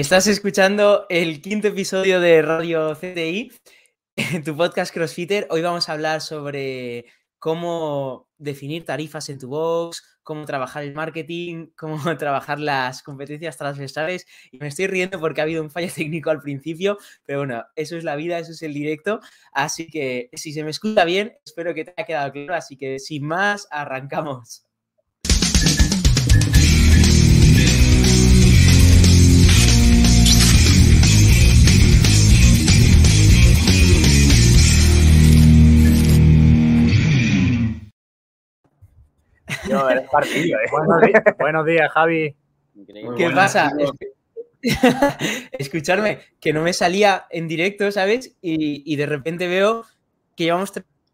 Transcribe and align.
Estás 0.00 0.26
escuchando 0.28 1.04
el 1.10 1.42
quinto 1.42 1.68
episodio 1.68 2.20
de 2.20 2.40
Radio 2.40 2.94
CTI, 2.94 3.52
tu 4.46 4.56
podcast 4.56 4.94
CrossFitter. 4.94 5.46
Hoy 5.50 5.60
vamos 5.60 5.90
a 5.90 5.92
hablar 5.92 6.22
sobre 6.22 7.04
cómo 7.38 8.26
definir 8.38 8.86
tarifas 8.86 9.28
en 9.28 9.38
tu 9.38 9.48
box, 9.48 10.02
cómo 10.22 10.46
trabajar 10.46 10.84
el 10.84 10.94
marketing, 10.94 11.66
cómo 11.76 12.16
trabajar 12.16 12.58
las 12.58 13.02
competencias 13.02 13.58
transversales. 13.58 14.26
Y 14.50 14.56
me 14.56 14.68
estoy 14.68 14.86
riendo 14.86 15.20
porque 15.20 15.42
ha 15.42 15.44
habido 15.44 15.62
un 15.62 15.70
fallo 15.70 15.92
técnico 15.94 16.30
al 16.30 16.40
principio, 16.40 16.96
pero 17.26 17.40
bueno, 17.40 17.66
eso 17.76 17.98
es 17.98 18.02
la 18.02 18.16
vida, 18.16 18.38
eso 18.38 18.52
es 18.52 18.62
el 18.62 18.72
directo. 18.72 19.20
Así 19.52 19.90
que 19.90 20.30
si 20.32 20.54
se 20.54 20.64
me 20.64 20.70
escucha 20.70 21.04
bien, 21.04 21.36
espero 21.44 21.74
que 21.74 21.84
te 21.84 21.92
haya 21.94 22.06
quedado 22.06 22.32
claro. 22.32 22.54
Así 22.54 22.78
que 22.78 22.98
sin 23.00 23.26
más, 23.26 23.68
arrancamos. 23.70 24.69
Partido, 40.10 40.56
¿eh? 40.58 41.34
buenos, 41.38 41.66
días, 41.66 41.92
Javi. 41.92 42.34
¿Qué 43.16 43.30
pasa? 43.30 43.72
Escucharme, 45.52 46.20
que 46.40 46.52
no 46.52 46.62
me 46.62 46.72
salía 46.72 47.26
en 47.30 47.48
directo, 47.48 47.90
¿sabes? 47.90 48.36
Y, 48.42 48.96
de 48.96 49.06
repente 49.06 49.48
veo 49.48 49.84
que 50.36 50.44
llevamos 50.44 50.72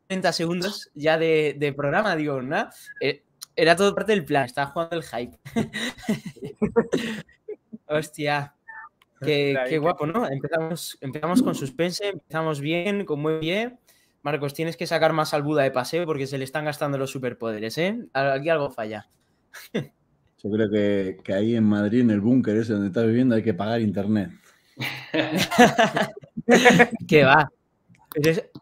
30 0.09 0.33
segundos 0.33 0.91
ya 0.95 1.19
de, 1.19 1.75
programa. 1.77 2.17
Digo, 2.17 2.43
¿no? 2.43 2.69
Eh, 3.01 3.23
era 3.55 3.75
todo 3.77 3.95
parte 3.95 4.13
del 4.13 4.25
plan, 4.25 4.45
estaba 4.45 4.71
jugando 4.71 4.97
el 4.97 5.03
hype. 5.03 5.39
Hostia. 7.87 8.53
Qué, 9.21 9.79
guapo, 9.81 10.07
¿no? 10.07 10.29
Empezamos, 10.29 10.99
empezamos 11.01 11.43
con 11.43 11.55
suspense, 11.55 12.09
empezamos 12.09 12.61
bien, 12.61 13.05
con 13.05 13.21
muy 13.21 13.39
bien. 13.39 13.79
Marcos, 14.27 14.55
tienes 14.55 14.77
que 14.77 14.89
sacar 14.89 15.13
más 15.13 15.35
al 15.35 15.45
Buda 15.45 15.63
de 15.63 15.71
paseo 15.71 16.05
porque 16.05 16.27
se 16.27 16.37
le 16.37 16.43
están 16.43 16.65
gastando 16.65 16.99
los 16.99 17.13
superpoderes, 17.13 17.79
¿eh? 17.79 18.09
Aquí 18.13 18.49
algo 18.49 18.71
falla. 18.71 19.09
Yo 19.73 20.51
creo 20.51 20.69
que, 20.69 21.33
ahí 21.33 21.55
en 21.55 21.63
Madrid, 21.63 22.01
en 22.01 22.11
el 22.11 22.21
búnker 22.21 22.57
ese 22.57 22.73
donde 22.73 22.89
estás 22.89 23.07
viviendo, 23.07 23.37
hay 23.37 23.45
que 23.45 23.55
pagar 23.55 23.81
internet. 23.81 24.33
¿Qué 27.07 27.23
va? 27.23 27.49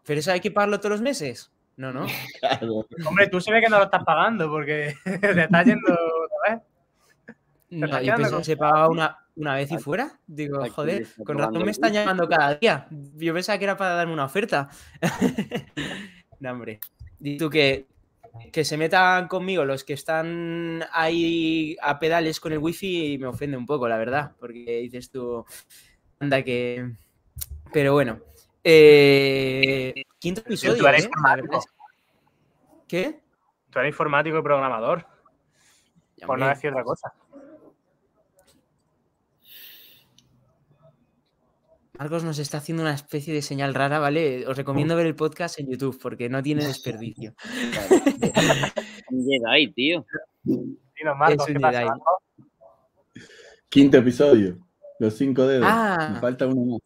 ¿Pero 0.05 0.19
eso, 0.19 0.31
hay 0.31 0.39
que 0.39 0.51
pagarlo 0.51 0.77
todos 0.77 0.91
los 0.91 1.01
meses? 1.01 1.51
No, 1.77 1.91
no. 1.91 2.05
Hombre, 3.07 3.27
tú 3.27 3.41
se 3.41 3.51
ve 3.51 3.59
que 3.59 3.67
no 3.67 3.79
lo 3.79 3.85
estás 3.85 4.03
pagando 4.03 4.47
porque 4.47 4.93
te 5.03 5.45
está 5.45 5.63
yendo. 5.63 5.97
No, 7.71 8.01
yo 8.03 8.15
pensé 8.15 8.37
que 8.37 8.43
se 8.43 8.55
pagaba 8.55 8.87
una, 8.87 9.24
una 9.35 9.55
vez 9.55 9.71
y 9.71 9.77
fuera. 9.77 10.19
Digo, 10.27 10.63
joder, 10.69 11.07
con 11.25 11.37
razón 11.37 11.63
me 11.63 11.71
están 11.71 11.93
llamando 11.93 12.27
cada 12.27 12.55
día. 12.55 12.87
Yo 12.89 13.33
pensaba 13.33 13.57
que 13.57 13.65
era 13.65 13.77
para 13.77 13.95
darme 13.95 14.13
una 14.13 14.25
oferta. 14.25 14.69
no, 16.39 16.51
hombre. 16.51 16.79
Di 17.19 17.37
tú 17.37 17.49
que, 17.49 17.87
que 18.51 18.63
se 18.63 18.77
metan 18.77 19.27
conmigo 19.27 19.65
los 19.65 19.83
que 19.83 19.93
están 19.93 20.83
ahí 20.91 21.75
a 21.81 21.99
pedales 21.99 22.39
con 22.39 22.53
el 22.53 22.59
wifi 22.59 23.17
me 23.17 23.27
ofende 23.27 23.57
un 23.57 23.65
poco, 23.65 23.87
la 23.87 23.97
verdad. 23.97 24.33
Porque 24.39 24.79
dices 24.81 25.09
tú, 25.09 25.45
anda 26.19 26.43
que. 26.43 26.91
Pero 27.73 27.93
bueno. 27.93 28.19
Eh, 28.63 30.03
quinto 30.17 30.41
episodio. 30.41 30.77
Tú 30.77 30.87
eres 30.87 31.03
¿eh? 31.03 31.07
informático. 31.07 31.59
¿Qué? 32.87 33.19
Tú 33.69 33.79
eres 33.79 33.89
informático 33.89 34.39
y 34.39 34.41
programador. 34.41 35.05
por 36.25 36.39
no 36.39 36.47
decir 36.47 36.71
otra 36.71 36.83
cosa. 36.83 37.13
Marcos 41.97 42.23
nos 42.23 42.39
está 42.39 42.57
haciendo 42.57 42.83
una 42.83 42.93
especie 42.93 43.33
de 43.33 43.41
señal 43.41 43.73
rara, 43.73 43.99
¿vale? 43.99 44.45
Os 44.47 44.57
recomiendo 44.57 44.95
ver 44.95 45.05
el 45.05 45.15
podcast 45.15 45.59
en 45.59 45.69
YouTube 45.69 45.97
porque 46.01 46.29
no 46.29 46.43
tiene 46.43 46.65
desperdicio. 46.65 47.35
un 49.11 49.25
Jedi, 49.25 49.71
tío. 49.73 50.05
Quinto 53.69 53.97
episodio. 53.97 54.57
Los 54.99 55.17
cinco 55.17 55.47
dedos. 55.47 55.67
Ah. 55.69 56.11
Me 56.13 56.19
falta 56.19 56.47
uno 56.47 56.65
más. 56.65 56.81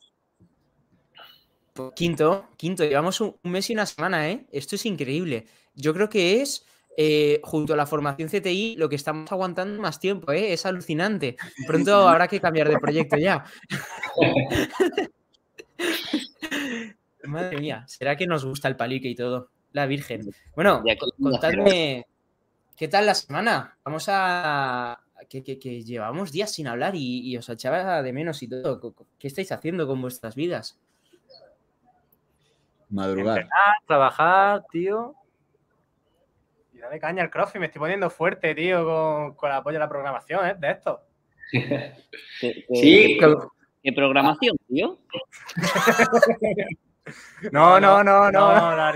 Quinto, 1.95 2.49
quinto. 2.57 2.83
Llevamos 2.83 3.21
un 3.21 3.35
mes 3.43 3.69
y 3.69 3.73
una 3.73 3.85
semana, 3.85 4.29
¿eh? 4.29 4.45
Esto 4.51 4.75
es 4.75 4.85
increíble. 4.85 5.45
Yo 5.75 5.93
creo 5.93 6.09
que 6.09 6.41
es 6.41 6.65
eh, 7.01 7.39
junto 7.45 7.71
a 7.71 7.77
la 7.77 7.85
formación 7.85 8.27
CTI, 8.27 8.75
lo 8.75 8.89
que 8.89 8.97
estamos 8.97 9.31
aguantando 9.31 9.81
más 9.81 10.01
tiempo, 10.01 10.33
¿eh? 10.33 10.51
es 10.51 10.65
alucinante. 10.65 11.37
Pronto 11.65 12.09
habrá 12.09 12.27
que 12.27 12.41
cambiar 12.41 12.67
de 12.67 12.77
proyecto 12.77 13.15
ya. 13.15 13.45
Madre 17.23 17.57
mía, 17.57 17.85
¿será 17.87 18.17
que 18.17 18.27
nos 18.27 18.43
gusta 18.43 18.67
el 18.67 18.75
palique 18.75 19.07
y 19.07 19.15
todo? 19.15 19.49
La 19.71 19.85
Virgen. 19.85 20.29
Bueno, 20.53 20.83
contadme, 21.17 22.05
¿qué 22.75 22.89
tal 22.89 23.05
la 23.05 23.15
semana? 23.15 23.77
Vamos 23.85 24.07
a... 24.09 24.99
Que, 25.29 25.41
llevamos 25.85 26.33
días 26.33 26.51
sin 26.51 26.67
hablar 26.67 26.95
y, 26.95 27.37
os 27.37 27.47
echaba 27.47 28.03
de 28.03 28.11
menos 28.11 28.43
y 28.43 28.49
todo. 28.49 28.93
¿Qué 29.17 29.27
estáis 29.27 29.53
haciendo 29.53 29.87
con 29.87 30.01
vuestras 30.01 30.35
vidas? 30.35 30.77
Madrugar. 32.89 33.47
trabajar, 33.87 34.65
tío 34.69 35.15
de 36.87 36.99
caña 36.99 37.23
el 37.23 37.29
crossfit, 37.29 37.59
me 37.59 37.65
estoy 37.67 37.79
poniendo 37.79 38.09
fuerte, 38.09 38.55
tío, 38.55 39.35
con, 39.35 39.49
el 39.49 39.55
apoyo 39.55 39.73
de 39.75 39.79
la 39.79 39.89
programación, 39.89 40.47
¿eh? 40.47 40.55
De 40.57 40.71
esto. 40.71 41.01
sí. 42.73 43.17
¿Qué, 43.83 43.93
programación, 43.93 44.55
tío? 44.67 44.99
no, 47.51 47.79
no, 47.79 48.03
no, 48.03 48.31
no. 48.31 48.93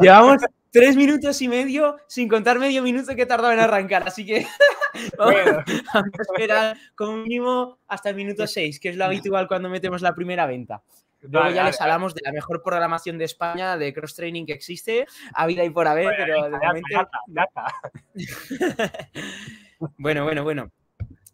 Llevamos 0.00 0.42
tres 0.70 0.96
minutos 0.96 1.40
y 1.42 1.48
medio 1.48 1.96
sin 2.06 2.28
contar 2.28 2.58
medio 2.58 2.82
minuto 2.82 3.14
que 3.14 3.22
he 3.22 3.26
tardado 3.26 3.52
en 3.52 3.60
arrancar, 3.60 4.04
así 4.06 4.24
que 4.24 4.46
vamos, 5.18 5.34
a 5.92 6.02
esperar 6.20 6.76
como 6.94 7.18
mínimo 7.18 7.78
hasta 7.88 8.10
el 8.10 8.16
minuto 8.16 8.46
seis, 8.46 8.78
que 8.78 8.90
es 8.90 8.96
lo 8.96 9.04
habitual 9.04 9.48
cuando 9.48 9.68
metemos 9.68 10.02
la 10.02 10.14
primera 10.14 10.46
venta. 10.46 10.82
Luego 11.22 11.50
ya 11.50 11.64
les 11.64 11.80
hablamos 11.80 12.14
de 12.14 12.22
la 12.24 12.32
mejor 12.32 12.62
programación 12.62 13.18
de 13.18 13.24
España 13.24 13.76
de 13.76 13.92
cross 13.92 14.14
training 14.14 14.46
que 14.46 14.52
existe, 14.52 15.06
a 15.34 15.46
vida 15.46 15.64
y 15.64 15.70
por 15.70 15.86
haber, 15.86 16.14
pero 16.16 16.44
de 16.44 16.50
momento. 16.50 17.08
bueno, 19.98 20.24
bueno, 20.24 20.44
bueno. 20.44 20.72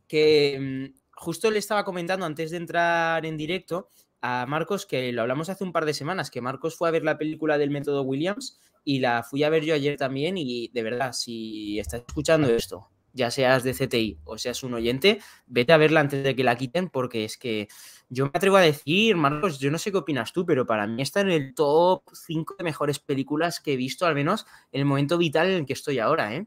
Que 0.09 0.93
mm, 0.93 0.99
justo 1.13 1.51
le 1.51 1.59
estaba 1.59 1.85
comentando 1.85 2.27
antes 2.27 2.51
de 2.51 2.57
entrar 2.57 3.25
en 3.27 3.37
directo 3.37 3.91
a 4.21 4.47
Marcos 4.47 4.87
que 4.87 5.13
lo 5.13 5.23
hablamos 5.23 5.49
hace 5.49 5.65
un 5.65 5.73
par 5.73 5.85
de 5.85 5.95
semanas, 5.95 6.31
que 6.31 6.41
Marcos 6.41 6.77
fue 6.77 6.89
a 6.89 6.93
ver 6.93 7.05
la 7.05 7.19
película 7.19 7.59
del 7.59 7.71
método 7.71 8.03
Williams 8.03 8.59
y 8.85 9.01
la 9.01 9.23
fui 9.23 9.45
a 9.45 9.51
ver 9.51 9.65
yo 9.65 9.75
ayer 9.75 9.97
también 9.97 10.37
y 10.37 10.69
de 10.69 10.83
verdad, 10.83 11.13
si 11.13 11.79
estás 11.79 12.03
escuchando 12.07 12.49
esto, 12.49 12.89
ya 13.13 13.31
seas 13.31 13.65
de 13.65 13.73
CTI 13.73 14.21
o 14.25 14.39
seas 14.39 14.63
un 14.63 14.75
oyente, 14.75 15.21
vete 15.47 15.73
a 15.73 15.77
verla 15.77 16.01
antes 16.01 16.23
de 16.23 16.37
que 16.37 16.45
la 16.45 16.57
quiten 16.57 16.89
porque 16.89 17.25
es 17.25 17.37
que 17.37 17.69
yo 18.09 18.27
me 18.27 18.31
atrevo 18.35 18.57
a 18.57 18.61
decir, 18.61 19.17
Marcos, 19.17 19.59
yo 19.59 19.71
no 19.71 19.79
sé 19.79 19.91
qué 19.91 19.99
opinas 19.99 20.33
tú, 20.33 20.47
pero 20.47 20.67
para 20.67 20.87
mí 20.87 21.03
está 21.03 21.21
en 21.21 21.31
el 21.31 21.55
top 21.55 22.03
5 22.13 22.57
de 22.59 22.65
mejores 22.65 22.99
películas 22.99 23.61
que 23.61 23.73
he 23.73 23.77
visto, 23.77 24.07
al 24.07 24.15
menos 24.15 24.47
en 24.73 24.81
el 24.81 24.87
momento 24.87 25.19
vital 25.19 25.49
en 25.49 25.55
el 25.55 25.67
que 25.67 25.73
estoy 25.73 25.99
ahora, 25.99 26.35
¿eh? 26.35 26.47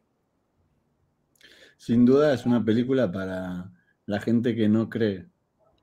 Sin 1.78 2.06
duda 2.06 2.34
es 2.34 2.46
una 2.46 2.64
película 2.64 3.12
para 3.12 3.72
la 4.06 4.20
gente 4.20 4.56
que 4.56 4.68
no 4.68 4.90
cree 4.90 5.28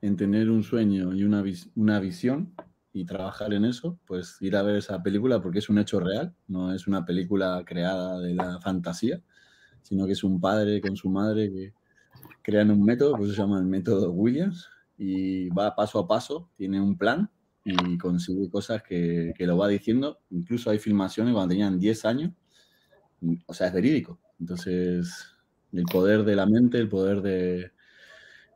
en 0.01 0.15
tener 0.15 0.49
un 0.49 0.63
sueño 0.63 1.13
y 1.13 1.23
una, 1.23 1.43
una 1.75 1.99
visión 1.99 2.53
y 2.93 3.05
trabajar 3.05 3.53
en 3.53 3.65
eso, 3.65 3.99
pues 4.05 4.37
ir 4.41 4.55
a 4.55 4.63
ver 4.63 4.75
esa 4.75 5.01
película 5.01 5.41
porque 5.41 5.59
es 5.59 5.69
un 5.69 5.77
hecho 5.77 5.99
real, 5.99 6.33
no 6.47 6.73
es 6.73 6.87
una 6.87 7.05
película 7.05 7.63
creada 7.65 8.19
de 8.19 8.33
la 8.33 8.59
fantasía, 8.59 9.21
sino 9.83 10.05
que 10.05 10.13
es 10.13 10.23
un 10.23 10.39
padre 10.39 10.81
con 10.81 10.95
su 10.95 11.09
madre 11.09 11.51
que 11.51 11.73
crean 12.41 12.71
un 12.71 12.83
método, 12.83 13.15
pues 13.15 13.31
se 13.31 13.37
llama 13.37 13.59
el 13.59 13.65
método 13.65 14.11
Williams, 14.11 14.69
y 14.97 15.49
va 15.49 15.75
paso 15.75 15.99
a 15.99 16.07
paso, 16.07 16.49
tiene 16.57 16.81
un 16.81 16.97
plan 16.97 17.29
y 17.63 17.97
consigue 17.97 18.49
cosas 18.49 18.81
que, 18.81 19.33
que, 19.37 19.45
lo 19.45 19.57
va 19.57 19.67
diciendo. 19.67 20.19
Incluso 20.29 20.69
hay 20.69 20.79
filmaciones 20.79 21.33
cuando 21.33 21.49
tenían 21.49 21.79
10 21.79 22.05
años, 22.05 22.31
o 23.45 23.53
sea, 23.53 23.67
es 23.67 23.73
verídico. 23.73 24.19
Entonces, 24.39 25.35
el 25.73 25.83
poder 25.83 26.23
de 26.23 26.35
la 26.35 26.45
mente, 26.45 26.77
el 26.77 26.87
poder 26.87 27.21
de, 27.21 27.71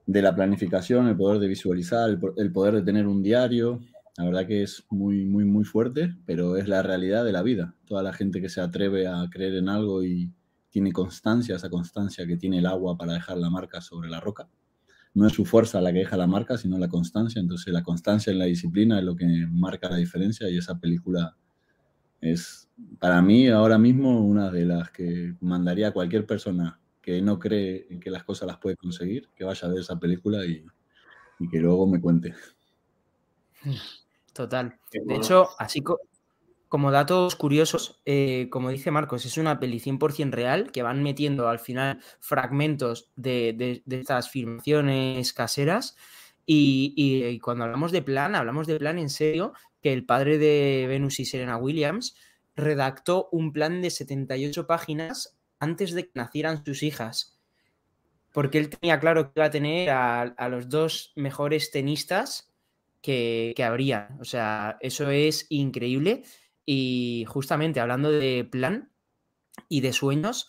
de 0.05 0.21
la 0.21 0.35
planificación, 0.35 1.07
el 1.07 1.15
poder 1.15 1.39
de 1.39 1.47
visualizar, 1.47 2.09
el, 2.09 2.51
poder 2.51 2.75
de 2.75 2.81
tener 2.83 3.07
un 3.07 3.21
diario, 3.21 3.79
la 4.17 4.25
verdad 4.25 4.47
que 4.47 4.63
es 4.63 4.85
muy, 4.89 5.25
muy, 5.25 5.45
muy 5.45 5.63
fuerte, 5.63 6.15
pero 6.25 6.57
es 6.57 6.67
la 6.67 6.83
realidad 6.83 7.23
de 7.23 7.31
la 7.31 7.43
vida. 7.43 7.75
Toda 7.85 8.03
la 8.03 8.13
gente 8.13 8.41
que 8.41 8.49
se 8.49 8.61
atreve 8.61 9.07
a 9.07 9.27
creer 9.31 9.55
en 9.55 9.69
algo 9.69 10.03
y 10.03 10.31
tiene 10.69 10.91
constancia, 10.91 11.55
esa 11.55 11.69
constancia 11.69 12.25
que 12.25 12.37
tiene 12.37 12.59
el 12.59 12.65
agua 12.65 12.97
para 12.97 13.13
dejar 13.13 13.37
la 13.37 13.49
marca 13.49 13.81
sobre 13.81 14.09
la 14.09 14.19
roca, 14.19 14.47
no 15.13 15.27
es 15.27 15.33
su 15.33 15.45
fuerza 15.45 15.81
la 15.81 15.91
que 15.93 15.99
deja 15.99 16.17
la 16.17 16.27
marca, 16.27 16.57
sino 16.57 16.77
la 16.77 16.87
constancia. 16.89 17.39
Entonces 17.41 17.73
la 17.73 17.83
constancia 17.83 18.31
en 18.31 18.39
la 18.39 18.45
disciplina 18.45 18.99
es 18.99 19.05
lo 19.05 19.15
que 19.15 19.25
marca 19.51 19.89
la 19.89 19.97
diferencia 19.97 20.49
y 20.49 20.57
esa 20.57 20.79
película 20.79 21.37
es 22.21 22.69
para 22.99 23.21
mí 23.21 23.47
ahora 23.49 23.77
mismo 23.77 24.25
una 24.25 24.51
de 24.51 24.65
las 24.65 24.91
que 24.91 25.35
mandaría 25.41 25.89
a 25.89 25.93
cualquier 25.93 26.25
persona 26.27 26.79
que 27.01 27.21
no 27.21 27.39
cree 27.39 27.87
en 27.89 27.99
que 27.99 28.11
las 28.11 28.23
cosas 28.23 28.47
las 28.47 28.57
puede 28.59 28.75
conseguir, 28.77 29.29
que 29.35 29.43
vaya 29.45 29.67
a 29.67 29.71
ver 29.71 29.81
esa 29.81 29.99
película 29.99 30.45
y 30.45 30.65
y 31.39 31.49
que 31.49 31.59
luego 31.59 31.87
me 31.87 32.01
cuente. 32.01 32.33
Total. 34.33 34.79
De 34.91 35.15
hecho, 35.15 35.49
así 35.59 35.81
co- 35.81 35.99
como 36.71 36.91
datos 36.91 37.35
curiosos, 37.35 38.01
eh, 38.05 38.47
como 38.49 38.69
dice 38.71 38.91
Marcos, 38.91 39.25
es 39.25 39.37
una 39.37 39.59
peli 39.59 39.79
100% 39.79 40.31
real 40.33 40.71
que 40.71 40.83
van 40.83 41.03
metiendo 41.03 41.49
al 41.49 41.59
final 41.59 41.99
fragmentos 42.21 43.11
de, 43.17 43.83
de- 43.85 43.99
estas 43.99 44.29
filmaciones 44.31 45.33
caseras. 45.33 45.97
Y, 46.45 46.93
y- 46.95 47.25
y 47.25 47.39
cuando 47.39 47.65
hablamos 47.65 47.91
de 47.91 48.01
plan, 48.01 48.35
hablamos 48.35 48.67
de 48.67 48.79
plan 48.79 48.99
en 48.99 49.09
serio, 49.09 49.53
que 49.81 49.93
el 49.93 50.05
padre 50.05 50.37
de 50.37 50.85
Venus 50.87 51.19
y 51.19 51.25
Serena 51.25 51.57
Williams 51.57 52.15
redactó 52.55 53.29
un 53.33 53.51
plan 53.53 53.81
de 53.81 53.89
78 53.91 54.65
páginas 54.67 55.37
antes 55.59 55.93
de 55.93 56.05
que 56.05 56.11
nacieran 56.15 56.63
sus 56.65 56.83
hijas. 56.83 57.37
Porque 58.33 58.57
él 58.59 58.69
tenía 58.69 58.99
claro 58.99 59.25
que 59.25 59.39
iba 59.39 59.45
a 59.45 59.51
tener 59.51 59.89
a, 59.89 60.21
a 60.21 60.49
los 60.49 60.69
dos 60.69 61.11
mejores 61.15 61.71
tenistas 61.71 62.53
que, 63.01 63.53
que 63.55 63.63
habría. 63.63 64.15
O 64.21 64.25
sea, 64.25 64.77
eso 64.81 65.09
es 65.11 65.47
increíble. 65.49 66.23
Y 66.73 67.25
justamente 67.27 67.81
hablando 67.81 68.09
de 68.09 68.47
plan 68.49 68.93
y 69.67 69.81
de 69.81 69.91
sueños, 69.91 70.47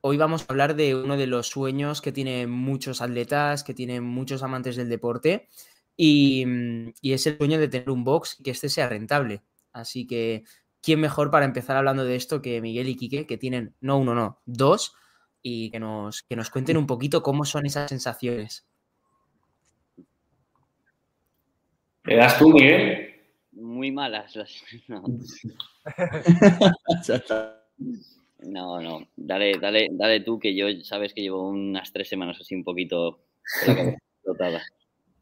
hoy 0.00 0.16
vamos 0.16 0.40
a 0.40 0.46
hablar 0.48 0.76
de 0.76 0.94
uno 0.94 1.18
de 1.18 1.26
los 1.26 1.48
sueños 1.48 2.00
que 2.00 2.10
tienen 2.10 2.48
muchos 2.48 3.02
atletas, 3.02 3.62
que 3.62 3.74
tienen 3.74 4.02
muchos 4.02 4.42
amantes 4.42 4.76
del 4.76 4.88
deporte, 4.88 5.50
y, 5.94 6.46
mm, 6.46 6.94
y 7.02 7.12
es 7.12 7.26
el 7.26 7.36
sueño 7.36 7.58
de 7.58 7.68
tener 7.68 7.90
un 7.90 8.02
box 8.02 8.40
y 8.40 8.44
que 8.44 8.50
este 8.52 8.70
sea 8.70 8.88
rentable. 8.88 9.42
Así 9.74 10.06
que, 10.06 10.44
¿quién 10.80 11.00
mejor 11.00 11.30
para 11.30 11.44
empezar 11.44 11.76
hablando 11.76 12.06
de 12.06 12.16
esto 12.16 12.40
que 12.40 12.62
Miguel 12.62 12.88
y 12.88 12.96
Quique, 12.96 13.26
que 13.26 13.36
tienen 13.36 13.74
no 13.82 13.98
uno, 13.98 14.14
no, 14.14 14.40
dos, 14.46 14.94
y 15.42 15.70
que 15.70 15.78
nos, 15.78 16.22
que 16.22 16.36
nos 16.36 16.48
cuenten 16.48 16.78
un 16.78 16.86
poquito 16.86 17.22
cómo 17.22 17.44
son 17.44 17.66
esas 17.66 17.90
sensaciones? 17.90 18.66
¿Le 22.04 22.16
das 22.16 22.38
tú, 22.38 22.48
Miguel? 22.54 23.05
Muy 23.56 23.90
malas 23.90 24.36
las. 24.36 24.62
No, 28.38 28.80
no, 28.80 28.80
no. 28.80 29.08
Dale, 29.16 29.58
dale, 29.58 29.88
dale 29.92 30.20
tú, 30.20 30.38
que 30.38 30.54
yo 30.54 30.66
sabes 30.82 31.12
que 31.14 31.22
llevo 31.22 31.48
unas 31.48 31.92
tres 31.92 32.08
semanas 32.08 32.38
así 32.40 32.54
un 32.54 32.64
poquito 32.64 33.24
explotada. 33.66 34.62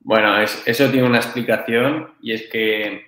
Bueno, 0.00 0.38
es- 0.40 0.62
eso 0.66 0.90
tiene 0.90 1.06
una 1.06 1.18
explicación 1.18 2.14
y 2.20 2.32
es 2.32 2.48
que, 2.50 3.02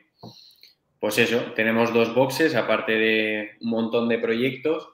pues 1.01 1.19
eso, 1.19 1.53
tenemos 1.55 1.93
dos 1.93 2.15
boxes, 2.15 2.55
aparte 2.55 2.93
de 2.93 3.51
un 3.61 3.71
montón 3.71 4.09
de 4.09 4.19
proyectos, 4.19 4.89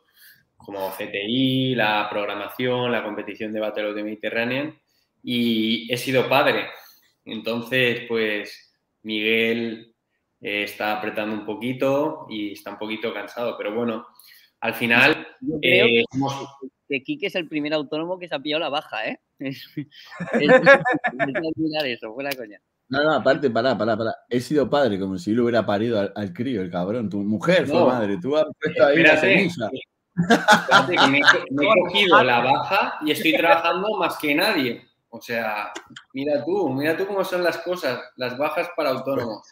como 0.57 0.91
CTI, 0.93 1.75
la 1.75 2.09
programación, 2.11 2.91
la 2.91 3.05
competición 3.05 3.53
de 3.53 3.61
Battle 3.61 3.87
of 3.91 3.95
the 3.97 4.03
Mediterranean, 4.03 4.79
y 5.23 5.93
he 5.93 5.97
sido 5.97 6.29
padre. 6.29 6.67
Entonces, 7.25 8.03
pues 8.09 8.73
Miguel 9.03 9.92
eh, 10.43 10.65
está 10.65 10.99
apretando 10.99 11.35
un 11.35 11.47
poquito 11.47 12.27
y 12.29 12.53
está 12.53 12.73
un 12.73 12.79
poquito 12.79 13.15
cansado, 13.15 13.57
pero 13.57 13.75
bueno, 13.75 14.07
al 14.61 14.75
final 14.75 15.27
Yo 15.41 15.59
creo 15.61 15.87
eh, 15.87 16.05
hemos- 16.13 16.49
que 16.89 17.03
Quique 17.03 17.27
es 17.29 17.35
el 17.37 17.49
primer 17.49 17.73
autónomo 17.73 18.19
que 18.19 18.29
se 18.29 18.35
ha 18.35 18.39
pillado 18.41 18.61
la 18.61 18.69
baja, 18.69 19.07
¿eh? 19.07 19.21
Es, 19.41 19.67
es- 19.73 20.51
es 21.75 21.85
eso, 21.85 22.13
fuera 22.13 22.31
coña. 22.37 22.59
No, 22.89 23.03
no, 23.03 23.13
aparte, 23.15 23.49
pará, 23.49 23.77
pará, 23.79 23.97
pará. 23.97 24.15
He 24.29 24.39
sido 24.41 24.69
padre, 24.69 24.99
como 25.01 25.17
si 25.17 25.33
lo 25.33 25.45
hubiera 25.45 25.65
parido 25.65 25.99
al, 25.99 26.13
al 26.15 26.33
crío, 26.35 26.61
el 26.61 26.71
cabrón. 26.71 27.09
Tu 27.09 27.19
mujer 27.23 27.67
fue 27.67 27.79
No. 27.81 27.87
madre, 27.87 28.19
tú 28.21 28.37
has 28.37 28.45
puesto 28.61 28.85
ahí 28.85 28.99
la 28.99 29.15
Espérate, 29.15 29.49
semilla. 29.49 29.71
espérate, 30.15 30.97
que 30.97 31.07
me, 31.11 31.19
he- 31.19 31.23
me 31.53 31.65
he 31.65 31.81
cogido 31.81 32.23
la 32.23 32.41
baja 32.41 32.99
y 33.07 33.13
estoy 33.13 33.35
trabajando 33.37 33.89
más 33.99 34.19
que 34.19 34.35
nadie. 34.35 34.83
O 35.09 35.21
sea, 35.23 35.73
mira 36.13 36.45
tú, 36.45 36.69
mira 36.71 36.95
tú 36.97 37.07
cómo 37.07 37.25
son 37.25 37.43
las 37.43 37.59
cosas, 37.59 37.99
las 38.17 38.37
bajas 38.37 38.69
para 38.77 38.91
autónomos. 38.91 39.43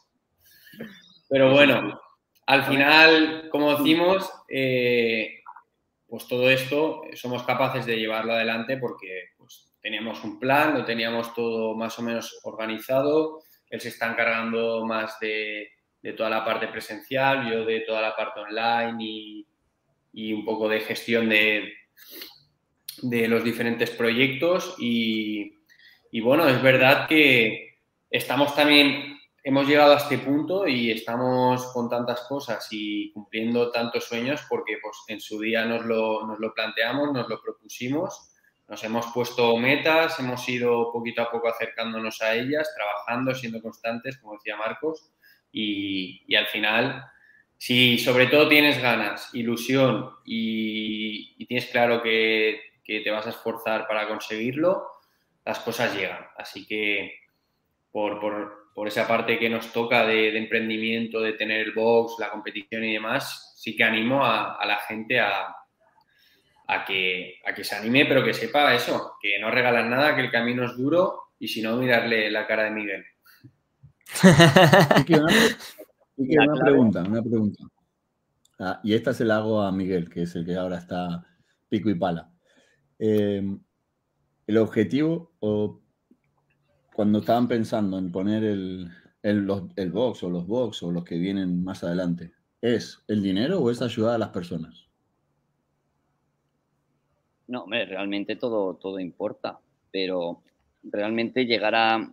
Pero 1.31 1.53
bueno, 1.53 2.01
al 2.47 2.65
final, 2.65 3.49
como 3.51 3.77
decimos, 3.77 4.31
eh, 4.49 5.43
pues 6.09 6.27
todo 6.27 6.51
esto 6.51 7.05
eh, 7.05 7.17
somos 7.17 7.45
capaces 7.45 7.87
de 7.87 7.97
llevarlo 7.97 8.33
adelante 8.33 8.77
porque 8.77 9.29
pues, 9.39 9.73
teníamos 9.81 10.25
un 10.25 10.41
plan, 10.41 10.75
lo 10.75 10.85
teníamos 10.85 11.33
todo 11.33 11.77
más 11.77 11.97
o 12.01 12.03
menos 12.03 12.41
organizado. 12.43 13.45
Él 13.71 13.81
se 13.81 13.91
está 13.91 14.11
encargando 14.11 14.85
más 14.85 15.21
de, 15.21 15.69
de 16.03 16.13
toda 16.15 16.31
la 16.31 16.45
parte 16.45 16.67
presencial, 16.67 17.49
yo 17.49 17.65
de 17.65 17.81
toda 17.83 18.03
la 18.03 18.17
parte 18.17 18.41
online 18.41 18.97
y, 18.99 19.47
y 20.13 20.33
un 20.33 20.45
poco 20.45 20.69
de 20.69 20.81
gestión 20.81 21.29
de, 21.29 21.73
de 23.03 23.29
los 23.29 23.45
diferentes 23.45 23.91
proyectos. 23.91 24.75
Y, 24.81 25.61
y 26.11 26.21
bueno, 26.21 26.49
es 26.49 26.61
verdad 26.61 27.07
que 27.07 27.79
estamos 28.11 28.57
también, 28.57 29.20
hemos 29.43 29.67
llegado 29.67 29.95
a 29.95 29.99
este 29.99 30.19
punto 30.19 30.67
y 30.67 30.91
estamos 30.91 31.73
con 31.73 31.89
tantas 31.89 32.23
cosas 32.23 32.67
y 32.71 33.13
cumpliendo 33.13 33.71
tantos 33.71 34.05
sueños 34.05 34.43
porque 34.49 34.79
pues, 34.83 34.97
en 35.09 35.21
su 35.21 35.41
día 35.41 35.65
nos 35.65 35.85
lo, 35.85 36.27
nos 36.27 36.39
lo 36.39 36.53
planteamos, 36.53 37.13
nos 37.13 37.29
lo 37.29 37.41
propusimos. 37.41 38.27
Nos 38.69 38.85
hemos 38.85 39.07
puesto 39.09 39.57
metas, 39.57 40.21
hemos 40.21 40.49
ido 40.49 40.93
poquito 40.93 41.23
a 41.23 41.31
poco 41.31 41.49
acercándonos 41.49 42.23
a 42.23 42.37
ellas, 42.37 42.73
trabajando, 42.77 43.35
siendo 43.35 43.61
constantes, 43.61 44.19
como 44.19 44.35
decía 44.35 44.57
Marcos, 44.57 45.11
y, 45.51 46.23
y 46.29 46.37
al 46.37 46.47
final, 46.47 47.05
si 47.59 47.99
sobre 47.99 48.29
todo 48.29 48.49
tienes 48.49 48.81
ganas, 48.81 49.35
ilusión 49.35 50.11
y, 50.25 51.45
tienes 51.47 51.67
claro 51.67 52.01
que, 52.01 52.61
que 52.85 53.01
te 53.01 53.11
vas 53.11 53.27
a 53.27 53.31
esforzar 53.31 53.89
para 53.89 54.07
conseguirlo, 54.07 54.87
las 55.45 55.59
cosas 55.59 55.93
llegan. 55.97 56.29
Así 56.37 56.65
que 56.65 57.13
por, 57.91 58.21
por, 58.21 58.60
por 58.75 58.89
esa 58.89 59.07
parte 59.07 59.39
que 59.39 59.51
nos 59.51 59.73
toca 59.73 60.07
de, 60.07 60.37
emprendimiento, 60.37 61.21
de 61.21 61.35
tener 61.35 61.61
el 61.61 61.73
box, 61.73 62.15
la 62.19 62.31
competición 62.31 62.85
y 62.85 62.95
demás, 62.95 63.55
sí 63.57 63.77
que 63.77 63.85
animo 63.85 64.25
a, 64.25 64.59
la 64.67 64.79
gente 64.89 65.21
a, 65.21 65.55
que, 66.87 67.41
a 67.45 67.53
que 67.53 67.65
se 67.65 67.75
anime, 67.75 68.07
pero 68.07 68.25
que 68.25 68.35
sepa 68.35 68.75
eso, 68.75 69.15
que 69.21 69.39
no 69.39 69.51
regalan 69.51 69.91
nada, 69.91 70.15
que 70.15 70.23
el 70.23 70.31
camino 70.31 70.65
es 70.65 70.77
duro 70.77 71.31
y 71.39 71.49
si 71.49 71.63
no, 71.63 71.77
mirarle 71.77 72.31
la 72.31 72.47
cara 72.47 72.65
de 72.65 72.71
Miguel. 72.71 73.05
Y 75.07 76.37
una, 76.37 76.53
una 76.53 76.65
pregunta, 76.65 77.03
una 77.03 77.23
pregunta. 77.23 77.65
Ah, 78.59 78.79
y 78.85 78.93
esta 78.93 79.15
se 79.15 79.25
la 79.25 79.37
hago 79.37 79.63
a 79.63 79.73
Miguel, 79.73 80.11
que 80.11 80.23
es 80.23 80.37
el 80.37 80.45
que 80.45 80.55
ahora 80.55 80.77
está 80.77 81.25
pico 81.71 81.89
y 81.89 81.95
pala. 81.95 82.31
Eh, 82.99 83.43
el 84.47 84.57
objetivo, 84.59 85.33
o 85.41 85.81
cuando 87.01 87.21
estaban 87.21 87.49
pensando 87.49 87.97
en 87.97 88.13
poner 88.13 88.45
el, 88.45 88.91
el, 89.23 89.47
los, 89.47 89.63
el 89.77 89.91
box 89.91 90.23
o 90.23 90.29
los 90.29 90.47
box 90.47 90.83
o 90.83 90.93
los 90.93 91.03
que 91.03 91.17
vienen 91.17 91.65
más 91.65 91.83
adelante, 91.83 92.33
¿es 92.61 93.03
el 93.09 93.23
dinero 93.23 93.59
o 93.59 93.71
es 93.71 93.81
ayudar 93.81 94.17
a 94.17 94.19
las 94.19 94.29
personas? 94.29 94.87
No, 97.49 97.63
hombre, 97.63 97.87
realmente 97.87 98.37
todo, 98.37 98.75
todo 98.75 99.01
importa, 99.01 99.61
pero 99.91 100.43
realmente 100.83 101.47
llegar 101.47 101.75
a, 101.75 102.13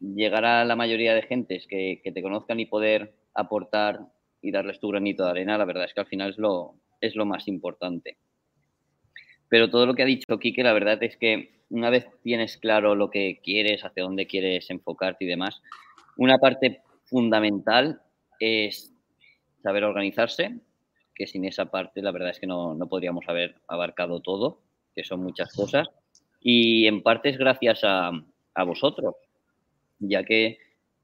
llegar 0.00 0.46
a 0.46 0.64
la 0.64 0.74
mayoría 0.74 1.12
de 1.12 1.20
gentes 1.20 1.66
que, 1.66 2.00
que 2.02 2.10
te 2.10 2.22
conozcan 2.22 2.58
y 2.58 2.64
poder 2.64 3.14
aportar 3.34 4.06
y 4.40 4.52
darles 4.52 4.80
tu 4.80 4.88
granito 4.88 5.24
de 5.24 5.32
arena, 5.32 5.58
la 5.58 5.66
verdad 5.66 5.84
es 5.84 5.92
que 5.92 6.00
al 6.00 6.06
final 6.06 6.30
es 6.30 6.38
lo, 6.38 6.76
es 7.02 7.14
lo 7.14 7.26
más 7.26 7.46
importante. 7.46 8.16
Pero 9.50 9.68
todo 9.68 9.84
lo 9.84 9.94
que 9.94 10.02
ha 10.02 10.06
dicho 10.06 10.38
Quique, 10.38 10.62
la 10.62 10.72
verdad 10.72 11.02
es 11.02 11.18
que 11.18 11.53
una 11.70 11.90
vez 11.90 12.06
tienes 12.22 12.56
claro 12.56 12.94
lo 12.94 13.10
que 13.10 13.40
quieres, 13.42 13.84
hacia 13.84 14.02
dónde 14.02 14.26
quieres 14.26 14.70
enfocarte 14.70 15.24
y 15.24 15.28
demás, 15.28 15.60
una 16.16 16.38
parte 16.38 16.82
fundamental 17.04 18.00
es 18.38 18.92
saber 19.62 19.84
organizarse, 19.84 20.58
que 21.14 21.26
sin 21.26 21.44
esa 21.44 21.66
parte 21.66 22.02
la 22.02 22.10
verdad 22.10 22.30
es 22.30 22.40
que 22.40 22.46
no, 22.46 22.74
no 22.74 22.88
podríamos 22.88 23.24
haber 23.28 23.56
abarcado 23.68 24.20
todo, 24.20 24.60
que 24.94 25.04
son 25.04 25.22
muchas 25.22 25.52
cosas, 25.52 25.88
y 26.40 26.86
en 26.86 27.02
parte 27.02 27.30
es 27.30 27.38
gracias 27.38 27.80
a, 27.84 28.10
a 28.54 28.64
vosotros, 28.64 29.14
ya 29.98 30.24
que 30.24 30.58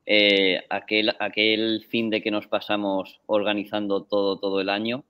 eh, 0.06 0.64
aquel, 0.70 1.14
aquel 1.18 1.84
fin 1.88 2.10
de 2.10 2.22
que 2.22 2.30
nos 2.30 2.46
pasamos 2.46 3.20
organizando 3.26 4.02
todo, 4.02 4.38
todo 4.38 4.60
el 4.60 4.68
año 4.68 5.04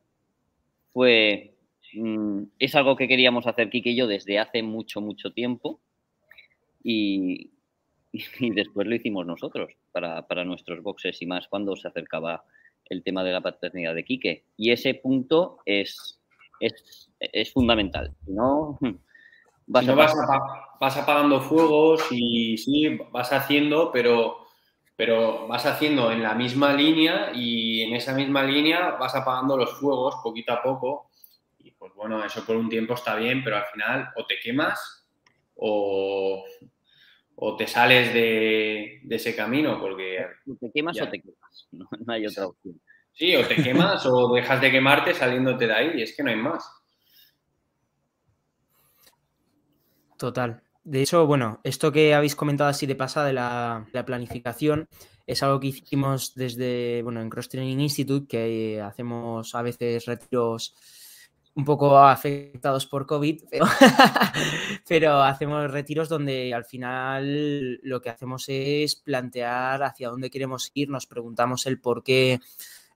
fue 0.92 1.54
mm, 1.94 2.42
es 2.58 2.74
algo 2.74 2.96
que 2.96 3.08
queríamos 3.08 3.46
hacer 3.46 3.70
Kike 3.70 3.90
y 3.90 3.96
yo 3.96 4.06
desde 4.06 4.38
hace 4.38 4.62
mucho, 4.62 5.00
mucho 5.00 5.32
tiempo 5.32 5.80
y, 6.82 7.50
y 8.12 8.50
después 8.50 8.86
lo 8.86 8.94
hicimos 8.94 9.26
nosotros 9.26 9.72
para, 9.92 10.26
para, 10.26 10.44
nuestros 10.44 10.82
boxes 10.82 11.20
y 11.22 11.26
más 11.26 11.48
cuando 11.48 11.76
se 11.76 11.88
acercaba 11.88 12.44
el 12.86 13.02
tema 13.02 13.22
de 13.22 13.32
la 13.32 13.40
paternidad 13.40 13.94
de 13.94 14.04
Quique. 14.04 14.44
Y 14.56 14.72
ese 14.72 14.94
punto 14.94 15.58
es, 15.64 16.20
es, 16.58 17.10
es 17.20 17.52
fundamental. 17.52 18.14
¿no? 18.26 18.78
Vas, 19.66 19.84
si 19.84 19.90
no 19.90 19.96
vas, 19.96 20.14
vas, 20.80 20.96
apagando 20.96 21.40
fuegos 21.40 22.02
y 22.10 22.58
sí, 22.58 22.98
vas 23.12 23.32
haciendo, 23.32 23.92
pero, 23.92 24.38
pero 24.96 25.46
vas 25.46 25.64
haciendo 25.66 26.10
en 26.10 26.22
la 26.22 26.34
misma 26.34 26.72
línea 26.72 27.30
y 27.32 27.82
en 27.82 27.94
esa 27.94 28.12
misma 28.12 28.42
línea 28.42 28.96
vas 28.98 29.14
apagando 29.14 29.56
los 29.56 29.78
fuegos 29.78 30.16
poquito 30.22 30.52
a 30.52 30.62
poco. 30.62 31.09
Y 31.80 31.88
pues 31.88 31.94
bueno, 31.94 32.22
eso 32.24 32.44
por 32.44 32.56
un 32.56 32.68
tiempo 32.68 32.94
está 32.94 33.16
bien, 33.16 33.42
pero 33.42 33.56
al 33.56 33.64
final 33.64 34.10
o 34.16 34.26
te 34.26 34.38
quemas 34.38 35.06
o, 35.54 36.44
o 37.36 37.56
te 37.56 37.66
sales 37.66 38.12
de, 38.12 39.00
ese 39.08 39.34
camino 39.34 39.80
porque... 39.80 40.26
Te 40.60 40.70
quemas 40.72 41.00
o 41.00 41.08
te 41.08 41.22
quemas, 41.22 41.68
no, 41.72 41.88
hay 42.08 42.26
otra 42.26 42.48
opción. 42.48 42.78
Sí, 43.12 43.34
o 43.34 43.46
te 43.46 43.56
quemas 43.56 44.04
o 44.04 44.32
dejas 44.34 44.60
de 44.60 44.70
quemarte 44.70 45.14
saliéndote 45.14 45.66
de 45.66 45.72
ahí, 45.72 46.02
es 46.02 46.14
que 46.14 46.22
no 46.22 46.30
hay 46.30 46.36
más. 46.36 46.70
Total. 50.18 50.62
De 50.84 51.00
hecho, 51.00 51.26
bueno, 51.26 51.60
esto 51.64 51.92
que 51.92 52.12
habéis 52.14 52.36
comentado 52.36 52.68
así 52.68 52.86
de 52.86 52.94
pasada 52.94 53.26
de 53.26 53.32
la, 53.32 54.04
planificación 54.04 54.86
es 55.26 55.42
algo 55.42 55.60
que 55.60 55.68
hicimos 55.68 56.34
desde, 56.34 57.00
bueno, 57.02 57.22
en 57.22 57.30
Cross 57.30 57.48
Training 57.48 57.78
Institute, 57.80 58.26
que 58.28 58.82
hacemos 58.82 59.54
a 59.54 59.62
veces 59.62 60.04
retiros 60.04 60.74
un 61.60 61.64
poco 61.66 61.98
afectados 61.98 62.86
por 62.86 63.06
COVID, 63.06 63.42
pero, 64.88 65.22
hacemos 65.22 65.70
retiros 65.70 66.08
donde 66.08 66.54
al 66.54 66.64
final 66.64 67.78
lo 67.82 68.00
que 68.00 68.08
hacemos 68.08 68.46
es 68.48 68.96
plantear 68.96 69.82
hacia 69.82 70.08
dónde 70.08 70.30
queremos 70.30 70.70
ir, 70.72 70.88
nos 70.88 71.06
preguntamos 71.06 71.66
el 71.66 71.78
por 71.78 72.02
qué 72.02 72.40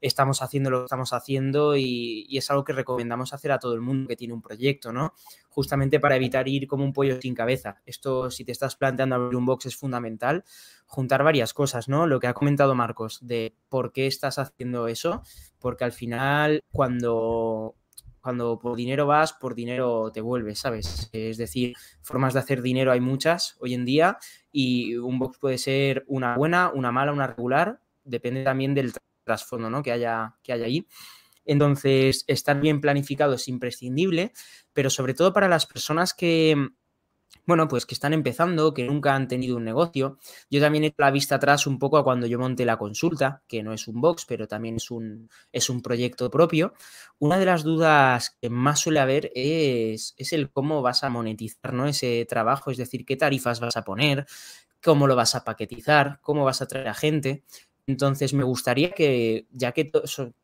estamos 0.00 0.40
haciendo 0.40 0.70
lo 0.70 0.78
que 0.80 0.84
estamos 0.84 1.12
haciendo 1.12 1.76
y, 1.76 2.26
es 2.30 2.50
algo 2.50 2.64
que 2.64 2.72
recomendamos 2.72 3.34
hacer 3.34 3.52
a 3.52 3.58
todo 3.58 3.74
el 3.74 3.82
mundo 3.82 4.08
que 4.08 4.16
tiene 4.16 4.32
un 4.32 4.40
proyecto, 4.40 4.92
¿no? 4.92 5.12
Justamente 5.50 6.00
para 6.00 6.16
evitar 6.16 6.48
ir 6.48 6.66
como 6.66 6.84
un 6.84 6.94
pollo 6.94 7.20
sin 7.20 7.34
cabeza. 7.34 7.82
Esto, 7.84 8.30
si 8.30 8.44
te 8.44 8.52
estás 8.52 8.76
planteando 8.76 9.14
abrir 9.14 9.36
un 9.36 9.46
box, 9.46 9.66
es 9.66 9.76
fundamental. 9.76 10.44
Juntar 10.86 11.22
varias 11.22 11.52
cosas, 11.52 11.88
¿no? 11.88 12.06
Lo 12.06 12.18
que 12.18 12.26
ha 12.26 12.34
comentado 12.34 12.74
Marcos 12.74 13.18
de 13.20 13.56
por 13.68 13.92
qué 13.92 14.06
estás 14.06 14.38
haciendo 14.38 14.88
eso, 14.88 15.22
porque 15.58 15.84
al 15.84 15.92
final 15.92 16.62
cuando 16.70 17.76
cuando 18.24 18.58
por 18.58 18.74
dinero 18.74 19.06
vas, 19.06 19.34
por 19.34 19.54
dinero 19.54 20.10
te 20.10 20.22
vuelves, 20.22 20.58
¿sabes? 20.58 21.10
Es 21.12 21.36
decir, 21.36 21.74
formas 22.00 22.32
de 22.32 22.40
hacer 22.40 22.62
dinero 22.62 22.90
hay 22.90 23.00
muchas 23.00 23.58
hoy 23.60 23.74
en 23.74 23.84
día 23.84 24.16
y 24.50 24.96
un 24.96 25.18
box 25.18 25.36
puede 25.36 25.58
ser 25.58 26.06
una 26.06 26.34
buena, 26.34 26.70
una 26.72 26.90
mala, 26.90 27.12
una 27.12 27.26
regular, 27.26 27.82
depende 28.02 28.42
también 28.42 28.72
del 28.72 28.94
trasfondo 29.24 29.68
¿no? 29.68 29.82
que, 29.82 29.92
haya, 29.92 30.36
que 30.42 30.54
haya 30.54 30.64
ahí. 30.64 30.88
Entonces, 31.44 32.24
estar 32.26 32.58
bien 32.58 32.80
planificado 32.80 33.34
es 33.34 33.46
imprescindible, 33.46 34.32
pero 34.72 34.88
sobre 34.88 35.12
todo 35.12 35.34
para 35.34 35.46
las 35.46 35.66
personas 35.66 36.14
que, 36.14 36.56
bueno, 37.46 37.68
pues 37.68 37.86
que 37.86 37.94
están 37.94 38.12
empezando, 38.12 38.72
que 38.72 38.84
nunca 38.84 39.14
han 39.14 39.28
tenido 39.28 39.56
un 39.56 39.64
negocio. 39.64 40.18
Yo 40.50 40.60
también 40.60 40.84
he 40.84 40.94
la 40.96 41.10
vista 41.10 41.36
atrás 41.36 41.66
un 41.66 41.78
poco 41.78 41.98
a 41.98 42.04
cuando 42.04 42.26
yo 42.26 42.38
monté 42.38 42.64
la 42.64 42.78
consulta, 42.78 43.42
que 43.46 43.62
no 43.62 43.72
es 43.72 43.86
un 43.88 44.00
box, 44.00 44.24
pero 44.26 44.48
también 44.48 44.76
es 44.76 44.90
un, 44.90 45.28
es 45.52 45.68
un 45.70 45.82
proyecto 45.82 46.30
propio. 46.30 46.72
Una 47.18 47.38
de 47.38 47.46
las 47.46 47.62
dudas 47.62 48.36
que 48.40 48.50
más 48.50 48.80
suele 48.80 49.00
haber 49.00 49.30
es, 49.34 50.14
es 50.16 50.32
el 50.32 50.50
cómo 50.50 50.82
vas 50.82 51.04
a 51.04 51.10
monetizar 51.10 51.72
¿no? 51.74 51.86
ese 51.86 52.26
trabajo, 52.28 52.70
es 52.70 52.76
decir, 52.78 53.04
qué 53.04 53.16
tarifas 53.16 53.60
vas 53.60 53.76
a 53.76 53.84
poner, 53.84 54.26
cómo 54.82 55.06
lo 55.06 55.16
vas 55.16 55.34
a 55.34 55.44
paquetizar, 55.44 56.20
cómo 56.22 56.44
vas 56.44 56.62
a 56.62 56.66
traer 56.66 56.88
a 56.88 56.94
gente. 56.94 57.44
Entonces, 57.86 58.32
me 58.32 58.44
gustaría 58.44 58.90
que, 58.92 59.46
ya 59.50 59.72
que 59.72 59.90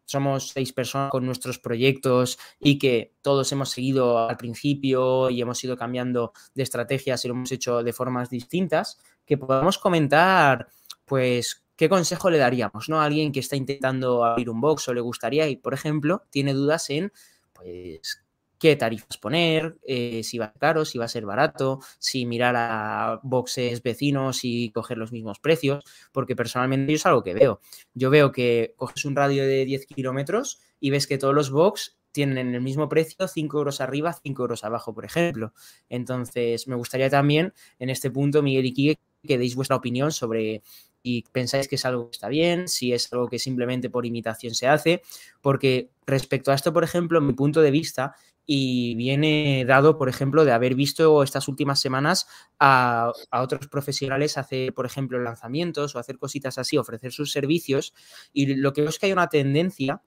somos 0.04 0.48
seis 0.50 0.72
personas 0.72 1.10
con 1.10 1.24
nuestros 1.24 1.58
proyectos 1.58 2.38
y 2.58 2.78
que 2.78 3.14
todos 3.22 3.50
hemos 3.52 3.70
seguido 3.70 4.28
al 4.28 4.36
principio 4.36 5.30
y 5.30 5.40
hemos 5.40 5.62
ido 5.64 5.76
cambiando 5.76 6.32
de 6.54 6.62
estrategias 6.62 7.24
y 7.24 7.28
lo 7.28 7.34
hemos 7.34 7.52
hecho 7.52 7.82
de 7.82 7.92
formas 7.92 8.28
distintas, 8.28 8.98
que 9.24 9.38
podamos 9.38 9.78
comentar, 9.78 10.68
pues, 11.06 11.64
qué 11.76 11.88
consejo 11.88 12.28
le 12.28 12.36
daríamos, 12.38 12.90
¿no? 12.90 13.00
A 13.00 13.06
alguien 13.06 13.32
que 13.32 13.40
está 13.40 13.56
intentando 13.56 14.24
abrir 14.24 14.50
un 14.50 14.60
box 14.60 14.88
o 14.88 14.94
le 14.94 15.00
gustaría 15.00 15.48
y, 15.48 15.56
por 15.56 15.72
ejemplo, 15.72 16.24
tiene 16.30 16.52
dudas 16.52 16.90
en, 16.90 17.10
pues, 17.54 18.22
qué 18.60 18.76
tarifas 18.76 19.16
poner, 19.16 19.78
eh, 19.86 20.22
si 20.22 20.38
va 20.38 20.52
caro, 20.52 20.84
si 20.84 20.98
va 20.98 21.06
a 21.06 21.08
ser 21.08 21.24
barato, 21.24 21.80
si 21.98 22.26
mirar 22.26 22.54
a 22.56 23.18
boxes 23.22 23.82
vecinos 23.82 24.40
y 24.44 24.70
coger 24.70 24.98
los 24.98 25.12
mismos 25.12 25.40
precios, 25.40 25.82
porque 26.12 26.36
personalmente 26.36 26.92
yo 26.92 26.96
es 26.96 27.06
algo 27.06 27.24
que 27.24 27.34
veo. 27.34 27.60
Yo 27.94 28.10
veo 28.10 28.32
que 28.32 28.74
coges 28.76 29.06
un 29.06 29.16
radio 29.16 29.44
de 29.44 29.64
10 29.64 29.86
kilómetros 29.86 30.60
y 30.78 30.90
ves 30.90 31.06
que 31.06 31.16
todos 31.16 31.34
los 31.34 31.50
box 31.50 31.96
tienen 32.12 32.54
el 32.54 32.60
mismo 32.60 32.88
precio, 32.88 33.28
5 33.28 33.58
euros 33.58 33.80
arriba, 33.80 34.12
5 34.12 34.42
euros 34.42 34.62
abajo, 34.62 34.92
por 34.92 35.06
ejemplo. 35.06 35.54
Entonces, 35.88 36.68
me 36.68 36.74
gustaría 36.74 37.08
también, 37.08 37.54
en 37.78 37.88
este 37.88 38.10
punto, 38.10 38.42
Miguel 38.42 38.66
y 38.66 38.72
Kike, 38.74 39.00
que 39.26 39.38
deis 39.38 39.54
vuestra 39.56 39.76
opinión 39.76 40.12
sobre 40.12 40.62
y 41.02 41.22
pensáis 41.32 41.66
que 41.68 41.76
es 41.76 41.84
algo 41.84 42.10
que 42.10 42.16
está 42.16 42.28
bien, 42.28 42.68
si 42.68 42.92
es 42.92 43.12
algo 43.12 43.28
que 43.28 43.38
simplemente 43.38 43.88
por 43.88 44.04
imitación 44.04 44.54
se 44.54 44.66
hace, 44.66 45.02
porque 45.40 45.90
respecto 46.06 46.52
a 46.52 46.54
esto, 46.54 46.72
por 46.72 46.84
ejemplo, 46.84 47.20
mi 47.20 47.32
punto 47.32 47.62
de 47.62 47.70
vista 47.70 48.14
y 48.46 48.94
viene 48.96 49.64
dado, 49.66 49.96
por 49.96 50.08
ejemplo, 50.08 50.44
de 50.44 50.52
haber 50.52 50.74
visto 50.74 51.22
estas 51.22 51.48
últimas 51.48 51.80
semanas 51.80 52.26
a, 52.58 53.12
otros 53.32 53.68
profesionales 53.68 54.38
hacer, 54.38 54.74
por 54.74 54.86
ejemplo, 54.86 55.20
lanzamientos 55.20 55.94
o 55.94 55.98
hacer 55.98 56.18
cositas 56.18 56.58
así, 56.58 56.76
ofrecer 56.76 57.12
sus 57.12 57.32
servicios. 57.32 57.94
Y 58.32 58.54
lo 58.56 58.72
que 58.72 58.80
veo 58.82 58.90
es 58.90 58.98
que 58.98 59.06
hay 59.06 59.12
una 59.12 59.28
tendencia 59.28 60.02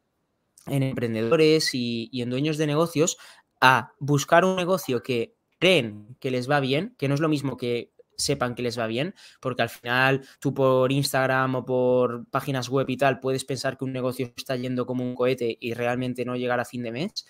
en 0.66 0.84
emprendedores 0.84 1.74
y, 1.74 2.10
y 2.12 2.22
en 2.22 2.30
dueños 2.30 2.58
de 2.58 2.68
negocios 2.68 3.18
a 3.62 3.94
buscar 4.00 4.46
un 4.46 4.56
negocio 4.56 5.04
que 5.04 5.36
creen 5.60 6.18
que 6.20 6.32
les 6.32 6.50
va 6.50 6.60
bien, 6.60 6.96
que 6.98 7.08
no 7.08 7.14
es 7.14 7.22
lo 7.22 7.30
mismo 7.30 7.56
que 7.56 7.94
sepan 8.18 8.56
que 8.56 8.62
les 8.62 8.78
va 8.78 8.88
bien, 8.88 9.16
porque 9.40 9.62
al 9.62 9.70
final 9.70 10.28
tú 10.40 10.54
por 10.54 10.92
Instagram 10.92 11.56
o 11.56 11.66
por 11.66 12.26
páginas 12.30 12.70
web 12.70 12.90
y 12.90 12.98
tal 12.98 13.20
puedes 13.20 13.46
pensar 13.46 13.78
que 13.78 13.86
un 13.86 13.94
negocio 13.94 14.32
está 14.36 14.56
yendo 14.56 14.86
como 14.86 15.04
un 15.04 15.16
cohete 15.16 15.58
y 15.60 15.74
realmente 15.74 16.26
no 16.26 16.36
llegar 16.36 16.60
a 16.60 16.66
fin 16.66 16.84
de 16.84 16.92
mes. 16.92 17.26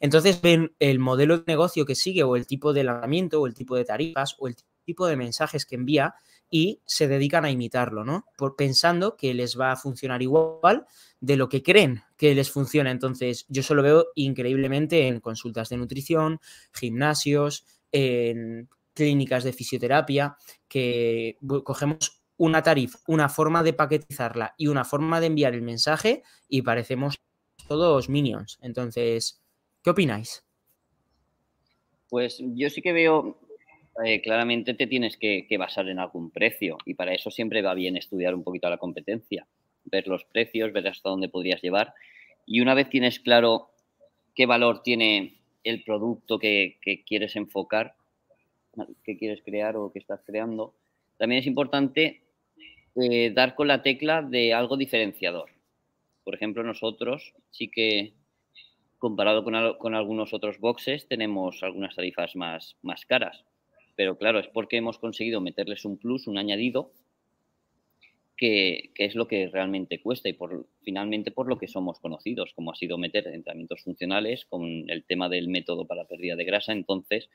Entonces 0.00 0.40
ven 0.40 0.74
el 0.78 0.98
modelo 0.98 1.38
de 1.38 1.44
negocio 1.46 1.84
que 1.84 1.94
sigue 1.94 2.24
o 2.24 2.34
el 2.34 2.46
tipo 2.46 2.72
de 2.72 2.84
lanzamiento 2.84 3.40
o 3.40 3.46
el 3.46 3.54
tipo 3.54 3.76
de 3.76 3.84
tarifas 3.84 4.34
o 4.38 4.48
el 4.48 4.56
tipo 4.84 5.06
de 5.06 5.16
mensajes 5.16 5.66
que 5.66 5.76
envía 5.76 6.14
y 6.50 6.80
se 6.84 7.06
dedican 7.06 7.44
a 7.44 7.50
imitarlo, 7.50 8.04
¿no? 8.04 8.24
Por, 8.36 8.56
pensando 8.56 9.16
que 9.16 9.34
les 9.34 9.58
va 9.58 9.72
a 9.72 9.76
funcionar 9.76 10.20
igual 10.22 10.86
de 11.20 11.36
lo 11.36 11.48
que 11.48 11.62
creen 11.62 12.02
que 12.16 12.34
les 12.34 12.50
funciona. 12.50 12.90
Entonces, 12.90 13.46
yo 13.48 13.62
solo 13.62 13.82
veo 13.82 14.06
increíblemente 14.16 15.06
en 15.06 15.20
consultas 15.20 15.68
de 15.68 15.76
nutrición, 15.76 16.40
gimnasios, 16.72 17.66
en 17.92 18.68
clínicas 18.94 19.44
de 19.44 19.52
fisioterapia, 19.52 20.36
que 20.66 21.36
cogemos 21.62 22.22
una 22.36 22.62
tarifa, 22.62 22.98
una 23.06 23.28
forma 23.28 23.62
de 23.62 23.74
paquetizarla 23.74 24.54
y 24.56 24.66
una 24.66 24.84
forma 24.84 25.20
de 25.20 25.26
enviar 25.26 25.54
el 25.54 25.62
mensaje 25.62 26.22
y 26.48 26.62
parecemos 26.62 27.20
todos 27.68 28.08
minions. 28.08 28.58
Entonces, 28.62 29.40
¿Qué 29.82 29.90
opináis? 29.90 30.44
Pues 32.10 32.42
yo 32.54 32.68
sí 32.68 32.82
que 32.82 32.92
veo, 32.92 33.38
eh, 34.04 34.20
claramente 34.20 34.74
te 34.74 34.86
tienes 34.86 35.16
que, 35.16 35.46
basar 35.58 35.88
en 35.88 35.98
algún 35.98 36.30
precio 36.30 36.76
y 36.84 36.94
para 36.94 37.14
eso 37.14 37.30
siempre 37.30 37.62
va 37.62 37.72
bien 37.74 37.96
estudiar 37.96 38.34
un 38.34 38.42
poquito 38.42 38.68
la 38.68 38.78
competencia, 38.78 39.46
ver 39.84 40.06
los 40.06 40.24
precios, 40.24 40.72
ver 40.72 40.88
hasta 40.88 41.08
dónde 41.08 41.28
podrías 41.28 41.62
llevar 41.62 41.94
y 42.46 42.60
una 42.60 42.74
vez 42.74 42.90
tienes 42.90 43.20
claro 43.20 43.70
qué 44.34 44.44
valor 44.44 44.82
tiene 44.82 45.36
el 45.64 45.82
producto 45.82 46.38
que, 46.38 46.78
quieres 47.06 47.36
enfocar, 47.36 47.94
que 49.04 49.16
quieres 49.16 49.42
crear 49.42 49.76
o 49.76 49.92
que 49.92 49.98
estás 49.98 50.20
creando, 50.26 50.74
también 51.16 51.40
es 51.40 51.46
importante 51.46 52.22
eh, 52.96 53.30
dar 53.30 53.54
con 53.54 53.68
la 53.68 53.82
tecla 53.82 54.22
de 54.22 54.52
algo 54.52 54.76
diferenciador. 54.76 55.50
Por 56.24 56.34
ejemplo, 56.34 56.62
nosotros 56.62 57.34
sí 57.50 57.68
que 57.68 58.14
comparado 59.00 59.42
con, 59.42 59.94
algunos 59.94 60.34
otros 60.34 60.60
boxes, 60.60 61.08
tenemos 61.08 61.62
algunas 61.62 61.96
tarifas 61.96 62.36
más, 62.36 62.76
más 62.82 63.06
caras. 63.06 63.44
Pero 63.96 64.18
claro, 64.18 64.38
es 64.38 64.46
porque 64.46 64.76
hemos 64.76 64.98
conseguido 64.98 65.40
meterles 65.40 65.86
un 65.86 65.96
plus, 65.98 66.26
un 66.26 66.36
añadido, 66.36 66.92
que, 68.36 68.90
es 68.94 69.14
lo 69.14 69.26
que 69.26 69.48
realmente 69.48 70.00
cuesta 70.02 70.28
y 70.28 70.34
por, 70.34 70.66
finalmente 70.82 71.30
por 71.30 71.48
lo 71.48 71.58
que 71.58 71.66
somos 71.66 71.98
conocidos, 71.98 72.52
como 72.54 72.72
ha 72.72 72.76
sido 72.76 72.98
meter 72.98 73.26
entrenamientos 73.26 73.82
funcionales 73.82 74.44
con 74.44 74.88
el 74.90 75.04
tema 75.04 75.30
del 75.30 75.48
método 75.48 75.86
para 75.86 76.04
pérdida 76.04 76.36
de 76.36 76.44
grasa. 76.44 76.72
Entonces, 76.72 77.30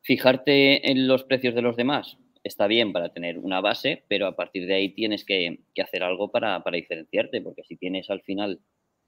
fijarte 0.00 0.90
en 0.90 1.06
los 1.06 1.24
precios 1.24 1.54
de 1.54 1.62
los 1.62 1.76
demás 1.76 2.16
está 2.44 2.66
bien 2.66 2.94
para 2.94 3.12
tener 3.12 3.38
una 3.38 3.60
base, 3.60 4.04
pero 4.08 4.26
a 4.26 4.36
partir 4.36 4.66
de 4.66 4.74
ahí 4.74 4.88
tienes 4.88 5.24
que, 5.24 5.60
hacer 5.82 6.02
algo 6.02 6.30
para, 6.30 6.62
para 6.64 6.76
diferenciarte, 6.76 7.42
porque 7.42 7.62
si 7.62 7.76
tienes 7.76 8.08
al 8.08 8.22
final 8.22 8.60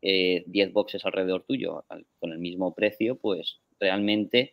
10 0.04 0.46
eh, 0.46 0.70
boxes 0.70 1.04
alrededor 1.06 1.44
tuyo 1.44 1.82
con 2.20 2.32
el 2.32 2.38
mismo 2.38 2.74
precio, 2.74 3.16
pues 3.16 3.60
realmente 3.80 4.52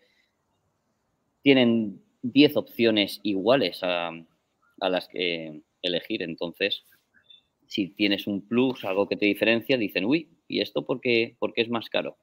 tienen 1.42 2.02
10 2.22 2.56
opciones 2.56 3.20
iguales 3.24 3.80
a, 3.84 4.12
las 4.78 5.08
que 5.10 5.62
elegir. 5.82 6.24
Entonces, 6.24 6.86
si 7.68 7.90
tienes 7.90 8.28
un 8.28 8.48
plus, 8.48 8.86
algo 8.86 9.10
que 9.10 9.18
te 9.18 9.26
diferencia, 9.26 9.78
dicen, 9.78 10.06
uy, 10.06 10.30
¿y 10.48 10.62
esto 10.62 10.86
por 10.86 11.02
qué, 11.02 11.36
es 11.56 11.70
más 11.70 11.90
caro? 11.90 12.18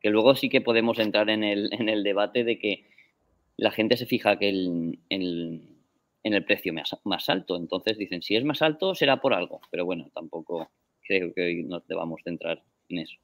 Que 0.00 0.10
luego 0.10 0.34
sí 0.34 0.48
que 0.48 0.62
podemos 0.62 0.98
entrar 0.98 1.28
en 1.28 1.44
el, 1.44 2.02
debate 2.02 2.42
de 2.42 2.58
que 2.58 2.86
la 3.58 3.70
gente 3.70 3.98
se 3.98 4.06
fija 4.06 4.38
que 4.38 4.48
en 4.48 4.98
el 6.22 6.44
precio 6.46 6.72
más, 6.72 6.96
más 7.04 7.28
alto. 7.28 7.56
Entonces 7.56 7.98
dicen, 7.98 8.22
si 8.22 8.34
es 8.34 8.44
más 8.44 8.62
alto, 8.62 8.94
será 8.94 9.20
por 9.20 9.34
algo. 9.34 9.60
Pero 9.70 9.84
bueno, 9.84 10.10
tampoco 10.14 10.70
creo 11.06 11.32
que 11.34 11.42
hoy 11.42 11.62
nos 11.64 11.86
debamos 11.86 12.20
centrar 12.24 12.62
en 12.88 12.98
eso. 12.98 13.16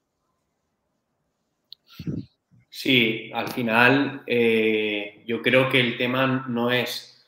Sí, 2.70 3.30
al 3.35 3.49
final 3.49 4.23
eh, 4.26 5.25
yo 5.26 5.42
creo 5.42 5.68
que 5.70 5.80
el 5.80 5.97
tema 5.97 6.47
no 6.49 6.70
es 6.70 7.18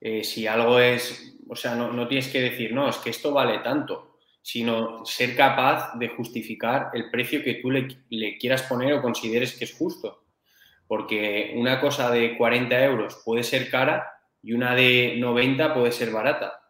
eh, 0.00 0.24
si 0.24 0.46
algo 0.46 0.78
es, 0.78 1.36
o 1.48 1.56
sea, 1.56 1.74
no, 1.74 1.92
no 1.92 2.08
tienes 2.08 2.28
que 2.28 2.40
decir, 2.40 2.72
no, 2.72 2.88
es 2.88 2.96
que 2.98 3.10
esto 3.10 3.32
vale 3.32 3.58
tanto, 3.58 4.18
sino 4.42 5.04
ser 5.04 5.36
capaz 5.36 5.94
de 5.98 6.08
justificar 6.08 6.90
el 6.94 7.10
precio 7.10 7.42
que 7.42 7.54
tú 7.54 7.70
le, 7.70 7.86
le 8.08 8.38
quieras 8.38 8.62
poner 8.62 8.94
o 8.94 9.02
consideres 9.02 9.56
que 9.56 9.64
es 9.64 9.74
justo. 9.74 10.24
Porque 10.86 11.52
una 11.56 11.80
cosa 11.80 12.10
de 12.10 12.36
40 12.36 12.84
euros 12.84 13.22
puede 13.24 13.42
ser 13.42 13.70
cara 13.70 14.06
y 14.42 14.52
una 14.52 14.74
de 14.74 15.16
90 15.18 15.74
puede 15.74 15.92
ser 15.92 16.10
barata, 16.10 16.60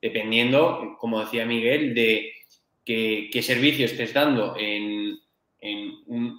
dependiendo, 0.00 0.96
como 0.98 1.20
decía 1.20 1.46
Miguel, 1.46 1.94
de 1.94 2.32
qué, 2.84 3.42
servicio 3.42 3.86
estés 3.86 4.12
dando 4.12 4.56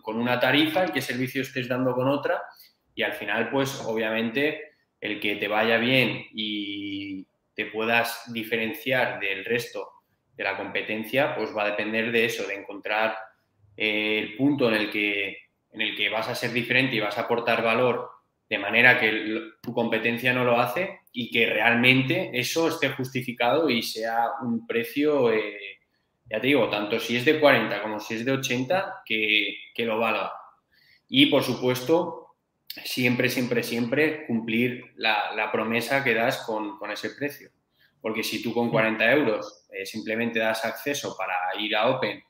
con 0.02 0.18
una 0.18 0.40
tarifa 0.40 0.86
y 0.86 0.92
qué 0.92 1.02
servicio 1.02 1.42
estés 1.42 1.68
dando 1.68 1.94
con 1.94 2.08
otra. 2.08 2.42
Y 2.94 3.04
al 3.04 3.14
final, 3.14 3.50
pues 3.50 3.82
obviamente, 3.86 4.76
el 5.02 5.20
que 5.20 5.36
te 5.36 5.48
vaya 5.48 5.78
bien 5.78 6.26
y 6.34 7.26
te 7.54 7.66
puedas 7.68 8.32
diferenciar 8.32 9.20
del 9.20 9.46
resto 9.46 9.90
de 10.36 10.44
la 10.44 10.58
competencia, 10.58 11.36
pues 11.36 11.56
va 11.56 11.64
a 11.64 11.72
depender 11.72 12.12
de 12.12 12.26
eso, 12.26 12.46
de 12.48 12.56
encontrar 12.56 13.16
eh, 13.78 14.20
el 14.20 14.36
punto 14.36 14.68
en 14.70 14.76
el, 14.76 14.92
que, 14.92 15.38
en 15.72 15.82
el 15.82 15.96
que 15.96 16.10
vas 16.10 16.28
a 16.28 16.36
ser 16.36 16.52
diferente 16.52 16.96
y 16.96 17.00
vas 17.00 17.18
a 17.18 17.22
aportar 17.22 17.64
valor 17.64 18.10
de 18.50 18.58
manera 18.60 19.00
que 19.00 19.54
tu 19.62 19.74
competencia 19.74 20.34
no 20.34 20.44
lo 20.44 20.60
hace 20.60 21.00
y 21.12 21.32
que 21.32 21.48
realmente 21.48 22.30
eso 22.34 22.68
esté 22.68 22.90
justificado 22.90 23.70
y 23.70 23.82
sea 23.82 24.32
un 24.44 24.68
precio, 24.68 25.32
eh, 25.32 25.80
ya 26.30 26.42
te 26.42 26.48
digo, 26.48 26.70
tanto 26.70 27.00
si 27.00 27.18
es 27.18 27.26
de 27.26 27.40
40 27.40 27.82
como 27.82 28.00
si 28.00 28.16
es 28.16 28.26
de 28.26 28.32
80, 28.32 29.04
que, 29.06 29.56
que 29.74 29.86
lo 29.86 30.00
valga. 30.00 30.32
Y 31.08 31.28
por 31.28 31.44
supuesto, 31.44 32.36
siempre, 32.68 33.30
siempre, 33.30 33.64
siempre 33.64 34.26
cumplir 34.26 34.94
la, 34.96 35.34
la 35.36 35.52
promesa 35.52 36.04
que 36.04 36.14
das 36.14 36.40
con, 36.46 36.78
con 36.78 36.92
ese 36.92 37.12
precio. 37.12 37.52
Porque 38.02 38.24
si 38.24 38.42
tú 38.42 38.54
con 38.54 38.70
40 38.70 39.12
euros 39.12 39.68
eh, 39.72 39.86
simplemente 39.86 40.40
das 40.40 40.66
acceso 40.66 41.16
para 41.18 41.36
ir 41.60 41.76
a 41.76 41.90
Open 41.90 42.22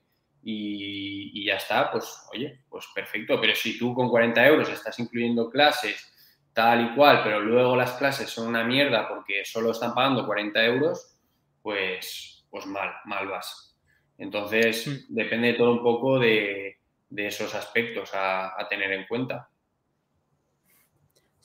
y, 0.43 1.31
y 1.33 1.45
ya 1.45 1.55
está, 1.55 1.91
pues 1.91 2.05
oye, 2.31 2.61
pues 2.69 2.85
perfecto. 2.93 3.39
Pero 3.39 3.55
si 3.55 3.77
tú 3.77 3.93
con 3.93 4.09
40 4.09 4.45
euros 4.47 4.69
estás 4.69 4.99
incluyendo 4.99 5.49
clases 5.49 6.11
tal 6.53 6.85
y 6.85 6.95
cual, 6.95 7.21
pero 7.23 7.41
luego 7.41 7.75
las 7.75 7.93
clases 7.93 8.29
son 8.29 8.47
una 8.47 8.63
mierda 8.63 9.09
porque 9.09 9.43
solo 9.43 9.71
están 9.71 9.93
pagando 9.93 10.25
40 10.25 10.65
euros, 10.65 11.17
pues, 11.61 12.45
pues 12.49 12.65
mal, 12.65 12.93
mal 13.03 13.27
vas. 13.27 13.74
Entonces, 14.17 14.87
Mm. 14.87 15.13
depende 15.13 15.53
todo 15.53 15.73
un 15.73 15.83
poco 15.83 16.19
de, 16.19 16.77
de 17.09 17.27
esos 17.27 17.53
aspectos 17.55 18.13
a, 18.13 18.59
a 18.59 18.67
tener 18.69 18.91
en 18.91 19.05
cuenta. 19.07 19.49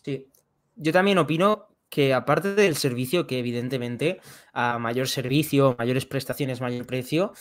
Sí. 0.02 0.26
Yo 0.76 0.92
también 0.92 1.18
opino 1.18 1.68
que 1.88 2.14
aparte 2.14 2.54
del 2.54 2.76
servicio, 2.76 3.26
que 3.26 3.38
evidentemente 3.38 4.20
a 4.52 4.78
mayor 4.78 5.08
servicio, 5.08 5.74
mayores 5.78 6.06
prestaciones, 6.06 6.60
mayor 6.60 6.86
precio, 6.86 7.32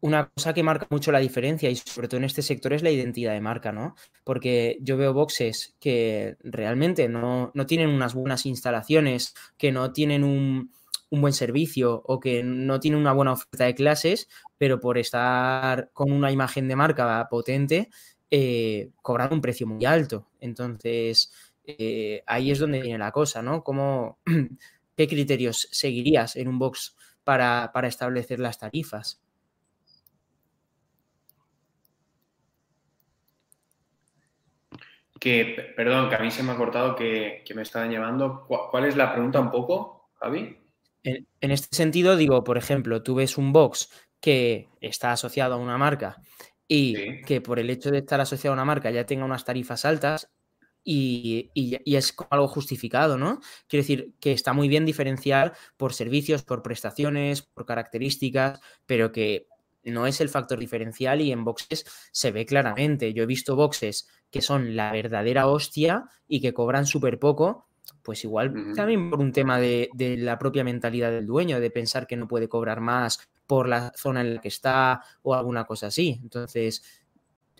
una 0.00 0.30
cosa 0.30 0.54
que 0.54 0.62
marca 0.62 0.86
mucho 0.90 1.12
la 1.12 1.18
diferencia 1.18 1.70
y 1.70 1.76
sobre 1.76 2.08
todo 2.08 2.18
en 2.18 2.24
este 2.24 2.42
sector 2.42 2.72
es 2.72 2.82
la 2.82 2.90
identidad 2.90 3.32
de 3.34 3.40
marca, 3.40 3.70
¿no? 3.70 3.94
Porque 4.24 4.78
yo 4.80 4.96
veo 4.96 5.12
boxes 5.12 5.76
que 5.78 6.36
realmente 6.42 7.08
no, 7.08 7.52
no 7.54 7.66
tienen 7.66 7.90
unas 7.90 8.14
buenas 8.14 8.46
instalaciones, 8.46 9.34
que 9.58 9.72
no 9.72 9.92
tienen 9.92 10.24
un, 10.24 10.72
un 11.10 11.20
buen 11.20 11.32
servicio 11.32 12.02
o 12.06 12.20
que 12.20 12.42
no 12.42 12.80
tienen 12.80 13.00
una 13.00 13.12
buena 13.12 13.32
oferta 13.32 13.64
de 13.64 13.74
clases, 13.74 14.28
pero 14.58 14.80
por 14.80 14.98
estar 14.98 15.90
con 15.92 16.12
una 16.12 16.32
imagen 16.32 16.68
de 16.68 16.76
marca 16.76 17.26
potente, 17.28 17.90
eh, 18.30 18.90
cobran 19.02 19.32
un 19.32 19.40
precio 19.40 19.66
muy 19.66 19.84
alto. 19.84 20.28
Entonces, 20.40 21.32
eh, 21.64 22.22
ahí 22.26 22.50
es 22.50 22.58
donde 22.58 22.80
viene 22.80 22.98
la 22.98 23.10
cosa, 23.12 23.42
¿no? 23.42 23.62
¿Cómo, 23.64 24.18
¿Qué 24.96 25.08
criterios 25.08 25.68
seguirías 25.72 26.36
en 26.36 26.48
un 26.48 26.58
box 26.58 26.96
para, 27.24 27.70
para 27.72 27.88
establecer 27.88 28.38
las 28.38 28.58
tarifas? 28.58 29.20
Que, 35.18 35.72
perdón, 35.76 36.08
que 36.08 36.14
a 36.14 36.20
mí 36.20 36.30
se 36.30 36.42
me 36.42 36.52
ha 36.52 36.56
cortado 36.56 36.96
que, 36.96 37.42
que 37.44 37.54
me 37.54 37.62
estaban 37.62 37.90
llevando. 37.90 38.44
¿Cuál, 38.46 38.62
cuál 38.70 38.84
es 38.86 38.96
la 38.96 39.12
pregunta 39.12 39.40
un 39.40 39.50
poco, 39.50 40.10
Javi? 40.14 40.56
En, 41.02 41.26
en 41.40 41.50
este 41.50 41.74
sentido, 41.76 42.16
digo, 42.16 42.44
por 42.44 42.58
ejemplo, 42.58 43.02
tú 43.02 43.14
ves 43.14 43.38
un 43.38 43.52
box 43.52 43.90
que 44.20 44.68
está 44.80 45.12
asociado 45.12 45.54
a 45.54 45.58
una 45.58 45.78
marca 45.78 46.16
y 46.68 46.94
Sí. 46.96 47.20
que 47.26 47.40
por 47.40 47.58
el 47.58 47.70
hecho 47.70 47.90
de 47.90 47.98
estar 47.98 48.20
asociado 48.20 48.52
a 48.52 48.56
una 48.56 48.64
marca 48.64 48.90
ya 48.90 49.06
tenga 49.06 49.24
unas 49.24 49.44
tarifas 49.44 49.84
altas 49.84 50.30
y, 50.84 51.50
y- 51.54 51.78
y 51.84 51.96
es 51.96 52.14
algo 52.30 52.48
justificado, 52.48 53.18
¿no? 53.18 53.40
Quiero 53.68 53.82
decir 53.82 54.14
que 54.20 54.32
está 54.32 54.52
muy 54.52 54.68
bien 54.68 54.86
diferenciar 54.86 55.54
por 55.76 55.92
servicios, 55.94 56.42
por 56.44 56.62
prestaciones, 56.62 57.42
por 57.42 57.66
características, 57.66 58.60
pero 58.86 59.12
que 59.12 59.46
no 59.84 60.06
es 60.06 60.20
el 60.20 60.28
factor 60.28 60.58
diferencial 60.58 61.20
y 61.22 61.32
en 61.32 61.44
boxes 61.44 61.86
se 62.12 62.30
ve 62.32 62.46
claramente. 62.46 63.12
Yo 63.14 63.22
he 63.24 63.26
visto 63.26 63.56
boxes 63.56 64.08
que 64.30 64.42
son 64.42 64.76
la 64.76 64.92
verdadera 64.92 65.46
hostia 65.48 66.04
y 66.28 66.40
que 66.40 66.52
cobran 66.54 66.86
súper 66.86 67.18
poco, 67.18 67.66
pues 68.02 68.24
igual 68.24 68.56
Ujú. 68.56 68.74
también 68.74 69.10
por 69.10 69.20
un 69.20 69.32
tema 69.32 69.58
de, 69.58 69.90
de 69.94 70.16
la 70.16 70.38
propia 70.38 70.64
mentalidad 70.64 71.10
del 71.10 71.26
dueño, 71.26 71.60
de 71.60 71.70
pensar 71.70 72.06
que 72.06 72.16
no 72.16 72.28
puede 72.28 72.48
cobrar 72.48 72.80
más 72.80 73.30
por 73.46 73.68
la 73.68 73.92
zona 73.96 74.20
en 74.20 74.34
la 74.36 74.40
que 74.40 74.48
está 74.48 75.02
o 75.22 75.34
alguna 75.34 75.64
cosa 75.64 75.88
así. 75.88 76.18
Entonces, 76.22 76.82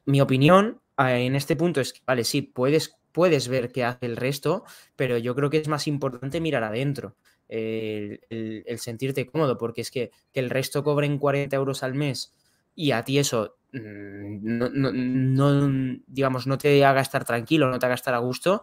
mi 0.06 0.20
opinión 0.20 0.80
eh, 0.98 1.26
en 1.26 1.36
este 1.36 1.56
punto 1.56 1.80
es 1.80 1.92
que, 1.92 2.00
vale, 2.06 2.24
sí, 2.24 2.42
puedes, 2.42 2.96
puedes 3.12 3.48
ver 3.48 3.70
qué 3.72 3.84
hace 3.84 4.06
el 4.06 4.16
resto, 4.16 4.64
pero 4.96 5.18
yo 5.18 5.34
creo 5.34 5.50
que 5.50 5.58
es 5.58 5.68
más 5.68 5.86
importante 5.86 6.40
mirar 6.40 6.64
adentro, 6.64 7.16
el, 7.48 8.20
el- 8.30 8.62
el 8.66 8.78
sentirte 8.78 9.26
cómodo, 9.26 9.58
porque 9.58 9.80
es 9.80 9.90
que, 9.90 10.10
que 10.32 10.40
el 10.40 10.50
resto 10.50 10.84
cobren 10.84 11.18
40 11.18 11.56
euros 11.56 11.82
al 11.82 11.94
mes 11.94 12.34
y 12.74 12.92
a 12.92 13.02
ti 13.04 13.18
eso 13.18 13.56
mm, 13.72 14.38
no, 14.42 14.68
no- 14.70 14.92
no, 14.92 15.98
digamos, 16.06 16.46
no 16.46 16.58
te 16.58 16.84
haga 16.84 17.00
estar 17.00 17.24
tranquilo, 17.24 17.70
no 17.70 17.78
te 17.78 17.86
haga 17.86 17.94
estar 17.96 18.14
a 18.14 18.18
gusto, 18.18 18.62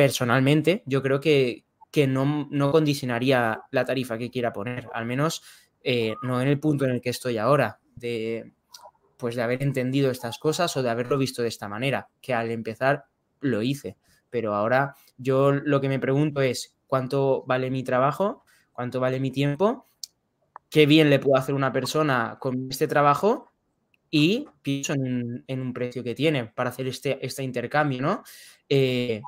personalmente 0.00 0.82
yo 0.86 1.02
creo 1.02 1.20
que, 1.20 1.66
que 1.90 2.06
no, 2.06 2.48
no 2.50 2.72
condicionaría 2.72 3.64
la 3.70 3.84
tarifa 3.84 4.16
que 4.16 4.30
quiera 4.30 4.50
poner, 4.50 4.88
al 4.94 5.04
menos 5.04 5.42
eh, 5.82 6.14
no 6.22 6.40
en 6.40 6.48
el 6.48 6.58
punto 6.58 6.86
en 6.86 6.92
el 6.92 7.02
que 7.02 7.10
estoy 7.10 7.36
ahora, 7.36 7.80
de, 7.96 8.50
pues 9.18 9.36
de 9.36 9.42
haber 9.42 9.62
entendido 9.62 10.10
estas 10.10 10.38
cosas 10.38 10.74
o 10.74 10.82
de 10.82 10.88
haberlo 10.88 11.18
visto 11.18 11.42
de 11.42 11.48
esta 11.48 11.68
manera, 11.68 12.08
que 12.22 12.32
al 12.32 12.50
empezar 12.50 13.08
lo 13.40 13.60
hice, 13.60 13.98
pero 14.30 14.54
ahora 14.54 14.94
yo 15.18 15.52
lo 15.52 15.82
que 15.82 15.90
me 15.90 15.98
pregunto 15.98 16.40
es 16.40 16.78
cuánto 16.86 17.44
vale 17.46 17.70
mi 17.70 17.82
trabajo, 17.82 18.42
cuánto 18.72 19.00
vale 19.00 19.20
mi 19.20 19.30
tiempo, 19.30 19.84
qué 20.70 20.86
bien 20.86 21.10
le 21.10 21.18
puedo 21.18 21.36
hacer 21.36 21.54
una 21.54 21.74
persona 21.74 22.38
con 22.40 22.68
este 22.70 22.88
trabajo 22.88 23.52
y 24.10 24.48
pienso 24.62 24.94
en 24.94 25.02
un, 25.02 25.44
en 25.46 25.60
un 25.60 25.74
precio 25.74 26.02
que 26.02 26.14
tiene 26.14 26.46
para 26.46 26.70
hacer 26.70 26.86
este, 26.86 27.18
este 27.20 27.42
intercambio, 27.42 28.00
¿no? 28.00 28.22
Eh, 28.66 29.20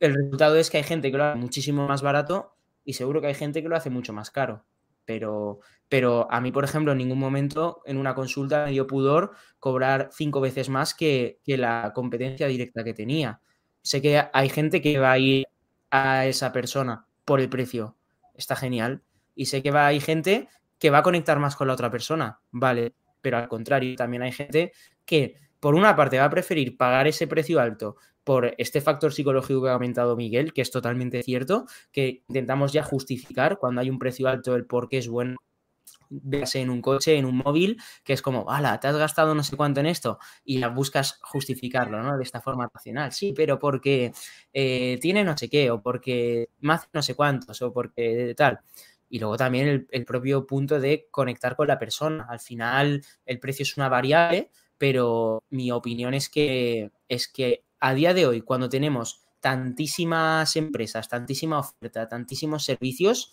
el 0.00 0.14
resultado 0.14 0.56
es 0.56 0.70
que 0.70 0.78
hay 0.78 0.84
gente 0.84 1.10
que 1.10 1.18
lo 1.18 1.24
hace 1.24 1.38
muchísimo 1.38 1.86
más 1.86 2.02
barato 2.02 2.54
y 2.84 2.94
seguro 2.94 3.20
que 3.20 3.28
hay 3.28 3.34
gente 3.34 3.62
que 3.62 3.68
lo 3.68 3.76
hace 3.76 3.90
mucho 3.90 4.12
más 4.12 4.30
caro. 4.30 4.64
Pero, 5.04 5.60
pero 5.88 6.30
a 6.30 6.40
mí, 6.40 6.52
por 6.52 6.64
ejemplo, 6.64 6.92
en 6.92 6.98
ningún 6.98 7.18
momento 7.18 7.80
en 7.86 7.96
una 7.96 8.14
consulta 8.14 8.66
me 8.66 8.72
dio 8.72 8.86
pudor 8.86 9.32
cobrar 9.58 10.10
cinco 10.12 10.40
veces 10.40 10.68
más 10.68 10.94
que, 10.94 11.40
que 11.44 11.56
la 11.56 11.92
competencia 11.94 12.46
directa 12.46 12.84
que 12.84 12.94
tenía. 12.94 13.40
Sé 13.82 14.02
que 14.02 14.22
hay 14.32 14.48
gente 14.50 14.82
que 14.82 14.98
va 14.98 15.12
a 15.12 15.18
ir 15.18 15.46
a 15.90 16.26
esa 16.26 16.52
persona 16.52 17.06
por 17.24 17.40
el 17.40 17.48
precio. 17.48 17.96
Está 18.34 18.54
genial. 18.54 19.02
Y 19.34 19.46
sé 19.46 19.62
que 19.62 19.70
va, 19.70 19.86
hay 19.86 20.00
gente 20.00 20.48
que 20.78 20.90
va 20.90 20.98
a 20.98 21.02
conectar 21.02 21.38
más 21.38 21.56
con 21.56 21.68
la 21.68 21.74
otra 21.74 21.90
persona. 21.90 22.40
Vale. 22.50 22.94
Pero 23.20 23.38
al 23.38 23.48
contrario, 23.48 23.96
también 23.96 24.22
hay 24.22 24.32
gente 24.32 24.72
que, 25.04 25.36
por 25.58 25.74
una 25.74 25.96
parte, 25.96 26.18
va 26.18 26.26
a 26.26 26.30
preferir 26.30 26.76
pagar 26.76 27.06
ese 27.06 27.26
precio 27.26 27.60
alto 27.60 27.96
por 28.28 28.54
este 28.58 28.82
factor 28.82 29.10
psicológico 29.10 29.62
que 29.62 29.70
ha 29.70 29.72
comentado 29.72 30.14
Miguel, 30.14 30.52
que 30.52 30.60
es 30.60 30.70
totalmente 30.70 31.22
cierto, 31.22 31.64
que 31.90 32.24
intentamos 32.28 32.74
ya 32.74 32.82
justificar 32.82 33.56
cuando 33.56 33.80
hay 33.80 33.88
un 33.88 33.98
precio 33.98 34.28
alto 34.28 34.54
el 34.54 34.66
por 34.66 34.90
qué 34.90 34.98
es 34.98 35.08
bueno 35.08 35.38
véase 36.10 36.60
en 36.60 36.68
un 36.68 36.82
coche, 36.82 37.16
en 37.16 37.24
un 37.24 37.38
móvil, 37.38 37.80
que 38.04 38.12
es 38.12 38.20
como, 38.20 38.50
¡hala! 38.50 38.78
¿Te 38.80 38.88
has 38.88 38.96
gastado 38.98 39.34
no 39.34 39.42
sé 39.42 39.56
cuánto 39.56 39.80
en 39.80 39.86
esto? 39.86 40.18
Y 40.44 40.60
ya 40.60 40.68
buscas 40.68 41.18
justificarlo, 41.22 42.02
¿no? 42.02 42.18
De 42.18 42.22
esta 42.22 42.42
forma 42.42 42.68
racional. 42.70 43.12
Sí, 43.12 43.32
pero 43.34 43.58
porque 43.58 44.12
eh, 44.52 44.98
tiene 45.00 45.24
no 45.24 45.34
sé 45.34 45.48
qué, 45.48 45.70
o 45.70 45.80
porque 45.80 46.50
hace 46.68 46.86
no 46.92 47.00
sé 47.00 47.14
cuántos, 47.14 47.62
o 47.62 47.72
porque 47.72 48.34
tal. 48.36 48.60
Y 49.08 49.20
luego 49.20 49.38
también 49.38 49.68
el, 49.68 49.88
el, 49.90 50.04
propio 50.04 50.46
punto 50.46 50.78
de 50.78 51.08
conectar 51.10 51.56
con 51.56 51.68
la 51.68 51.78
persona. 51.78 52.26
Al 52.28 52.40
final, 52.40 53.02
el 53.24 53.40
precio 53.40 53.62
es 53.62 53.74
una 53.78 53.88
variable, 53.88 54.50
pero 54.76 55.44
mi 55.48 55.72
opinión 55.72 56.12
es 56.12 56.28
que, 56.28 56.90
es 57.08 57.26
que 57.26 57.64
a 57.80 57.94
día 57.94 58.14
de 58.14 58.26
hoy, 58.26 58.42
cuando 58.42 58.68
tenemos 58.68 59.24
tantísimas 59.40 60.56
empresas, 60.56 61.08
tantísima 61.08 61.58
oferta, 61.60 62.08
tantísimos 62.08 62.64
servicios, 62.64 63.32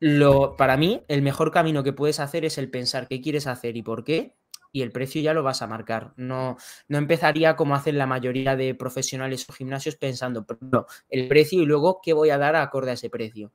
lo, 0.00 0.56
para 0.56 0.76
mí, 0.76 1.02
el 1.08 1.22
mejor 1.22 1.50
camino 1.50 1.82
que 1.82 1.92
puedes 1.92 2.20
hacer 2.20 2.44
es 2.44 2.56
el 2.58 2.70
pensar 2.70 3.08
qué 3.08 3.20
quieres 3.20 3.46
hacer 3.46 3.76
y 3.76 3.82
por 3.82 4.04
qué, 4.04 4.34
y 4.70 4.82
el 4.82 4.92
precio 4.92 5.20
ya 5.20 5.34
lo 5.34 5.42
vas 5.42 5.62
a 5.62 5.66
marcar. 5.66 6.12
No, 6.16 6.56
no 6.88 6.98
empezaría 6.98 7.56
como 7.56 7.74
hacen 7.74 7.98
la 7.98 8.06
mayoría 8.06 8.54
de 8.54 8.74
profesionales 8.74 9.48
o 9.48 9.52
gimnasios 9.52 9.96
pensando 9.96 10.44
primero 10.44 10.86
el 11.08 11.26
precio 11.26 11.60
y 11.60 11.66
luego 11.66 12.00
qué 12.02 12.12
voy 12.12 12.30
a 12.30 12.38
dar 12.38 12.54
acorde 12.56 12.90
a 12.90 12.94
ese 12.94 13.10
precio. 13.10 13.50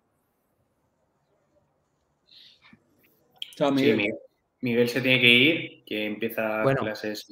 Chao, 3.56 3.72
Miguel. 3.72 4.16
Miguel. 4.62 4.90
se 4.90 5.02
tiene 5.02 5.22
que 5.22 5.30
ir, 5.30 5.84
que 5.86 6.06
empieza 6.08 6.64
clases. 6.64 7.28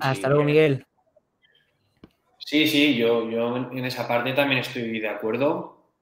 hasta 0.00 0.28
luego, 0.28 0.44
Miguel. 0.44 0.84
Sí, 2.46 2.66
sí, 2.68 2.94
yo, 2.94 3.30
yo 3.30 3.56
en 3.56 3.84
esa 3.86 4.06
parte 4.06 4.34
también 4.34 4.60
estoy 4.60 5.00
de 5.00 5.08
acuerdo 5.08 5.92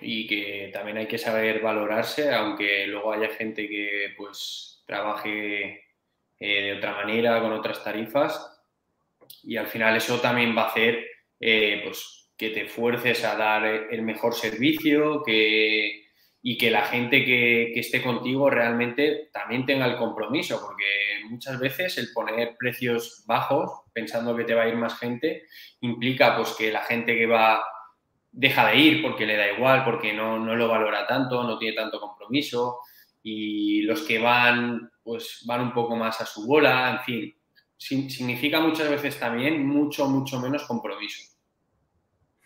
y 0.00 0.26
que 0.26 0.70
también 0.72 0.96
hay 0.96 1.06
que 1.06 1.18
saber 1.18 1.60
valorarse, 1.60 2.32
aunque 2.34 2.86
luego 2.86 3.12
haya 3.12 3.28
gente 3.28 3.68
que 3.68 4.14
pues 4.16 4.82
trabaje 4.86 5.84
eh, 6.38 6.62
de 6.62 6.72
otra 6.78 6.92
manera, 6.94 7.40
con 7.42 7.52
otras 7.52 7.84
tarifas, 7.84 8.62
y 9.42 9.58
al 9.58 9.66
final 9.66 9.94
eso 9.96 10.18
también 10.20 10.56
va 10.56 10.62
a 10.62 10.68
hacer 10.68 11.06
eh, 11.38 11.82
pues, 11.84 12.30
que 12.36 12.48
te 12.48 12.66
fuerces 12.66 13.22
a 13.24 13.36
dar 13.36 13.64
el 13.66 14.00
mejor 14.00 14.34
servicio 14.34 15.22
que, 15.22 15.99
y 16.42 16.56
que 16.56 16.70
la 16.70 16.82
gente 16.82 17.24
que, 17.24 17.70
que, 17.74 17.80
esté 17.80 18.02
contigo 18.02 18.48
realmente 18.48 19.28
también 19.32 19.66
tenga 19.66 19.86
el 19.86 19.96
compromiso, 19.96 20.60
porque 20.60 21.20
muchas 21.28 21.58
veces 21.58 21.98
el 21.98 22.12
poner 22.14 22.56
precios 22.58 23.24
bajos, 23.26 23.82
pensando 23.92 24.34
que 24.36 24.44
te 24.44 24.54
va 24.54 24.62
a 24.62 24.68
ir 24.68 24.76
más 24.76 24.98
gente, 24.98 25.42
implica 25.80 26.36
pues 26.36 26.50
que 26.54 26.72
la 26.72 26.82
gente 26.82 27.16
que 27.16 27.26
va 27.26 27.62
deja 28.32 28.68
de 28.68 28.76
ir 28.76 29.02
porque 29.02 29.26
le 29.26 29.36
da 29.36 29.52
igual, 29.52 29.84
porque 29.84 30.12
no, 30.12 30.38
no 30.38 30.54
lo 30.54 30.68
valora 30.68 31.06
tanto, 31.06 31.42
no 31.42 31.58
tiene 31.58 31.76
tanto 31.76 32.00
compromiso 32.00 32.78
y 33.22 33.82
los 33.82 34.02
que 34.02 34.18
van, 34.18 34.90
pues 35.02 35.42
van 35.46 35.60
un 35.60 35.74
poco 35.74 35.96
más 35.96 36.20
a 36.20 36.26
su 36.26 36.46
bola, 36.46 36.90
en 36.90 37.00
fin, 37.00 37.34
significa 37.76 38.60
muchas 38.60 38.88
veces 38.88 39.18
también 39.18 39.66
mucho, 39.66 40.08
mucho 40.08 40.38
menos 40.40 40.64
compromiso. 40.64 41.22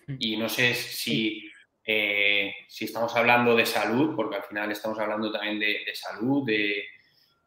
Hmm. 0.06 0.16
Y 0.18 0.36
no 0.36 0.48
sé 0.48 0.74
si, 0.74 1.48
eh, 1.86 2.54
si 2.66 2.86
estamos 2.86 3.14
hablando 3.14 3.54
de 3.54 3.66
salud, 3.66 4.16
porque 4.16 4.36
al 4.36 4.44
final 4.44 4.72
estamos 4.72 4.98
hablando 4.98 5.30
también 5.30 5.58
de, 5.58 5.84
salud, 5.94 6.48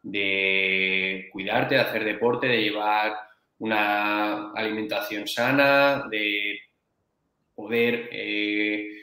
de, 0.02 1.28
cuidarte, 1.32 1.74
de 1.74 1.80
hacer 1.80 2.04
deporte, 2.04 2.46
de 2.46 2.62
llevar 2.62 3.18
una 3.58 4.52
alimentación 4.52 5.26
sana, 5.26 6.04
de 6.08 6.60
poder 7.54 8.08
eh, 8.12 9.02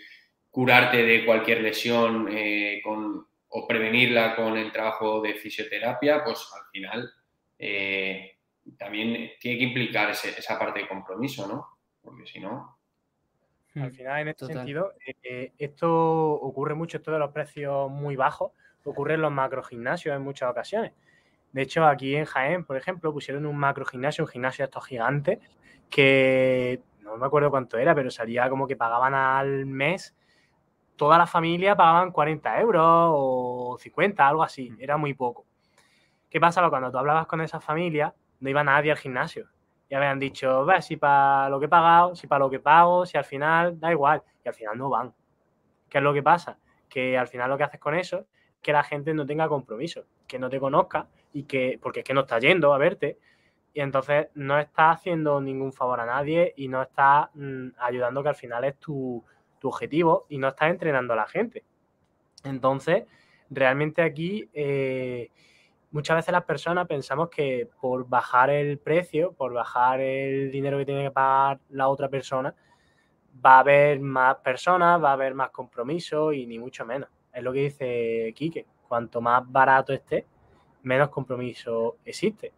curarte 0.50 1.04
de 1.04 1.26
cualquier 1.26 1.62
lesión 1.62 2.30
eh, 2.32 2.82
o 2.86 3.68
prevenirla 3.68 4.38
con 4.38 4.58
el 4.58 4.72
trabajo 4.72 5.22
de 5.22 5.34
fisioterapia, 5.34 6.24
pues 6.24 6.48
al 6.54 6.70
final 6.72 7.14
también 8.78 9.34
tiene 9.40 9.58
que 9.58 9.64
implicar 9.66 10.10
esa 10.12 10.58
parte 10.58 10.80
de 10.80 10.88
compromiso, 10.88 11.46
¿no? 11.48 11.78
Porque 12.02 12.26
si 12.26 12.40
no... 12.40 12.75
Al 13.76 13.92
final, 13.92 14.22
en 14.22 14.28
este 14.30 14.46
sentido, 14.46 14.94
esto 15.58 16.32
ocurre 16.32 16.76
mucho, 16.76 16.98
esto 16.98 17.12
de 17.12 17.20
los 17.20 17.32
precios 17.32 17.92
muy 17.92 18.16
bajos, 18.16 18.52
ocurre 18.84 19.16
en 19.16 19.22
los 19.22 19.32
macrogimnasios 19.32 20.16
en 20.16 20.22
muchas 20.22 20.50
ocasiones. 20.50 20.94
De 21.52 21.62
hecho, 21.62 21.86
aquí 21.86 22.16
en 22.16 22.26
Jaén, 22.26 22.66
por 22.66 22.78
ejemplo, 22.78 23.12
pusieron 23.12 23.46
un 23.46 23.58
macrogimnasio, 23.58 24.24
un 24.24 24.30
gimnasio 24.30 24.64
de 24.64 24.68
estos 24.68 24.86
gigantes, 24.86 25.40
que 25.90 26.82
no 27.02 27.18
me 27.18 27.26
acuerdo 27.26 27.50
cuánto 27.50 27.78
era, 27.78 27.94
pero 27.96 28.10
salía 28.12 28.50
como 28.50 28.68
que 28.68 28.76
pagaban 28.76 29.14
al 29.14 29.66
mes, 29.66 30.16
toda 30.96 31.18
la 31.18 31.28
familia 31.28 31.76
pagaban 31.76 32.12
40 32.12 32.60
euros 32.62 32.84
o 32.86 33.78
50, 33.80 34.28
algo 34.28 34.44
así, 34.44 34.72
era 34.80 34.98
muy 34.98 35.14
poco. 35.14 35.46
¿Qué 36.30 36.40
pasaba? 36.40 36.70
Cuando 36.70 36.92
tú 36.92 36.98
hablabas 36.98 37.28
con 37.28 37.42
esa 37.42 37.60
familia, 37.60 38.14
no 38.40 38.50
iba 38.50 38.64
nadie 38.64 38.92
al 38.92 38.98
gimnasio. 38.98 39.48
Ya 39.90 39.98
habían 39.98 40.20
dicho, 40.20 40.66
ve, 40.66 40.82
si 40.82 40.98
para 40.98 41.50
lo 41.50 41.60
que 41.60 41.66
he 41.66 41.70
pagado, 41.70 42.16
si 42.16 42.28
para 42.28 42.40
lo 42.40 42.50
que 42.50 42.60
pago, 42.60 43.06
si 43.06 43.18
al 43.18 43.26
final, 43.26 43.80
da 43.80 43.92
igual. 43.92 44.24
Y 44.44 44.48
al 44.48 44.54
final 44.54 44.78
no 44.78 44.90
van. 44.90 45.14
¿Qué 45.90 46.00
es 46.00 46.04
lo 46.04 46.14
que 46.14 46.24
pasa? 46.24 46.58
Que 46.90 47.18
al 47.18 47.28
final 47.28 47.50
lo 47.50 47.58
que 47.58 47.64
haces 47.64 47.80
con 47.80 47.96
eso 47.96 48.20
es 48.20 48.26
que 48.62 48.74
la 48.74 48.84
gente 48.84 49.14
no 49.14 49.26
tenga 49.26 49.48
compromiso, 49.48 50.06
que 50.28 50.40
no 50.40 50.50
te 50.50 50.60
conozca 50.60 51.08
y 51.34 51.44
que, 51.44 51.80
porque 51.82 52.00
es 52.00 52.06
que 52.06 52.14
no 52.14 52.22
está 52.22 52.40
yendo 52.40 52.74
a 52.74 52.78
verte, 52.80 53.20
y 53.76 53.82
entonces 53.82 54.28
no 54.36 54.58
está 54.58 54.92
haciendo 54.92 55.42
ningún 55.42 55.74
favor 55.74 56.00
a 56.00 56.06
nadie 56.06 56.54
y 56.56 56.70
no 56.70 56.82
está 56.82 57.30
mm, 57.34 57.72
ayudando 57.78 58.24
que 58.24 58.30
al 58.30 58.36
final 58.36 58.64
es 58.64 58.80
tu, 58.80 59.24
objetivo 59.64 60.28
y 60.30 60.38
no 60.38 60.50
estás 60.50 60.70
entrenando 60.70 61.14
a 61.14 61.16
la 61.16 61.26
gente. 61.26 61.64
Entonces, 62.44 63.06
realmente 63.50 64.04
aquí 64.04 64.48
eh, 64.54 65.32
muchas 65.96 66.18
veces 66.18 66.34
las 66.34 66.44
personas 66.44 66.88
pensamos 66.88 67.30
que 67.30 67.70
por 67.80 68.06
bajar 68.10 68.50
el 68.50 68.80
precio, 68.80 69.32
por 69.32 69.54
bajar 69.54 70.02
el 70.02 70.52
dinero 70.52 70.78
que 70.78 70.86
tiene 70.86 71.04
que 71.04 71.12
pagar 71.12 71.62
la 71.70 71.88
otra 71.88 72.10
persona, 72.10 72.54
va 73.44 73.56
a 73.56 73.60
haber 73.60 74.02
más 74.02 74.36
personas, 74.40 75.02
va 75.02 75.12
a 75.12 75.14
haber 75.14 75.34
más 75.34 75.52
compromiso 75.52 76.34
y 76.34 76.46
ni 76.48 76.60
mucho 76.60 76.86
menos. 76.86 77.08
Es 77.34 77.42
lo 77.42 77.54
que 77.54 77.60
dice 77.60 78.34
Quique. 78.36 78.66
Cuanto 78.90 79.22
más 79.22 79.50
barato 79.50 79.94
esté, 79.94 80.26
menos 80.84 81.08
compromiso 81.08 81.96
existe. 82.04 82.52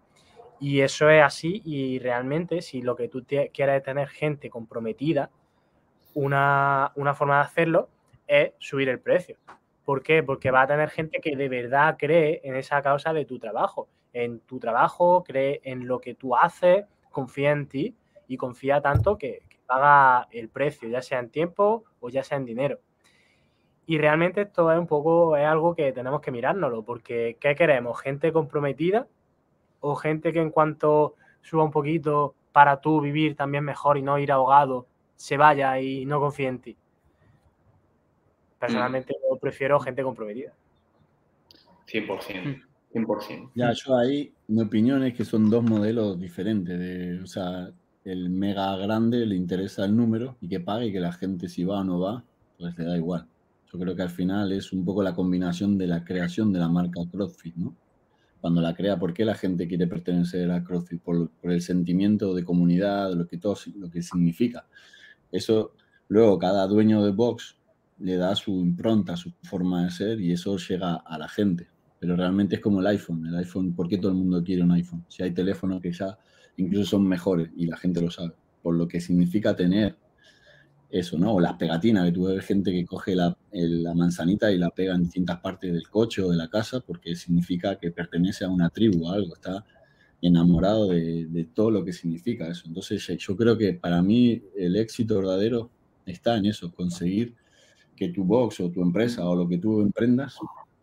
Y 0.60 0.82
eso 0.82 1.08
es 1.08 1.22
así 1.22 1.62
y 1.64 2.00
realmente 2.00 2.64
si 2.64 2.82
lo 2.82 2.96
que 2.96 3.08
tú 3.08 3.24
quieres 3.24 3.78
es 3.78 3.84
tener 3.84 4.08
gente 4.08 4.50
comprometida, 4.50 5.30
una, 6.16 6.92
forma 7.16 7.36
de 7.36 7.42
hacerlo 7.42 7.90
es 8.26 8.54
subir 8.58 8.90
el 8.90 9.00
precio. 9.00 9.38
¿Por 9.88 10.04
qué? 10.04 10.22
Porque 10.22 10.52
va 10.52 10.64
a 10.64 10.68
tener 10.68 10.90
gente 10.90 11.22
que 11.22 11.38
de 11.38 11.48
verdad 11.48 11.96
cree 11.98 12.42
en 12.44 12.58
esa 12.58 12.82
causa 12.82 13.14
de 13.14 13.24
tu 13.24 13.40
trabajo, 13.40 13.88
en 14.12 14.42
tu 14.42 14.60
trabajo, 14.60 15.24
cree 15.24 15.62
en 15.64 15.88
lo 15.88 16.02
que 16.02 16.14
tú 16.14 16.36
haces, 16.36 16.84
confía 17.10 17.52
en 17.52 17.70
ti 17.70 17.96
y 18.28 18.36
confía 18.36 18.82
tanto 18.82 19.18
que, 19.18 19.44
paga 19.66 20.28
el 20.32 20.50
precio, 20.50 20.90
ya 20.90 21.02
sea 21.02 21.20
en 21.20 21.30
tiempo 21.30 21.86
o 22.02 22.10
ya 22.10 22.22
sea 22.22 22.38
en 22.38 22.44
dinero. 22.44 22.80
Y 23.86 23.98
realmente 23.98 24.42
esto 24.42 24.70
es 24.74 24.78
un 24.78 24.88
poco, 24.88 25.38
es 25.38 25.46
algo 25.46 25.74
que 25.74 25.94
tenemos 25.94 26.20
que 26.20 26.32
mirárnoslo, 26.32 26.84
porque 26.84 27.38
¿qué 27.40 27.56
queremos? 27.56 27.98
Gente 28.02 28.34
comprometida 28.34 29.08
o 29.80 29.96
gente 29.96 30.34
que 30.34 30.42
en 30.42 30.50
cuanto 30.50 31.16
suba 31.40 31.64
un 31.64 31.72
poquito 31.72 32.36
para 32.52 32.82
tú 32.82 33.00
vivir 33.00 33.38
también 33.38 33.64
mejor 33.64 33.98
y 33.98 34.02
no 34.02 34.20
ir 34.20 34.34
ahogado, 34.34 34.86
se 35.16 35.38
vaya 35.38 35.80
y 35.80 36.06
no 36.06 36.20
confíe 36.20 36.48
en 36.48 36.60
ti. 36.60 36.78
Personalmente 38.60 39.14
mm. 39.14 39.34
yo 39.34 39.40
prefiero 39.40 39.80
gente 39.80 40.04
comprometida. 40.04 40.54
100%. 41.88 42.64
100%. 42.94 43.52
Ya, 43.56 43.72
yo 43.74 43.98
ahí, 43.98 44.34
mi 44.48 44.62
opinión 44.62 45.04
es 45.04 45.14
que 45.14 45.26
son 45.26 45.50
dos 45.50 45.64
modelos 45.64 46.20
diferentes. 46.20 46.78
De, 46.78 47.22
o 47.22 47.28
sea, 47.28 47.72
el 48.04 48.30
mega 48.30 48.76
grande 48.78 49.26
le 49.26 49.36
interesa 49.36 49.86
el 49.86 49.96
número 49.96 50.38
y 50.42 50.48
que 50.48 50.60
pague 50.60 50.88
y 50.88 50.92
que 50.92 51.00
la 51.00 51.14
gente 51.14 51.50
si 51.50 51.64
va 51.64 51.80
o 51.80 51.84
no 51.84 52.00
va, 52.00 52.24
pues 52.58 52.78
le 52.78 52.86
da 52.86 52.98
igual. 52.98 53.28
Yo 53.72 53.80
creo 53.80 53.96
que 53.96 54.02
al 54.02 54.10
final 54.10 54.52
es 54.54 54.72
un 54.72 54.86
poco 54.86 55.04
la 55.04 55.14
combinación 55.14 55.78
de 55.78 55.88
la 55.88 56.04
creación 56.04 56.54
de 56.54 56.60
la 56.60 56.70
marca 56.70 57.02
CrossFit, 57.12 57.56
¿no? 57.56 57.76
cuando 58.42 58.62
la 58.62 58.74
crea, 58.74 58.98
¿por 58.98 59.14
qué 59.14 59.26
la 59.26 59.36
gente 59.36 59.68
quiere 59.68 59.88
pertenecer 59.88 60.50
a 60.52 60.64
CrossFit? 60.64 61.02
Por, 61.02 61.32
el 61.44 61.62
sentimiento 61.62 62.34
de 62.34 62.44
comunidad, 62.44 63.14
lo 63.14 63.28
que 63.28 63.38
todo 63.38 63.58
lo 63.76 63.90
que 63.90 64.02
significa. 64.02 64.66
Eso, 65.32 65.74
luego 66.08 66.38
cada 66.40 66.68
dueño 66.68 67.04
de 67.04 67.12
box 67.12 67.57
le 68.00 68.16
da 68.16 68.36
su 68.36 68.60
impronta, 68.60 69.16
su 69.16 69.34
forma 69.44 69.84
de 69.84 69.92
ser 69.92 70.22
y 70.22 70.32
eso 70.32 70.58
llega 70.58 70.96
a 70.96 71.18
la 71.18 71.28
gente. 71.28 71.68
Pero 72.00 72.16
realmente 72.16 72.56
es 72.56 72.62
como 72.62 72.80
el 72.80 72.88
iPhone. 72.88 73.26
El 73.26 73.36
iPhone, 73.36 73.74
¿por 73.74 73.88
qué 73.88 73.98
todo 73.98 74.12
el 74.12 74.18
mundo 74.18 74.44
quiere 74.44 74.62
un 74.62 74.72
iPhone? 74.72 75.06
Si 75.08 75.24
hay 75.24 75.32
teléfonos 75.32 75.82
que 75.82 75.92
ya 75.92 76.18
incluso 76.58 76.92
son 76.92 77.08
mejores 77.08 77.50
y 77.56 77.66
la 77.66 77.78
gente 77.78 78.02
lo 78.02 78.12
sabe. 78.12 78.34
Por 78.62 78.76
lo 78.76 78.88
que 78.88 79.00
significa 79.00 79.56
tener 79.56 79.98
eso, 80.90 81.18
¿no? 81.18 81.34
O 81.34 81.40
las 81.40 81.54
pegatinas, 81.54 82.06
que 82.06 82.12
tú 82.12 82.26
ves 82.26 82.46
gente 82.46 82.72
que 82.72 82.86
coge 82.86 83.16
la, 83.16 83.36
manzanita 83.96 84.52
y 84.52 84.58
la 84.58 84.70
pega 84.70 84.96
en 84.96 85.04
distintas 85.04 85.40
partes 85.40 85.74
del 85.74 85.90
coche 85.90 86.22
o 86.22 86.30
de 86.30 86.38
la 86.38 86.50
casa 86.50 86.80
porque 86.80 87.16
significa 87.16 87.78
que 87.78 87.92
pertenece 87.92 88.46
a 88.46 88.50
una 88.50 88.70
tribu 88.70 89.08
o 89.08 89.12
algo, 89.12 89.36
está 89.36 89.66
enamorado 90.22 90.90
de, 90.90 91.48
todo 91.54 91.72
lo 91.72 91.84
que 91.84 91.94
significa 91.94 92.48
eso. 92.48 92.64
Entonces 92.68 93.06
yo 93.20 93.36
creo 93.36 93.58
que 93.58 93.74
para 93.74 94.02
mí 94.02 94.42
el 94.56 94.76
éxito 94.76 95.18
verdadero 95.18 95.72
está 96.06 96.38
en 96.38 96.46
eso, 96.46 96.72
conseguir 96.74 97.36
que 97.98 98.10
tu 98.10 98.24
box 98.24 98.62
o 98.62 98.72
tu 98.72 98.82
empresa 98.82 99.28
o 99.28 99.36
lo 99.36 99.48
que 99.48 99.58
tú 99.58 99.82
emprendas 99.82 100.38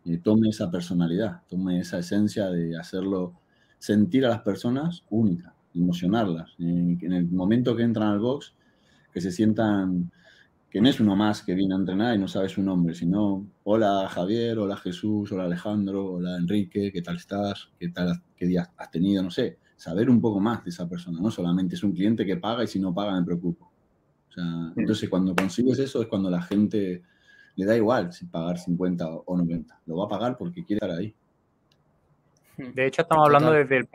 eh, 0.05 0.19
tome 0.19 0.49
esa 0.49 0.69
personalidad, 0.69 1.41
tome 1.49 1.79
esa 1.79 1.97
esencia 1.97 2.47
de 2.47 2.77
hacerlo 2.77 3.33
sentir 3.79 4.25
a 4.25 4.29
las 4.29 4.41
personas 4.41 5.03
únicas, 5.09 5.53
emocionarlas. 5.73 6.53
en 6.59 7.11
el 7.11 7.27
momento 7.31 7.75
que 7.75 7.83
entran 7.83 8.09
al 8.09 8.19
box, 8.19 8.53
que 9.11 9.21
se 9.21 9.31
sientan 9.31 10.11
que 10.75 10.81
no 10.81 10.89
es 10.89 10.99
uno 10.99 11.15
más 11.15 11.41
que 11.41 11.55
viene 11.55 11.73
a 11.73 11.77
entrenar 11.77 12.15
y 12.15 12.19
no 12.19 12.27
sabe 12.27 12.49
su 12.49 12.61
nombre, 12.61 12.93
sino 12.93 13.47
hola 13.63 14.09
Javier, 14.09 14.59
hola 14.59 14.75
Jesús, 14.75 15.31
hola 15.31 15.45
Alejandro, 15.45 16.15
hola 16.15 16.35
Enrique, 16.35 16.91
¿qué 16.91 17.01
tal 17.01 17.15
estás? 17.15 17.69
¿Qué 17.79 17.87
tal 17.91 18.21
qué 18.35 18.45
días 18.45 18.69
has 18.75 18.91
tenido? 18.91 19.23
No 19.23 19.31
sé, 19.31 19.57
saber 19.77 20.09
un 20.09 20.19
poco 20.19 20.41
más 20.41 20.65
de 20.65 20.71
esa 20.71 20.89
persona, 20.89 21.21
no 21.21 21.31
solamente 21.31 21.75
es 21.75 21.83
un 21.83 21.93
cliente 21.93 22.25
que 22.25 22.35
paga 22.35 22.65
y 22.65 22.67
si 22.67 22.81
no 22.81 22.93
paga 22.93 23.17
me 23.17 23.25
preocupo. 23.25 23.71
Entonces 24.75 25.09
cuando 25.09 25.35
consigues 25.35 25.79
eso 25.79 26.01
es 26.01 26.07
cuando 26.07 26.29
la 26.29 26.41
gente 26.41 27.03
le 27.55 27.65
da 27.65 27.75
igual 27.75 28.11
si 28.11 28.25
pagar 28.25 28.57
50 28.57 29.07
o 29.07 29.37
90, 29.37 29.81
lo 29.85 29.97
va 29.97 30.05
a 30.05 30.09
pagar 30.09 30.37
porque 30.37 30.63
quiere 30.63 30.85
estar 30.85 30.99
ahí. 30.99 31.15
De 32.57 32.85
hecho 32.85 33.01
estamos 33.01 33.25
hablando 33.25 33.51
desde 33.51 33.77
el, 33.77 33.87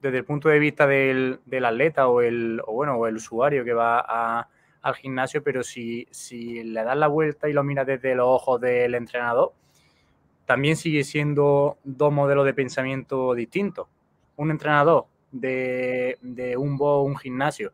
desde 0.00 0.18
el 0.18 0.24
punto 0.24 0.48
de 0.48 0.58
vista 0.58 0.86
del, 0.86 1.40
atleta 1.64 2.08
o 2.08 2.20
el, 2.20 2.60
bueno, 2.66 2.96
o 2.96 3.06
el 3.06 3.16
usuario 3.16 3.64
que 3.64 3.72
va 3.72 4.48
al 4.82 4.94
gimnasio, 4.94 5.42
pero 5.42 5.62
si, 5.62 6.06
si 6.10 6.62
le 6.64 6.82
das 6.84 6.96
la 6.96 7.08
vuelta 7.08 7.48
y 7.48 7.52
lo 7.52 7.64
miras 7.64 7.86
desde 7.86 8.14
los 8.14 8.26
ojos 8.26 8.60
del 8.60 8.94
entrenador, 8.94 9.52
también 10.48 10.76
sigue 10.76 11.04
siendo 11.04 11.76
dos 11.84 12.10
modelos 12.10 12.46
de 12.46 12.54
pensamiento 12.54 13.34
distintos. 13.34 13.86
Un 14.36 14.50
entrenador 14.50 15.06
de, 15.30 16.16
un 16.58 16.78
bo, 16.78 17.02
un 17.02 17.16
gimnasio, 17.16 17.72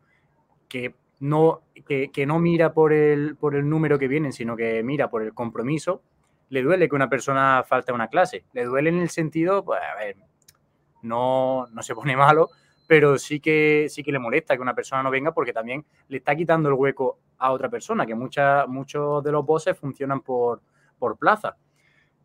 que 0.68 0.92
no, 1.24 1.62
que, 1.86 2.26
no 2.26 2.38
mira 2.38 2.74
por 2.74 2.92
el, 2.92 3.36
por 3.36 3.54
el 3.54 3.66
número 3.66 3.98
que 3.98 4.08
vienen, 4.08 4.30
sino 4.30 4.54
que 4.56 4.82
mira 4.82 5.08
por 5.08 5.22
el 5.22 5.32
compromiso, 5.32 6.02
le 6.50 6.62
duele 6.62 6.86
que 6.86 6.94
una 6.94 7.08
persona 7.08 7.64
falte 7.66 7.92
a 7.92 7.94
una 7.94 8.08
clase. 8.08 8.44
Le 8.52 8.64
duele 8.64 8.90
en 8.90 9.00
el 9.00 9.08
sentido, 9.08 9.64
pues, 9.64 9.80
a 9.80 9.96
ver, 9.96 10.16
no, 11.00 11.66
no 11.68 11.82
se 11.82 11.94
pone 11.94 12.14
malo, 12.16 12.50
pero 12.86 13.16
sí 13.16 13.40
que, 13.40 13.86
sí 13.88 14.02
que 14.02 14.12
le 14.12 14.18
molesta 14.18 14.54
que 14.54 14.60
una 14.60 14.74
persona 14.74 15.02
no 15.02 15.10
venga 15.10 15.32
porque 15.32 15.54
también 15.54 15.86
le 16.08 16.18
está 16.18 16.36
quitando 16.36 16.68
el 16.68 16.74
hueco 16.74 17.20
a 17.38 17.52
otra 17.52 17.70
persona, 17.70 18.04
que 18.04 18.14
muchas, 18.14 18.68
muchos 18.68 19.24
de 19.24 19.32
los 19.32 19.46
bosses 19.46 19.78
funcionan 19.78 20.20
por, 20.20 20.60
por 20.98 21.16
plaza 21.16 21.56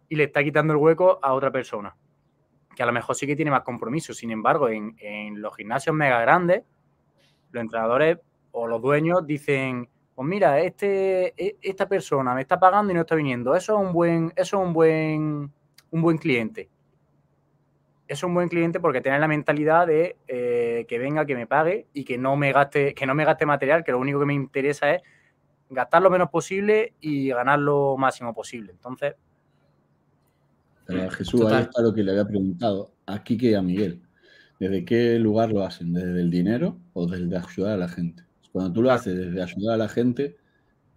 y 0.10 0.18
le 0.18 0.26
está 0.26 0.44
quitando 0.44 0.74
el 0.74 0.78
hueco 0.78 1.20
a 1.22 1.32
otra 1.32 1.52
persona, 1.52 1.96
que 2.76 2.84
a 2.84 2.86
lo 2.86 2.92
mejor 2.92 3.16
sí 3.16 3.26
que 3.26 3.38
tiene 3.38 3.52
más 3.52 3.64
compromiso. 3.64 4.14
Sin 4.14 4.30
embargo, 4.30 4.68
en, 4.68 4.98
en 5.00 5.42
los 5.42 5.56
gimnasios 5.56 5.96
mega 5.96 6.20
grandes, 6.20 6.64
los 7.52 7.62
entrenadores 7.62 8.18
o 8.52 8.68
los 8.68 8.82
dueños 8.82 9.26
dicen, 9.26 9.90
pues 10.16 10.28
mira, 10.28 10.60
este, 10.60 11.34
e, 11.38 11.58
esta 11.62 11.88
persona 11.88 12.34
me 12.34 12.42
está 12.42 12.60
pagando 12.60 12.92
y 12.92 12.96
no 12.96 13.02
está 13.02 13.16
viniendo. 13.16 13.56
Eso 13.56 13.80
es 13.80 13.88
un 13.88 13.94
buen, 13.94 14.34
eso 14.36 14.62
es 14.62 14.68
un 14.68 14.74
buen, 14.74 15.52
un 15.92 16.02
buen 16.02 16.18
cliente 16.18 16.70
es 18.10 18.24
un 18.24 18.34
buen 18.34 18.50
cliente 18.50 18.80
porque 18.80 19.02
tiene 19.02 19.20
la 19.20 19.28
mentalidad 19.28 19.86
de 19.86 20.18
eh, 20.28 20.86
que 20.90 20.98
venga, 20.98 21.26
que 21.26 21.36
me 21.36 21.46
pague 21.46 21.86
y 21.94 22.04
que 22.04 22.18
no 22.18 22.36
me 22.36 22.52
gaste, 22.52 22.96
que 22.96 23.06
no 23.06 23.14
me 23.14 23.24
gaste 23.24 23.46
material, 23.46 23.84
que 23.84 23.92
lo 23.92 24.00
único 24.00 24.20
que 24.20 24.26
me 24.26 24.34
interesa 24.34 24.96
es 24.96 25.04
gastar 25.70 26.02
lo 26.02 26.10
menos 26.10 26.30
posible 26.32 26.94
y 27.00 27.30
ganar 27.30 27.60
lo 27.60 27.98
máximo 27.98 28.34
posible. 28.34 28.72
Entonces. 28.72 29.14
Pero 30.88 31.08
Jesús, 31.12 31.46
ahí 31.46 31.62
está 31.62 31.84
lo 31.84 31.94
que 31.94 32.02
le 32.02 32.12
había 32.12 32.26
preguntado 32.26 32.92
a 33.06 33.24
Kike 33.24 33.52
y 33.52 33.54
a 33.54 33.62
Miguel. 33.62 34.02
¿Desde 34.60 34.84
qué 34.84 35.20
lugar 35.20 35.52
lo 35.52 35.64
hacen? 35.64 35.94
¿Desde 35.94 36.20
el 36.20 36.32
dinero 36.32 36.78
o 36.94 37.06
desde 37.06 37.38
ayudar 37.38 37.74
a 37.74 37.78
la 37.78 37.88
gente? 37.88 38.24
Cuando 38.52 38.74
tú 38.74 38.82
lo 38.82 38.92
haces 38.92 39.16
desde 39.16 39.42
ayudar 39.42 39.76
a 39.76 39.78
la 39.78 39.90
gente, 39.90 40.38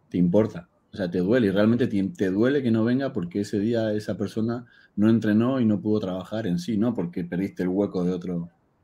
te 0.09 0.19
importa. 0.19 0.69
O 0.93 0.97
sea, 0.97 1.11
te 1.11 1.19
duele 1.19 1.47
y 1.47 1.51
realmente 1.51 1.87
te, 1.87 2.31
duele 2.31 2.63
que 2.63 2.71
no 2.71 2.85
venga 2.85 3.13
porque 3.13 3.41
ese 3.41 3.59
día 3.59 3.93
esa 3.93 4.17
persona 4.19 4.67
no 4.95 5.09
entrenó 5.09 5.59
y 5.59 5.65
no 5.65 5.81
pudo 5.81 6.01
trabajar 6.01 6.47
en 6.47 6.59
sí, 6.59 6.77
no 6.77 6.93
porque 6.93 7.25
perdiste 7.25 7.63
el 7.63 7.71
hueco 7.71 8.05
de 8.05 8.13
otro. 8.13 8.37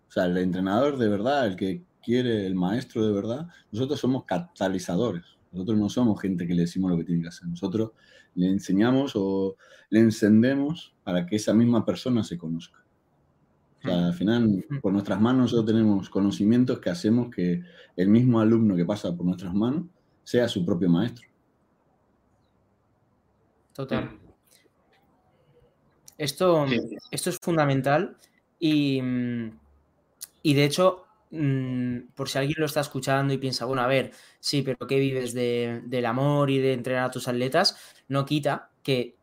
O 0.09 0.11
sea, 0.11 0.25
el 0.25 0.39
entrenador 0.39 0.97
de 0.97 1.09
verdad, 1.09 1.47
el 1.47 1.57
que 1.57 1.85
quiere, 2.03 2.47
el 2.47 2.55
maestro 2.55 3.07
de 3.07 3.13
verdad, 3.13 3.49
nosotros 3.71 4.01
somos 4.01 4.25
catalizadores. 4.25 5.25
Nosotros 5.53 5.79
no 5.79 5.89
somos 5.89 6.21
gente 6.21 6.47
que 6.47 6.55
le 6.55 6.63
decimos 6.63 6.91
lo 6.91 6.97
que 6.97 7.05
tiene 7.05 7.23
que 7.23 7.29
hacer. 7.29 7.47
Nosotros 7.47 7.93
le 8.35 8.49
enseñamos 8.49 9.13
o 9.15 9.57
le 9.91 10.01
encendemos 10.01 10.95
para 11.05 11.27
que 11.27 11.37
esa 11.37 11.53
misma 11.53 11.85
persona 11.85 12.25
se 12.25 12.39
conozca. 12.39 12.83
O 13.79 13.83
sea, 13.83 14.07
al 14.07 14.15
final, 14.15 14.65
por 14.83 14.93
nuestras 14.93 15.21
manos 15.21 15.43
nosotros 15.43 15.67
tenemos 15.67 16.11
conocimientos 16.11 16.81
que 16.81 16.91
hacemos 16.91 17.35
que 17.35 17.63
el 17.97 18.09
mismo 18.09 18.41
alumno 18.41 18.75
que 18.75 18.85
pasa 18.85 19.15
por 19.15 19.25
nuestras 19.25 19.55
manos 19.55 19.85
sea 20.25 20.49
su 20.49 20.65
propio 20.65 20.91
maestro. 20.91 21.29
Total. 23.73 24.11
Esto, 26.17 26.67
esto 27.13 27.31
es 27.31 27.39
fundamental 27.39 28.17
y, 28.59 29.01
y 30.43 30.55
de 30.55 30.65
hecho, 30.65 31.05
mm, 31.31 31.99
por 32.17 32.29
si 32.29 32.39
alguien 32.39 32.57
lo 32.59 32.67
está 32.67 32.81
escuchando 32.81 33.33
y 33.33 33.39
piensa, 33.39 33.67
bueno, 33.67 33.83
a 33.83 33.87
ver, 33.87 34.11
sí, 34.41 34.63
pero 34.63 34.85
¿qué 34.89 34.99
vives 34.99 35.33
del 35.33 36.07
amor 36.07 36.51
y 36.51 36.59
de 36.59 36.73
entrenar 36.73 37.05
a 37.05 37.11
tus 37.13 37.29
atletas? 37.29 37.77
No 38.09 38.27
quita 38.27 38.71
que 38.83 39.18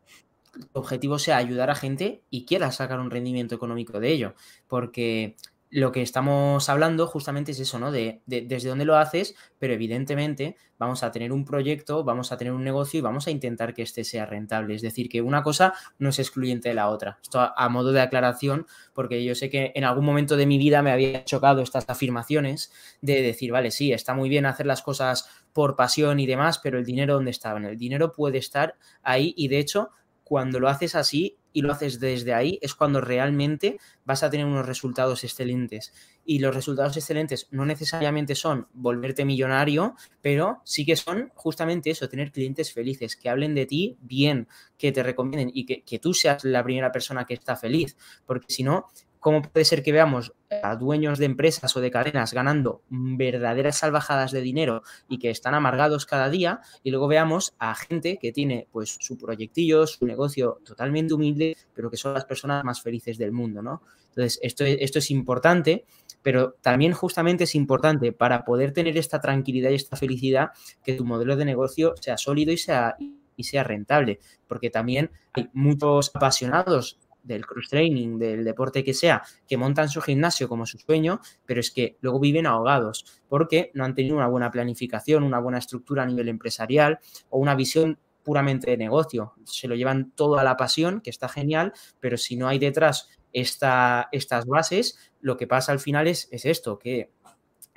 tu 0.58 0.78
objetivo 0.78 1.18
sea 1.18 1.36
ayudar 1.36 1.70
a 1.70 1.74
gente 1.74 2.22
y 2.30 2.44
quieras 2.44 2.76
sacar 2.76 3.00
un 3.00 3.10
rendimiento 3.10 3.54
económico 3.54 4.00
de 4.00 4.12
ello, 4.12 4.34
porque 4.66 5.36
lo 5.70 5.90
que 5.90 6.00
estamos 6.00 6.68
hablando 6.68 7.06
justamente 7.06 7.52
es 7.52 7.60
eso, 7.60 7.78
¿no? 7.78 7.90
De, 7.90 8.22
desde 8.26 8.68
dónde 8.68 8.84
lo 8.84 8.96
haces, 8.96 9.34
pero 9.58 9.74
evidentemente 9.74 10.56
vamos 10.78 11.02
a 11.02 11.10
tener 11.10 11.32
un 11.32 11.44
proyecto, 11.44 12.04
vamos 12.04 12.30
a 12.30 12.36
tener 12.36 12.52
un 12.52 12.62
negocio 12.62 12.98
y 12.98 13.00
vamos 13.00 13.26
a 13.26 13.30
intentar 13.30 13.74
que 13.74 13.82
este 13.82 14.04
sea 14.04 14.26
rentable. 14.26 14.74
Es 14.74 14.82
decir, 14.82 15.08
que 15.08 15.22
una 15.22 15.42
cosa 15.42 15.74
no 15.98 16.10
es 16.10 16.18
excluyente 16.18 16.68
de 16.68 16.76
la 16.76 16.88
otra. 16.88 17.18
Esto 17.20 17.40
a, 17.40 17.68
modo 17.68 17.92
de 17.92 18.00
aclaración, 18.00 18.66
porque 18.94 19.24
yo 19.24 19.34
sé 19.34 19.50
que 19.50 19.72
en 19.74 19.84
algún 19.84 20.04
momento 20.04 20.36
de 20.36 20.46
mi 20.46 20.56
vida 20.56 20.82
me 20.82 20.92
había 20.92 21.24
chocado 21.24 21.62
estas 21.62 21.84
afirmaciones 21.88 22.72
de 23.00 23.22
decir, 23.22 23.50
vale, 23.50 23.70
sí, 23.70 23.92
está 23.92 24.14
muy 24.14 24.28
bien 24.28 24.46
hacer 24.46 24.66
las 24.66 24.82
cosas 24.82 25.28
por 25.52 25.74
pasión 25.74 26.20
y 26.20 26.26
demás, 26.26 26.58
pero 26.58 26.78
el 26.78 26.84
dinero 26.84 27.14
dónde 27.14 27.32
está? 27.32 27.56
el 27.56 27.78
dinero 27.78 28.12
puede 28.12 28.38
estar 28.38 28.76
ahí 29.02 29.34
y 29.36 29.48
de 29.48 29.58
hecho, 29.58 29.90
cuando 30.28 30.58
lo 30.58 30.68
haces 30.68 30.96
así, 30.96 31.38
y 31.52 31.62
lo 31.62 31.70
haces 31.70 32.00
desde 32.00 32.34
ahí, 32.34 32.58
es 32.60 32.74
cuando 32.74 33.00
realmente 33.00 33.78
vas 34.04 34.24
a 34.24 34.28
tener 34.28 34.44
unos 34.44 34.66
resultados 34.66 35.22
excelentes. 35.22 35.92
Y 36.24 36.40
los 36.40 36.52
resultados 36.52 36.96
excelentes 36.96 37.46
no 37.52 37.64
necesariamente 37.64 38.34
son 38.34 38.66
volverte 38.74 39.24
millonario, 39.24 39.94
pero 40.20 40.62
sí 40.64 40.84
que 40.84 40.96
son 40.96 41.30
justamente 41.36 41.90
eso, 41.90 42.08
tener 42.08 42.32
clientes 42.32 42.72
felices, 42.72 43.14
que 43.14 43.28
hablen 43.28 43.54
de 43.54 43.66
ti 43.66 43.96
bien, 44.00 44.48
que 44.76 44.90
te 44.90 45.04
recomienden 45.04 45.52
y 45.54 45.64
que, 45.64 45.82
que 45.82 46.00
tú 46.00 46.12
seas 46.12 46.44
la 46.44 46.64
primera 46.64 46.90
persona 46.90 47.24
que 47.24 47.34
está 47.34 47.54
feliz. 47.54 47.96
Porque 48.26 48.46
si 48.48 48.64
no, 48.64 48.88
¿Cómo 49.26 49.42
puede 49.42 49.64
ser 49.64 49.82
que 49.82 49.90
veamos 49.90 50.34
a 50.62 50.76
dueños 50.76 51.18
de 51.18 51.24
empresas 51.24 51.76
o 51.76 51.80
de 51.80 51.90
cadenas 51.90 52.32
ganando 52.32 52.82
verdaderas 52.88 53.78
salvajadas 53.78 54.30
de 54.30 54.40
dinero 54.40 54.82
y 55.08 55.18
que 55.18 55.30
están 55.30 55.52
amargados 55.54 56.06
cada 56.06 56.30
día? 56.30 56.60
Y 56.84 56.92
luego 56.92 57.08
veamos 57.08 57.56
a 57.58 57.74
gente 57.74 58.18
que 58.18 58.30
tiene 58.30 58.68
pues 58.70 58.96
su 59.00 59.18
proyectillo, 59.18 59.88
su 59.88 60.06
negocio 60.06 60.60
totalmente 60.64 61.12
humilde, 61.12 61.56
pero 61.74 61.90
que 61.90 61.96
son 61.96 62.14
las 62.14 62.24
personas 62.24 62.62
más 62.62 62.80
felices 62.80 63.18
del 63.18 63.32
mundo, 63.32 63.62
¿no? 63.62 63.82
Entonces, 64.10 64.38
esto, 64.42 64.64
esto 64.64 65.00
es 65.00 65.10
importante, 65.10 65.86
pero 66.22 66.52
también 66.60 66.92
justamente 66.92 67.42
es 67.42 67.56
importante 67.56 68.12
para 68.12 68.44
poder 68.44 68.70
tener 68.70 68.96
esta 68.96 69.20
tranquilidad 69.20 69.70
y 69.70 69.74
esta 69.74 69.96
felicidad 69.96 70.50
que 70.84 70.92
tu 70.92 71.04
modelo 71.04 71.34
de 71.34 71.44
negocio 71.44 71.94
sea 72.00 72.16
sólido 72.16 72.52
y 72.52 72.58
sea, 72.58 72.94
y 73.34 73.42
sea 73.42 73.64
rentable, 73.64 74.20
porque 74.46 74.70
también 74.70 75.10
hay 75.32 75.50
muchos 75.52 76.12
apasionados 76.14 77.00
del 77.26 77.46
cross 77.46 77.68
training, 77.68 78.18
del 78.18 78.44
deporte 78.44 78.84
que 78.84 78.94
sea, 78.94 79.22
que 79.46 79.56
montan 79.56 79.88
su 79.88 80.00
gimnasio 80.00 80.48
como 80.48 80.66
su 80.66 80.78
sueño, 80.78 81.20
pero 81.44 81.60
es 81.60 81.70
que 81.70 81.96
luego 82.00 82.20
viven 82.20 82.46
ahogados 82.46 83.22
porque 83.28 83.70
no 83.74 83.84
han 83.84 83.94
tenido 83.94 84.16
una 84.16 84.28
buena 84.28 84.50
planificación, 84.50 85.22
una 85.22 85.40
buena 85.40 85.58
estructura 85.58 86.04
a 86.04 86.06
nivel 86.06 86.28
empresarial 86.28 86.98
o 87.30 87.38
una 87.38 87.54
visión 87.54 87.98
puramente 88.22 88.70
de 88.70 88.76
negocio. 88.76 89.34
Se 89.44 89.68
lo 89.68 89.76
llevan 89.76 90.10
todo 90.10 90.38
a 90.38 90.44
la 90.44 90.56
pasión, 90.56 91.00
que 91.00 91.10
está 91.10 91.28
genial, 91.28 91.72
pero 92.00 92.16
si 92.16 92.36
no 92.36 92.48
hay 92.48 92.58
detrás 92.58 93.08
esta, 93.32 94.08
estas 94.10 94.46
bases, 94.46 94.98
lo 95.20 95.36
que 95.36 95.46
pasa 95.46 95.72
al 95.72 95.78
final 95.78 96.08
es, 96.08 96.28
es 96.32 96.44
esto, 96.44 96.78
que 96.78 97.12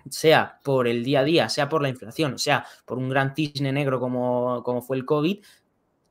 sea 0.09 0.59
por 0.63 0.87
el 0.87 1.03
día 1.03 1.19
a 1.19 1.23
día, 1.23 1.49
sea 1.49 1.69
por 1.69 1.81
la 1.81 1.89
inflación, 1.89 2.39
sea 2.39 2.65
por 2.85 2.97
un 2.97 3.09
gran 3.09 3.35
cisne 3.35 3.71
negro 3.71 3.99
como, 3.99 4.63
como 4.63 4.81
fue 4.81 4.97
el 4.97 5.05
COVID, 5.05 5.43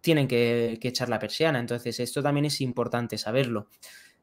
tienen 0.01 0.29
que, 0.29 0.79
echar 0.83 1.09
la 1.09 1.19
persiana. 1.19 1.59
Entonces, 1.61 2.01
esto 2.01 2.23
también 2.23 2.47
es 2.47 2.61
importante 2.61 3.19
saberlo. 3.19 3.69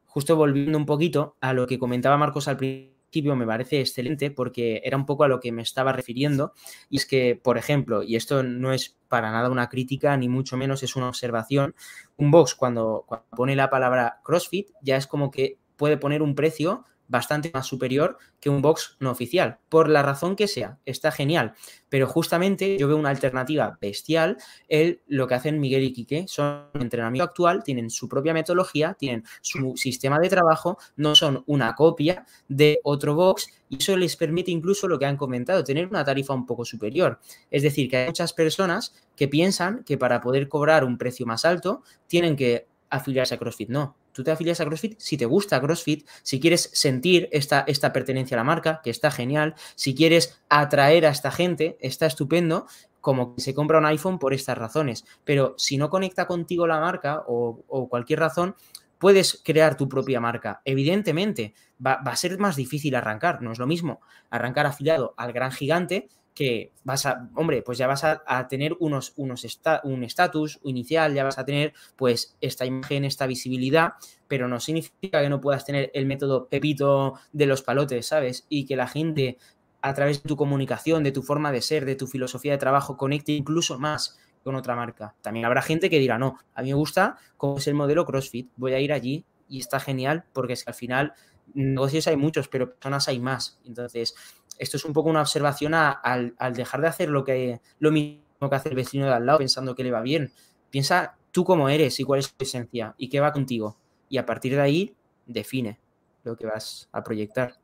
Justo 0.05 0.35
volviendo 0.35 0.77
un 0.77 0.85
poquito 0.85 1.35
a 1.41 1.53
lo 1.53 1.67
que 1.67 1.79
comentaba 1.79 2.17
Marcos 2.17 2.47
al 2.47 2.57
principio, 2.57 3.35
me 3.35 3.45
parece 3.45 3.79
excelente 3.79 4.31
porque 4.31 4.81
era 4.83 4.97
un 4.97 5.05
poco 5.05 5.23
a 5.23 5.27
lo 5.27 5.39
que 5.39 5.51
me 5.51 5.61
estaba 5.61 5.91
refiriendo. 5.93 6.53
Y 6.89 6.97
es 6.97 7.05
que, 7.05 7.39
por 7.41 7.57
ejemplo, 7.57 8.03
y 8.03 8.15
esto 8.15 8.43
no 8.43 8.73
es 8.73 8.97
para 9.07 9.31
nada 9.31 9.49
una 9.49 9.69
crítica, 9.69 10.15
ni 10.17 10.29
mucho 10.29 10.57
menos 10.57 10.83
es 10.83 10.95
una 10.95 11.09
observación, 11.09 11.75
un 12.17 12.31
box 12.31 12.55
cuando, 12.55 13.05
cuando 13.07 13.27
pone 13.35 13.55
la 13.55 13.69
palabra 13.69 14.19
CrossFit 14.23 14.69
ya 14.81 14.97
es 14.97 15.07
como 15.07 15.31
que 15.31 15.57
puede 15.77 15.97
poner 15.97 16.21
un 16.21 16.35
precio 16.35 16.85
bastante 17.07 17.51
más 17.53 17.67
superior 17.67 18.17
que 18.39 18.49
un 18.49 18.61
box 18.61 18.97
no 18.99 19.11
oficial, 19.11 19.59
por 19.69 19.89
la 19.89 20.01
razón 20.01 20.35
que 20.35 20.47
sea, 20.47 20.79
está 20.85 21.11
genial, 21.11 21.53
pero 21.89 22.07
justamente 22.07 22.77
yo 22.77 22.87
veo 22.87 22.97
una 22.97 23.09
alternativa 23.09 23.77
bestial, 23.79 24.37
el, 24.67 25.01
lo 25.07 25.27
que 25.27 25.35
hacen 25.35 25.59
Miguel 25.59 25.83
y 25.83 25.93
Quique, 25.93 26.25
son 26.27 26.65
entrenamiento 26.73 27.23
actual, 27.23 27.63
tienen 27.63 27.89
su 27.89 28.09
propia 28.09 28.33
metodología, 28.33 28.95
tienen 28.95 29.23
su 29.41 29.75
sistema 29.77 30.19
de 30.19 30.29
trabajo, 30.29 30.77
no 30.95 31.15
son 31.15 31.43
una 31.47 31.75
copia 31.75 32.25
de 32.47 32.79
otro 32.83 33.15
box 33.15 33.47
y 33.69 33.77
eso 33.77 33.97
les 33.97 34.15
permite 34.15 34.51
incluso 34.51 34.87
lo 34.87 34.99
que 34.99 35.05
han 35.05 35.17
comentado, 35.17 35.63
tener 35.63 35.87
una 35.87 36.03
tarifa 36.03 36.33
un 36.33 36.45
poco 36.45 36.65
superior. 36.65 37.19
Es 37.49 37.63
decir, 37.63 37.89
que 37.89 37.97
hay 37.97 38.07
muchas 38.07 38.33
personas 38.33 38.93
que 39.15 39.27
piensan 39.27 39.83
que 39.83 39.97
para 39.97 40.21
poder 40.21 40.47
cobrar 40.47 40.83
un 40.83 40.97
precio 40.97 41.25
más 41.25 41.45
alto 41.45 41.83
tienen 42.07 42.35
que 42.35 42.67
afiliarse 42.89 43.35
a 43.35 43.37
CrossFit. 43.37 43.69
No, 43.69 43.95
tú 44.11 44.23
te 44.23 44.31
afilias 44.31 44.61
a 44.61 44.65
CrossFit 44.65 44.99
si 44.99 45.17
te 45.17 45.25
gusta 45.25 45.61
CrossFit, 45.61 46.07
si 46.23 46.39
quieres 46.39 46.69
sentir 46.73 47.29
esta, 47.31 47.63
esta 47.67 47.93
pertenencia 47.93 48.35
a 48.35 48.39
la 48.39 48.43
marca, 48.43 48.81
que 48.83 48.89
está 48.89 49.11
genial, 49.11 49.55
si 49.75 49.95
quieres 49.95 50.41
atraer 50.49 51.05
a 51.05 51.09
esta 51.09 51.31
gente, 51.31 51.77
está 51.79 52.05
estupendo, 52.05 52.67
como 53.01 53.35
que 53.35 53.41
se 53.41 53.53
compra 53.53 53.77
un 53.77 53.85
iPhone 53.85 54.17
por 54.17 54.33
estas 54.33 54.57
razones. 54.57 55.05
Pero 55.23 55.53
si 55.57 55.77
no 55.77 55.89
conecta 55.89 56.25
contigo 56.25 56.65
la 56.65 56.79
marca 56.79 57.23
o, 57.27 57.63
o 57.67 57.87
cualquier 57.87 58.19
razón, 58.19 58.55
puedes 58.97 59.41
crear 59.43 59.77
tu 59.77 59.87
propia 59.87 60.19
marca. 60.19 60.61
Evidentemente, 60.65 61.53
va, 61.85 61.93
a 61.93 62.15
ser 62.15 62.37
más 62.39 62.55
difícil 62.55 62.95
arrancar. 62.95 63.41
No 63.41 63.51
es 63.51 63.59
lo 63.59 63.67
mismo 63.67 64.01
arrancar 64.29 64.65
afiliado 64.65 65.13
al 65.17 65.33
gran 65.33 65.51
gigante 65.51 66.07
que 66.35 66.73
vas 66.83 67.05
a, 67.05 67.29
hombre, 67.33 67.61
pues 67.61 67.77
ya 67.77 67.87
vas 67.87 68.03
a, 68.03 68.47
tener 68.49 68.75
unos, 68.79 69.13
unos 69.15 69.47
un 69.83 70.03
estatus 70.03 70.59
inicial, 70.63 71.13
ya 71.13 71.23
vas 71.23 71.39
a 71.39 71.45
tener 71.45 71.73
pues 71.95 72.35
esta 72.41 72.65
imagen, 72.65 73.05
esta 73.05 73.25
visibilidad, 73.25 73.93
pero 74.27 74.49
no 74.49 74.59
significa 74.59 75.21
que 75.21 75.29
no 75.29 75.39
puedas 75.39 75.65
tener 75.65 75.91
el 75.93 76.05
método 76.05 76.47
pepito 76.47 77.13
de 77.31 77.45
los 77.45 77.63
palotes, 77.63 78.07
¿sabes? 78.07 78.45
Y 78.49 78.65
que 78.65 78.75
la 78.75 78.87
gente 78.87 79.37
a 79.81 79.93
través 79.93 80.21
de 80.21 80.27
tu 80.27 80.35
comunicación, 80.35 81.03
de 81.03 81.13
tu 81.13 81.23
forma 81.23 81.51
de 81.53 81.61
ser, 81.61 81.85
de 81.85 81.95
tu 81.95 82.05
filosofía 82.05 82.51
de 82.51 82.57
trabajo, 82.57 82.97
conecte 82.97 83.31
incluso 83.31 83.79
más 83.79 84.19
con 84.43 84.55
otra 84.55 84.75
marca. 84.75 85.15
También 85.21 85.45
habrá 85.45 85.61
gente 85.61 85.89
que 85.89 85.99
dirá, 85.99 86.17
no, 86.17 86.37
a 86.53 86.61
mí 86.61 86.69
me 86.69 86.75
gusta 86.75 87.17
cómo 87.37 87.57
es 87.59 87.67
el 87.67 87.75
modelo 87.75 88.05
CrossFit, 88.05 88.49
voy 88.57 88.73
a 88.73 88.79
ir 88.79 88.91
allí 88.91 89.25
y 89.47 89.59
está 89.59 89.79
genial 89.79 90.25
porque 90.33 90.53
es 90.53 90.63
que 90.63 90.71
al 90.71 90.75
final 90.75 91.13
negocios 91.53 92.07
hay 92.07 92.17
muchos, 92.17 92.47
pero 92.47 92.71
personas 92.71 93.07
hay 93.07 93.19
más. 93.19 93.59
Entonces, 93.65 94.15
esto 94.59 94.77
es 94.77 94.85
un 94.85 94.93
poco 94.93 95.09
una 95.09 95.21
observación 95.21 95.73
al, 95.73 96.33
dejar 96.53 96.81
de 96.81 96.87
hacer 96.87 97.09
lo, 97.09 97.23
que, 97.23 97.61
lo 97.79 97.91
mismo 97.91 98.21
que 98.49 98.55
hace 98.55 98.69
el 98.69 98.75
vecino 98.75 99.05
de 99.05 99.13
al 99.13 99.25
lado 99.25 99.39
pensando 99.39 99.75
que 99.75 99.83
le 99.83 99.91
va 99.91 100.01
bien. 100.01 100.31
Piensa 100.69 101.17
tú 101.31 101.43
cómo 101.43 101.69
eres 101.69 101.99
y 101.99 102.03
cuál 102.03 102.19
es 102.19 102.33
tu 102.33 102.43
esencia 102.43 102.95
y 102.97 103.09
qué 103.09 103.19
va 103.19 103.33
contigo. 103.33 103.77
Y 104.09 104.17
a 104.17 104.25
partir 104.25 104.55
de 104.55 104.61
ahí, 104.61 104.95
define 105.25 105.79
lo 106.23 106.35
que 106.35 106.45
vas 106.45 106.89
a 106.91 107.03
proyectar. 107.03 107.55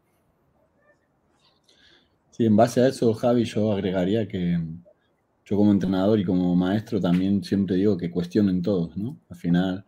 Sí, 2.31 2.45
en 2.45 2.55
base 2.55 2.81
a 2.81 2.87
eso, 2.87 3.13
Javi, 3.13 3.43
yo 3.43 3.71
agregaría 3.71 4.27
que 4.27 4.59
yo 5.45 5.57
como 5.57 5.71
entrenador 5.71 6.19
y 6.19 6.25
como 6.25 6.55
maestro 6.55 6.99
también 7.01 7.43
siempre 7.43 7.75
digo 7.75 7.97
que 7.97 8.09
cuestionen 8.09 8.61
todos, 8.61 8.95
¿no? 8.95 9.19
Al 9.29 9.35
final, 9.35 9.85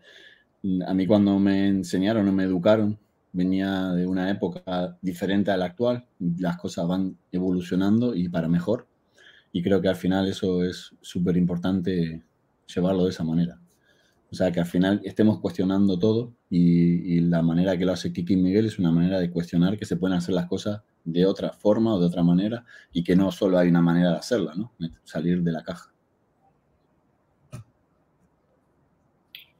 a 0.86 0.93
mí 0.93 1.08
cuando 1.08 1.39
me 1.39 1.67
enseñaron 1.67 2.27
o 2.27 2.32
me 2.34 2.43
educaron, 2.43 2.99
venía 3.34 3.89
de 3.89 4.06
una 4.06 4.30
época 4.30 4.98
diferente 5.02 5.52
a 5.52 5.58
la 5.58 5.65
actual, 5.65 6.06
las 6.19 6.58
cosas 6.58 6.88
van 6.88 7.17
evolucionando 7.32 8.15
y 8.15 8.30
para 8.30 8.48
mejor, 8.48 8.88
y 9.52 9.62
creo 9.62 9.82
que 9.82 9.89
al 9.89 9.96
final 9.96 10.28
eso 10.28 10.63
es 10.63 10.96
súper 11.02 11.36
importante 11.38 12.24
llevarlo 12.74 13.04
de 13.04 13.10
esa 13.10 13.24
manera. 13.24 13.60
O 14.32 14.36
sea, 14.36 14.52
que 14.52 14.60
al 14.60 14.65
final 14.65 15.00
estemos 15.04 15.39
cuestionando 15.39 16.00
todo 16.00 16.34
y, 16.50 17.19
la 17.22 17.43
manera 17.43 17.78
que 17.78 17.86
lo 17.86 17.91
hace 17.91 18.12
Kiki 18.12 18.36
Miguel 18.36 18.65
es 18.65 18.80
una 18.80 18.91
manera 18.91 19.19
de 19.19 19.30
cuestionar 19.30 19.78
que 19.78 19.86
se 19.86 19.96
pueden 19.96 20.17
hacer 20.17 20.34
las 20.34 20.48
cosas 20.48 20.82
de 21.04 21.26
otra 21.26 21.54
forma 21.54 21.93
o 21.93 22.00
de 22.00 22.08
otra 22.08 22.24
manera 22.24 22.65
y 22.91 23.04
que 23.04 23.15
no 23.15 23.32
solo 23.32 23.60
hay 23.60 23.69
una 23.69 23.82
manera 23.82 24.10
de 24.10 24.17
hacerla, 24.17 24.54
¿no? 24.56 24.74
Salir 25.04 25.43
de 25.43 25.52
la 25.52 25.62
caja. 25.62 25.93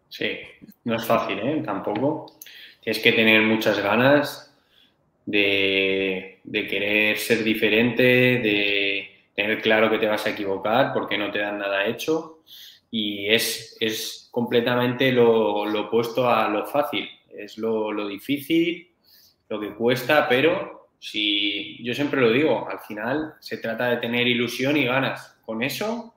Sí, 0.10 0.30
no 0.86 0.96
es 0.96 1.06
fácil, 1.06 1.38
¿eh? 1.38 1.62
Tampoco 1.64 2.26
tienes 2.84 3.02
que 3.02 3.14
tener 3.14 3.42
muchas 3.42 3.82
ganas 3.82 4.54
de, 5.26 6.42
querer 6.52 7.18
ser 7.18 7.44
diferente, 7.44 8.04
de 8.04 9.28
tener 9.34 9.62
claro 9.62 9.90
que 9.90 9.98
te 9.98 10.08
vas 10.08 10.26
a 10.26 10.32
equivocar 10.32 10.92
porque 10.94 11.18
no 11.18 11.32
te 11.32 11.40
dan 11.40 11.60
nada 11.60 11.86
hecho 11.86 12.42
y 12.92 13.28
es, 13.30 13.78
es 13.80 14.28
completamente 14.32 15.12
lo, 15.12 15.62
opuesto 15.62 16.30
a 16.30 16.50
lo 16.50 16.66
fácil, 16.66 17.10
es 17.30 17.58
lo, 17.58 18.08
difícil, 18.08 18.92
lo 19.50 19.60
que 19.60 19.74
cuesta, 19.74 20.28
pero 20.28 20.90
si 21.00 21.82
yo 21.84 21.94
siempre 21.94 22.20
lo 22.20 22.32
digo, 22.32 22.68
al 22.70 22.80
final 22.80 23.36
se 23.40 23.58
trata 23.58 23.90
de 23.90 23.98
tener 23.98 24.28
ilusión 24.28 24.76
y 24.78 24.86
ganas 24.86 25.38
con 25.46 25.64
eso 25.64 26.14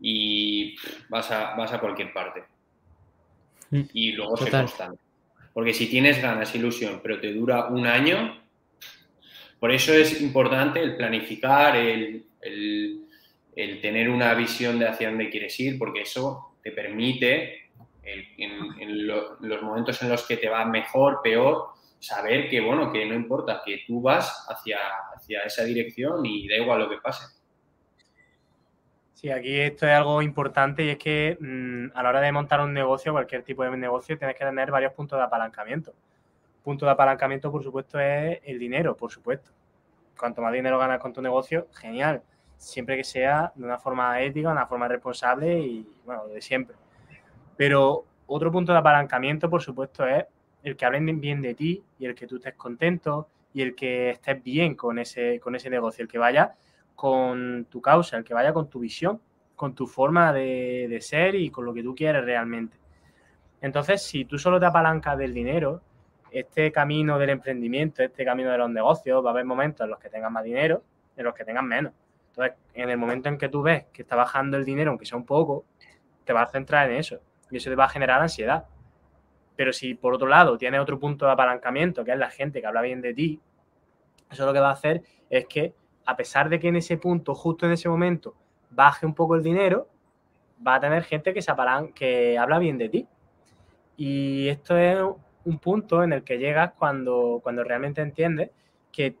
y 0.00 0.74
vas 1.08 1.30
a, 1.30 1.54
vas 1.54 1.72
a 1.72 1.78
cualquier 1.78 2.12
parte. 2.12 2.42
Mm. 3.70 3.82
Y 3.94 4.12
luego 4.12 4.36
se 4.36 4.50
constante. 4.50 5.11
Porque 5.52 5.74
si 5.74 5.86
tienes 5.86 6.20
ganas, 6.20 6.54
ilusión, 6.54 7.00
pero 7.02 7.20
te 7.20 7.32
dura 7.32 7.66
un 7.66 7.86
año, 7.86 8.40
por 9.58 9.70
eso 9.70 9.92
es 9.92 10.20
importante 10.20 10.80
el 10.80 10.96
planificar, 10.96 11.76
el, 11.76 12.24
tener 13.80 14.08
una 14.08 14.34
visión 14.34 14.78
de 14.78 14.88
hacia 14.88 15.08
dónde 15.08 15.30
quieres 15.30 15.58
ir, 15.60 15.78
porque 15.78 16.02
eso 16.02 16.56
te 16.62 16.72
permite, 16.72 17.70
en, 18.02 19.06
los 19.06 19.62
momentos 19.62 20.02
en 20.02 20.08
los 20.08 20.26
que 20.26 20.36
te 20.36 20.48
va 20.48 20.64
mejor, 20.64 21.20
peor, 21.22 21.68
saber 21.98 22.48
que, 22.48 22.60
bueno, 22.60 22.90
que 22.90 23.04
no 23.06 23.14
importa, 23.14 23.62
que 23.64 23.82
tú 23.86 24.00
vas 24.00 24.46
hacia, 24.48 24.78
hacia 25.14 25.42
esa 25.42 25.64
dirección 25.64 26.26
y 26.26 26.48
da 26.48 26.56
igual 26.56 26.80
lo 26.80 26.90
que 26.90 26.96
pase. 26.96 27.41
Sí, 29.22 29.30
aquí 29.30 29.60
esto 29.60 29.86
es 29.86 29.92
algo 29.92 30.20
importante 30.20 30.84
y 30.84 30.88
es 30.88 30.98
que 30.98 31.38
mm, 31.40 31.96
a 31.96 32.02
la 32.02 32.08
hora 32.08 32.20
de 32.20 32.32
montar 32.32 32.60
un 32.60 32.72
negocio, 32.72 33.12
cualquier 33.12 33.44
tipo 33.44 33.62
de 33.62 33.76
negocio, 33.76 34.18
tienes 34.18 34.36
que 34.36 34.44
tener 34.44 34.72
varios 34.72 34.92
puntos 34.94 35.16
de 35.16 35.22
apalancamiento. 35.24 35.94
Punto 36.64 36.86
de 36.86 36.92
apalancamiento, 36.92 37.52
por 37.52 37.62
supuesto, 37.62 38.00
es 38.00 38.40
el 38.42 38.58
dinero, 38.58 38.96
por 38.96 39.12
supuesto. 39.12 39.52
Cuanto 40.18 40.42
más 40.42 40.52
dinero 40.52 40.76
ganas 40.76 40.98
con 40.98 41.12
tu 41.12 41.22
negocio, 41.22 41.68
genial. 41.72 42.22
Siempre 42.56 42.96
que 42.96 43.04
sea 43.04 43.52
de 43.54 43.64
una 43.64 43.78
forma 43.78 44.20
ética, 44.20 44.48
de 44.48 44.54
una 44.54 44.66
forma 44.66 44.88
responsable 44.88 45.56
y, 45.56 45.88
bueno, 46.04 46.26
de 46.26 46.40
siempre. 46.42 46.74
Pero 47.56 48.04
otro 48.26 48.50
punto 48.50 48.72
de 48.72 48.78
apalancamiento, 48.78 49.48
por 49.48 49.62
supuesto, 49.62 50.04
es 50.04 50.24
el 50.64 50.76
que 50.76 50.84
hablen 50.84 51.20
bien 51.20 51.40
de 51.42 51.54
ti 51.54 51.84
y 51.96 52.06
el 52.06 52.16
que 52.16 52.26
tú 52.26 52.36
estés 52.36 52.54
contento 52.54 53.28
y 53.52 53.62
el 53.62 53.76
que 53.76 54.10
estés 54.10 54.42
bien 54.42 54.74
con 54.74 54.98
ese, 54.98 55.38
con 55.38 55.54
ese 55.54 55.70
negocio, 55.70 56.02
el 56.02 56.08
que 56.08 56.18
vaya 56.18 56.56
con 57.02 57.64
tu 57.64 57.82
causa, 57.82 58.16
el 58.16 58.22
que 58.22 58.32
vaya 58.32 58.52
con 58.52 58.70
tu 58.70 58.78
visión, 58.78 59.20
con 59.56 59.74
tu 59.74 59.88
forma 59.88 60.32
de, 60.32 60.96
ser 61.00 61.34
y 61.34 61.50
con 61.50 61.64
lo 61.64 61.74
que 61.74 61.82
tú 61.82 61.96
quieres 61.96 62.24
realmente. 62.24 62.76
Entonces, 63.60 64.04
si 64.04 64.24
tú 64.24 64.38
solo 64.38 64.60
te 64.60 64.66
apalancas 64.66 65.18
del 65.18 65.34
dinero, 65.34 65.82
este 66.30 66.70
camino 66.70 67.18
del 67.18 67.30
emprendimiento, 67.30 68.04
este 68.04 68.24
camino 68.24 68.52
de 68.52 68.58
los 68.58 68.70
negocios, 68.70 69.20
va 69.24 69.30
a 69.30 69.32
haber 69.32 69.44
momentos 69.44 69.84
en 69.84 69.90
los 69.90 69.98
que 69.98 70.10
tengas 70.10 70.30
más 70.30 70.44
dinero, 70.44 70.84
en 71.16 71.24
los 71.24 71.34
que 71.34 71.44
tengas 71.44 71.64
menos. 71.64 71.92
Entonces, 72.28 72.54
en 72.72 72.88
el 72.88 72.98
momento 72.98 73.28
en 73.28 73.36
que 73.36 73.48
tú 73.48 73.62
ves 73.62 73.86
que 73.92 74.02
está 74.02 74.14
bajando 74.14 74.56
el 74.56 74.64
dinero, 74.64 74.90
aunque 74.90 75.04
sea 75.04 75.18
un 75.18 75.26
poco, 75.26 75.64
te 76.24 76.32
vas 76.32 76.50
a 76.50 76.52
centrar 76.52 76.88
en 76.88 76.98
eso. 76.98 77.18
Y 77.50 77.56
eso 77.56 77.68
te 77.68 77.74
va 77.74 77.86
a 77.86 77.88
generar 77.88 78.22
ansiedad. 78.22 78.66
Pero 79.56 79.72
si 79.72 79.94
por 79.94 80.14
otro 80.14 80.28
lado 80.28 80.56
tienes 80.56 80.80
otro 80.80 81.00
punto 81.00 81.26
de 81.26 81.32
apalancamiento, 81.32 82.04
que 82.04 82.12
es 82.12 82.18
la 82.18 82.30
gente 82.30 82.60
que 82.60 82.68
habla 82.68 82.80
bien 82.80 83.00
de 83.00 83.12
ti, 83.12 83.40
eso 84.30 84.46
lo 84.46 84.52
que 84.52 84.60
va 84.60 84.68
a 84.68 84.74
hacer 84.74 85.02
es 85.28 85.46
que 85.46 85.74
a 86.04 86.16
pesar 86.16 86.48
de 86.48 86.58
que 86.58 86.68
en 86.68 86.76
ese 86.76 86.96
punto, 86.96 87.34
justo 87.34 87.66
en 87.66 87.72
ese 87.72 87.88
momento, 87.88 88.34
baje 88.70 89.06
un 89.06 89.14
poco 89.14 89.34
el 89.34 89.42
dinero, 89.42 89.88
va 90.66 90.76
a 90.76 90.80
tener 90.80 91.04
gente 91.04 91.34
que, 91.34 91.42
se 91.42 91.52
que 91.94 92.38
habla 92.38 92.58
bien 92.58 92.78
de 92.78 92.88
ti. 92.88 93.08
Y 93.96 94.48
esto 94.48 94.76
es 94.76 94.98
un 95.44 95.58
punto 95.58 96.02
en 96.02 96.12
el 96.12 96.24
que 96.24 96.38
llegas 96.38 96.72
cuando, 96.78 97.40
cuando 97.42 97.64
realmente 97.64 98.00
entiendes 98.00 98.50
que 98.90 99.16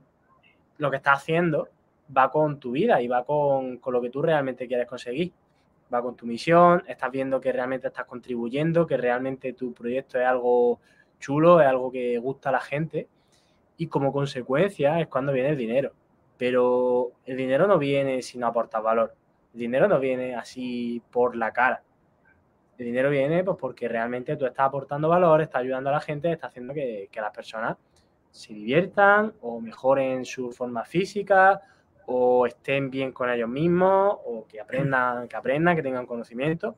lo 0.78 0.90
que 0.90 0.96
estás 0.96 1.18
haciendo 1.18 1.68
va 2.16 2.30
con 2.30 2.58
tu 2.58 2.72
vida 2.72 3.00
y 3.00 3.08
va 3.08 3.24
con, 3.24 3.78
con, 3.78 3.92
lo 3.92 4.00
que 4.00 4.10
tú 4.10 4.22
realmente 4.22 4.66
quieres 4.66 4.86
conseguir. 4.86 5.32
Va 5.92 6.02
con 6.02 6.16
tu 6.16 6.26
misión, 6.26 6.82
estás 6.86 7.10
viendo 7.10 7.40
que 7.40 7.52
realmente 7.52 7.88
estás 7.88 8.06
contribuyendo, 8.06 8.86
que 8.86 8.96
realmente 8.96 9.52
tu 9.52 9.74
proyecto 9.74 10.18
es 10.18 10.26
algo 10.26 10.80
chulo, 11.18 11.60
es 11.60 11.66
algo 11.66 11.92
que 11.92 12.18
gusta 12.18 12.48
a 12.48 12.52
la 12.52 12.60
gente 12.60 13.08
y 13.76 13.88
como 13.88 14.12
consecuencia 14.12 15.00
es 15.00 15.08
cuando 15.08 15.32
viene 15.32 15.50
el 15.50 15.56
dinero. 15.56 15.92
Pero 16.42 17.12
el 17.24 17.36
dinero 17.36 17.68
no 17.68 17.78
viene 17.78 18.20
si 18.20 18.36
no 18.36 18.48
aportas 18.48 18.82
valor. 18.82 19.14
El 19.54 19.60
dinero 19.60 19.86
no 19.86 20.00
viene 20.00 20.34
así 20.34 21.00
por 21.12 21.36
la 21.36 21.52
cara. 21.52 21.84
El 22.76 22.86
dinero 22.86 23.10
viene 23.10 23.44
pues, 23.44 23.56
porque 23.60 23.86
realmente 23.86 24.36
tú 24.36 24.44
estás 24.44 24.66
aportando 24.66 25.08
valor, 25.08 25.40
estás 25.40 25.60
ayudando 25.60 25.90
a 25.90 25.92
la 25.92 26.00
gente, 26.00 26.32
estás 26.32 26.50
haciendo 26.50 26.74
que, 26.74 27.08
las 27.14 27.30
personas 27.30 27.76
se 28.32 28.52
diviertan 28.52 29.34
o 29.40 29.60
mejoren 29.60 30.24
su 30.24 30.50
forma 30.50 30.84
física 30.84 31.62
o 32.06 32.44
estén 32.44 32.90
bien 32.90 33.12
con 33.12 33.30
ellos 33.30 33.48
mismos 33.48 34.16
o 34.26 34.44
que 34.48 34.60
aprendan, 34.60 35.28
que 35.28 35.36
aprendan, 35.36 35.76
que 35.76 35.82
tengan 35.84 36.06
conocimiento 36.06 36.74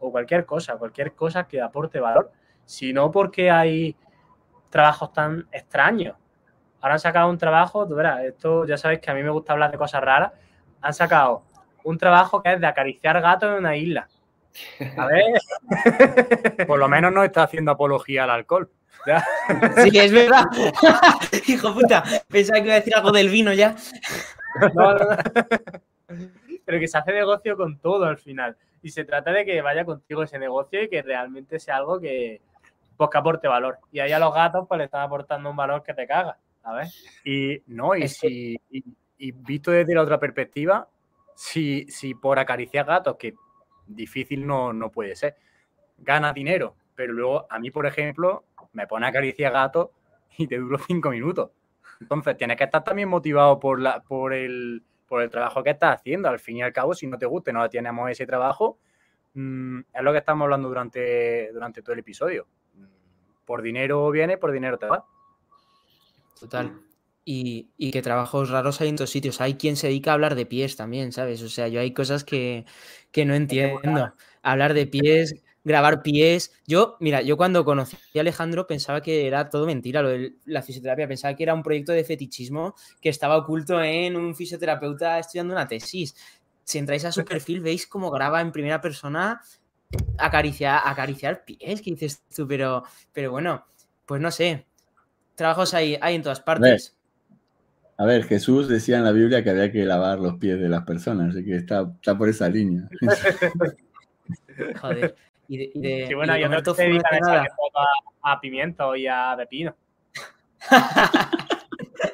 o 0.00 0.10
cualquier 0.10 0.44
cosa, 0.44 0.76
cualquier 0.76 1.14
cosa 1.14 1.46
que 1.46 1.60
aporte 1.60 2.00
valor, 2.00 2.32
sino 2.64 3.12
porque 3.12 3.48
hay 3.48 3.94
trabajos 4.70 5.12
tan 5.12 5.46
extraños 5.52 6.16
Ahora 6.84 6.96
han 6.96 7.00
sacado 7.00 7.30
un 7.30 7.38
trabajo, 7.38 7.88
tú 7.88 7.94
verás, 7.94 8.22
esto 8.24 8.66
ya 8.66 8.76
sabes 8.76 8.98
que 8.98 9.10
a 9.10 9.14
mí 9.14 9.22
me 9.22 9.30
gusta 9.30 9.54
hablar 9.54 9.72
de 9.72 9.78
cosas 9.78 10.04
raras. 10.04 10.32
Han 10.82 10.92
sacado 10.92 11.42
un 11.82 11.96
trabajo 11.96 12.42
que 12.42 12.52
es 12.52 12.60
de 12.60 12.66
acariciar 12.66 13.22
gatos 13.22 13.48
en 13.48 13.56
una 13.56 13.74
isla. 13.74 14.06
A 14.98 15.06
ver. 16.58 16.66
Por 16.66 16.78
lo 16.78 16.86
menos 16.86 17.10
no 17.10 17.24
está 17.24 17.44
haciendo 17.44 17.70
apología 17.70 18.24
al 18.24 18.30
alcohol. 18.30 18.70
Sí, 19.82 19.98
es 19.98 20.12
verdad. 20.12 20.44
Hijo 21.48 21.72
puta, 21.72 22.04
pensaba 22.28 22.58
que 22.58 22.66
iba 22.66 22.74
a 22.74 22.80
decir 22.80 22.94
algo 22.94 23.12
del 23.12 23.30
vino 23.30 23.54
ya. 23.54 23.74
Pero 26.66 26.80
que 26.80 26.86
se 26.86 26.98
hace 26.98 27.14
negocio 27.14 27.56
con 27.56 27.78
todo 27.78 28.04
al 28.04 28.18
final. 28.18 28.58
Y 28.82 28.90
se 28.90 29.06
trata 29.06 29.32
de 29.32 29.46
que 29.46 29.62
vaya 29.62 29.86
contigo 29.86 30.22
ese 30.22 30.38
negocio 30.38 30.82
y 30.82 30.90
que 30.90 31.00
realmente 31.00 31.58
sea 31.58 31.76
algo 31.76 31.98
que, 31.98 32.42
pues, 32.98 33.08
que 33.08 33.16
aporte 33.16 33.48
valor. 33.48 33.78
Y 33.90 34.00
ahí 34.00 34.12
a 34.12 34.18
los 34.18 34.34
gatos 34.34 34.66
pues 34.68 34.76
le 34.76 34.84
están 34.84 35.00
aportando 35.00 35.48
un 35.48 35.56
valor 35.56 35.82
que 35.82 35.94
te 35.94 36.06
caga. 36.06 36.36
Y 37.24 37.62
no, 37.66 37.94
y 37.94 38.08
si 38.08 38.56
y, 38.70 39.32
visto 39.32 39.70
desde 39.70 39.94
la 39.94 40.02
otra 40.02 40.18
perspectiva, 40.18 40.88
si, 41.34 41.86
si 41.88 42.14
por 42.14 42.38
acariciar 42.38 42.86
gatos, 42.86 43.16
que 43.16 43.34
difícil 43.86 44.46
no, 44.46 44.72
no 44.72 44.90
puede 44.90 45.14
ser, 45.16 45.36
gana 45.98 46.32
dinero 46.32 46.76
pero 46.94 47.12
luego 47.12 47.46
a 47.50 47.58
mí, 47.58 47.70
por 47.70 47.86
ejemplo, 47.86 48.44
me 48.72 48.86
pone 48.86 49.06
a 49.06 49.08
acariciar 49.10 49.52
gato 49.52 49.92
y 50.36 50.46
te 50.46 50.58
duro 50.58 50.78
cinco 50.78 51.10
minutos. 51.10 51.50
Entonces, 52.00 52.36
tienes 52.36 52.56
que 52.56 52.64
estar 52.64 52.82
también 52.84 53.08
motivado 53.08 53.58
por, 53.60 53.80
la, 53.80 54.02
por, 54.02 54.32
el, 54.32 54.82
por 55.06 55.22
el 55.22 55.30
trabajo 55.30 55.62
que 55.62 55.70
estás 55.70 56.00
haciendo. 56.00 56.28
Al 56.28 56.38
fin 56.38 56.58
y 56.58 56.62
al 56.62 56.72
cabo, 56.72 56.94
si 56.94 57.06
no 57.06 57.18
te 57.18 57.26
gusta 57.26 57.50
y 57.50 57.54
no 57.54 57.68
tenemos 57.68 58.10
ese 58.10 58.26
trabajo, 58.26 58.78
mm, 59.34 59.80
es 59.92 60.02
lo 60.02 60.12
que 60.12 60.18
estamos 60.18 60.44
hablando 60.44 60.68
durante, 60.68 61.52
durante 61.52 61.82
todo 61.82 61.92
el 61.92 62.00
episodio. 62.00 62.46
Por 63.44 63.62
dinero 63.62 64.10
viene, 64.10 64.38
por 64.38 64.52
dinero 64.52 64.78
te 64.78 64.86
va. 64.86 65.04
Total. 66.38 66.80
Y, 67.24 67.70
y, 67.78 67.90
que 67.90 68.02
trabajos 68.02 68.50
raros 68.50 68.80
hay 68.80 68.88
en 68.88 68.96
todos 68.96 69.10
sitios. 69.10 69.40
Hay 69.40 69.54
quien 69.54 69.76
se 69.76 69.86
dedica 69.86 70.10
a 70.10 70.14
hablar 70.14 70.34
de 70.34 70.44
pies 70.44 70.76
también, 70.76 71.10
¿sabes? 71.10 71.42
O 71.42 71.48
sea, 71.48 71.68
yo 71.68 71.80
hay 71.80 71.92
cosas 71.92 72.22
que, 72.22 72.66
que 73.12 73.24
no 73.24 73.34
entiendo. 73.34 74.14
Hablar 74.42 74.74
de 74.74 74.86
pies, 74.86 75.34
grabar 75.64 76.02
pies. 76.02 76.52
Yo, 76.66 76.96
mira, 77.00 77.22
yo 77.22 77.36
cuando 77.36 77.64
conocí 77.64 77.96
a 78.14 78.20
Alejandro 78.20 78.66
pensaba 78.66 79.00
que 79.00 79.26
era 79.26 79.48
todo 79.48 79.66
mentira 79.66 80.02
lo 80.02 80.10
de 80.10 80.34
la 80.44 80.62
fisioterapia, 80.62 81.08
pensaba 81.08 81.34
que 81.34 81.42
era 81.42 81.54
un 81.54 81.62
proyecto 81.62 81.92
de 81.92 82.04
fetichismo 82.04 82.74
que 83.00 83.08
estaba 83.08 83.36
oculto 83.36 83.82
en 83.82 84.16
un 84.16 84.34
fisioterapeuta 84.34 85.18
estudiando 85.18 85.54
una 85.54 85.66
tesis. 85.66 86.14
Si 86.62 86.78
entráis 86.78 87.04
a 87.04 87.12
su 87.12 87.24
perfil, 87.24 87.60
veis 87.60 87.86
cómo 87.86 88.10
graba 88.10 88.40
en 88.40 88.52
primera 88.52 88.80
persona 88.80 89.40
acariciar, 90.18 90.82
acariciar 90.84 91.44
pies, 91.44 91.82
que 91.82 91.90
dices 91.90 92.22
tú, 92.34 92.46
pero, 92.46 92.84
pero 93.12 93.30
bueno, 93.30 93.66
pues 94.06 94.20
no 94.20 94.30
sé. 94.30 94.66
Trabajos 95.34 95.74
hay, 95.74 95.98
hay 96.00 96.14
en 96.14 96.22
todas 96.22 96.40
partes. 96.40 96.96
A 97.96 98.04
ver, 98.04 98.24
Jesús 98.24 98.68
decía 98.68 98.98
en 98.98 99.04
la 99.04 99.12
Biblia 99.12 99.44
que 99.44 99.50
había 99.50 99.70
que 99.70 99.84
lavar 99.84 100.18
los 100.18 100.34
pies 100.34 100.58
de 100.58 100.68
las 100.68 100.82
personas, 100.82 101.34
así 101.34 101.44
que 101.44 101.56
está, 101.56 101.92
está 101.94 102.18
por 102.18 102.28
esa 102.28 102.48
línea. 102.48 102.88
Joder. 104.80 105.14
Y 105.46 105.58
de, 105.58 105.70
y 105.74 105.80
de, 105.80 106.06
sí, 106.08 106.14
bueno, 106.14 106.36
y 106.36 106.40
yo 106.40 106.48
no 106.48 106.62
te 106.62 106.82
dedican 106.82 107.20
a, 107.28 107.46
a 108.22 108.40
pimiento 108.40 108.96
y 108.96 109.06
a 109.06 109.34
pepino. 109.36 109.76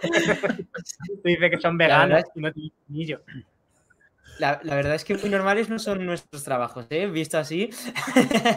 Tú 0.03 1.23
dices 1.25 1.51
que 1.51 1.61
son 1.61 1.79
veganos 1.79 2.25
y 2.35 2.41
no 2.41 2.53
tienen 2.53 2.73
yo. 3.07 3.19
La, 4.41 4.59
verdad 4.63 4.95
es 4.95 5.05
que 5.05 5.19
muy 5.19 5.29
normales 5.29 5.69
no 5.69 5.79
son 5.79 6.07
nuestros 6.07 6.43
trabajos, 6.45 6.87
¿eh? 6.89 7.07
Visto 7.07 7.37
así. 7.37 7.69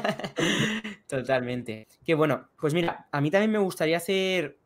Totalmente. 1.08 1.88
Que 2.06 2.16
bueno, 2.16 2.48
pues 2.58 2.74
mira, 2.74 3.10
a 3.12 3.20
mí 3.20 3.30
también 3.30 3.52
me 3.52 3.58
gustaría 3.58 3.98
hacer 3.98 4.60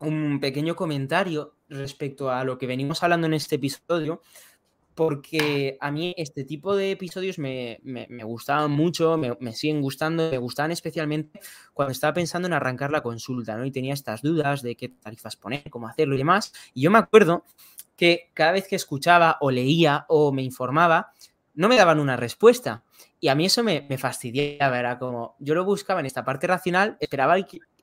un 0.00 0.38
pequeño 0.38 0.76
comentario 0.76 1.54
respecto 1.70 2.30
a 2.30 2.44
lo 2.44 2.58
que 2.58 2.66
venimos 2.66 3.02
hablando 3.02 3.26
en 3.26 3.34
este 3.34 3.56
episodio, 3.56 4.20
porque 4.94 5.78
a 5.80 5.90
mí 5.90 6.12
este 6.18 6.44
tipo 6.44 6.76
de 6.76 6.90
episodios 6.90 7.38
me, 7.38 7.80
me, 7.82 8.06
me 8.10 8.24
gustaban 8.24 8.70
mucho, 8.70 9.16
me, 9.16 9.34
me, 9.40 9.54
siguen 9.54 9.80
gustando, 9.80 10.30
me 10.30 10.36
gustaban 10.36 10.72
especialmente 10.72 11.40
cuando 11.72 11.92
estaba 11.92 12.12
pensando 12.12 12.48
en 12.48 12.52
arrancar 12.52 12.92
la 12.92 13.02
consulta, 13.02 13.56
¿no? 13.56 13.64
Y 13.64 13.70
tenía 13.70 13.94
estas 13.94 14.20
dudas 14.20 14.60
de 14.60 14.76
qué 14.76 14.90
tarifas 14.90 15.36
poner, 15.36 15.70
cómo 15.70 15.88
hacerlo 15.88 16.16
y 16.16 16.18
demás. 16.18 16.52
Y 16.74 16.82
yo 16.82 16.90
me 16.90 16.98
acuerdo 16.98 17.44
que 18.00 18.30
cada 18.32 18.52
vez 18.52 18.66
que 18.66 18.76
escuchaba 18.76 19.36
o 19.42 19.50
leía 19.50 20.06
o 20.08 20.32
me 20.32 20.40
informaba, 20.40 21.12
no 21.52 21.68
me 21.68 21.76
daban 21.76 22.00
una 22.00 22.16
respuesta. 22.16 22.82
Y 23.20 23.28
a 23.28 23.34
mí 23.34 23.44
eso 23.44 23.62
me, 23.62 23.86
fastidiaba, 23.98 24.78
era 24.78 24.98
como, 24.98 25.36
yo 25.38 25.54
lo 25.54 25.66
buscaba 25.66 26.00
en 26.00 26.06
esta 26.06 26.24
parte 26.24 26.46
racional, 26.46 26.96
esperaba 26.98 27.34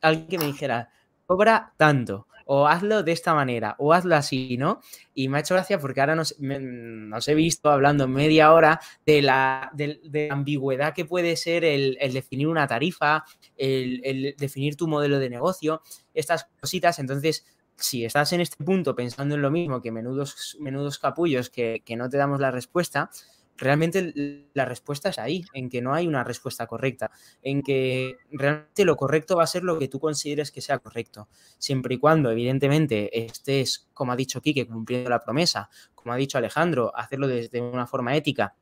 alguien 0.02 0.28
que 0.28 0.40
me 0.40 0.48
dijera, 0.48 0.90
cobra 1.28 1.72
tanto 1.78 2.26
o 2.48 2.66
hazlo 2.66 3.04
de 3.04 3.12
esta 3.12 3.36
manera, 3.36 3.76
o 3.78 3.94
hazlo 3.94 4.16
así, 4.16 4.58
¿no? 4.58 4.82
Y 5.14 5.28
me 5.28 5.38
ha 5.38 5.42
hecho 5.42 5.54
gracia 5.54 5.78
porque 5.78 6.00
ahora 6.00 6.16
nos, 6.16 6.40
me, 6.40 6.56
he 6.56 7.36
visto 7.36 7.70
hablando 7.70 8.08
media 8.08 8.54
hora 8.54 8.80
de 9.06 9.22
la, 9.22 9.70
de, 9.74 10.30
ambigüedad 10.32 10.96
que 10.96 11.06
puede 11.06 11.36
ser 11.36 11.64
el, 11.64 11.98
el 12.00 12.14
definir 12.14 12.48
una 12.48 12.66
tarifa, 12.66 13.24
el, 13.56 14.02
el, 14.04 14.36
definir 14.38 14.78
tu 14.78 14.88
modelo 14.88 15.20
de 15.20 15.30
negocio, 15.30 15.84
estas 16.14 16.48
cositas. 16.60 16.98
Entonces, 17.00 17.46
si 17.78 18.06
estás 18.06 18.34
en 18.34 18.42
este 18.42 18.64
punto 18.64 18.96
pensando 18.96 19.36
en 19.36 19.42
lo 19.42 19.52
mismo 19.52 19.82
que 19.82 19.92
menudos, 19.92 20.58
menudos 20.60 21.00
capullos 21.00 21.50
que, 21.50 21.84
que 21.86 21.96
no 21.96 22.10
te 22.10 22.18
damos 22.18 22.40
la 22.40 22.52
respuesta, 22.52 23.10
realmente 23.58 24.48
la 24.54 24.66
respuesta 24.66 25.10
es 25.10 25.20
ahí, 25.20 25.44
en 25.54 25.70
que 25.70 25.82
no 25.82 25.94
hay 25.94 26.08
una 26.08 26.24
respuesta 26.24 26.68
correcta, 26.68 27.12
en 27.42 27.62
que 27.62 28.18
realmente 28.32 28.86
lo 28.86 28.96
correcto 28.96 29.36
va 29.36 29.44
a 29.44 29.48
ser 29.48 29.64
lo 29.64 29.78
que 29.80 29.88
tú 29.88 30.00
consideres 30.00 30.52
que 30.52 30.62
sea 30.62 30.80
correcto, 30.80 31.28
siempre 31.58 31.96
y 31.96 31.98
cuando, 31.98 32.32
evidentemente, 32.32 33.26
estés, 33.26 33.88
como 33.94 34.12
ha 34.12 34.16
dicho 34.16 34.42
Quique, 34.42 34.68
cumpliendo 34.68 35.10
la 35.10 35.24
promesa, 35.24 35.70
como 35.96 36.14
ha 36.14 36.18
dicho 36.18 36.38
Alejandro, 36.38 36.96
hacerlo 36.96 37.28
desde 37.28 37.62
una 37.62 37.88
forma 37.88 38.16
ética. 38.16 38.56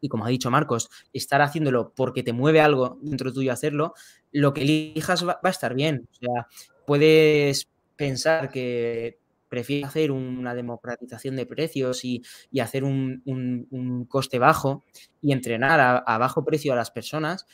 Y 0.00 0.08
como 0.08 0.24
ha 0.24 0.28
dicho 0.28 0.48
Marcos, 0.48 0.88
estar 1.12 1.42
haciéndolo 1.42 1.92
porque 1.92 2.22
te 2.22 2.32
mueve 2.32 2.60
algo 2.60 2.98
dentro 3.02 3.32
tuyo 3.32 3.52
hacerlo, 3.52 3.94
lo 4.30 4.54
que 4.54 4.62
elijas 4.62 5.26
va, 5.26 5.40
va 5.44 5.48
a 5.48 5.50
estar 5.50 5.74
bien. 5.74 6.08
O 6.12 6.14
sea, 6.14 6.46
puedes 6.86 7.68
pensar 7.98 8.48
que 8.48 9.18
prefiere 9.48 9.84
hacer 9.84 10.10
una 10.12 10.54
democratización 10.54 11.36
de 11.36 11.46
precios 11.46 12.04
y, 12.04 12.22
y 12.50 12.60
hacer 12.60 12.84
un, 12.84 13.22
un, 13.26 13.66
un, 13.70 14.04
coste 14.04 14.38
bajo 14.38 14.84
y 15.20 15.32
entrenar 15.32 15.80
a, 15.80 15.98
a, 15.98 16.18
bajo 16.18 16.44
precio 16.44 16.72
a 16.72 16.76
las 16.76 16.90
personas 16.90 17.46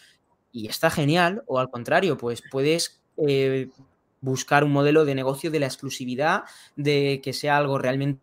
y 0.53 0.69
está 0.69 0.91
genial, 0.91 1.43
o 1.47 1.59
al 1.59 1.71
contrario, 1.71 2.17
pues 2.17 2.43
puedes 2.51 3.01
eh, 3.27 3.71
buscar 4.21 4.65
un 4.65 4.73
modelo 4.73 5.05
de 5.05 5.15
negocio 5.15 5.51
de 5.51 5.61
la 5.61 5.67
exclusividad, 5.67 6.43
de 6.77 7.21
que 7.23 7.33
sea 7.33 7.57
algo 7.57 7.79
realmente 7.79 8.21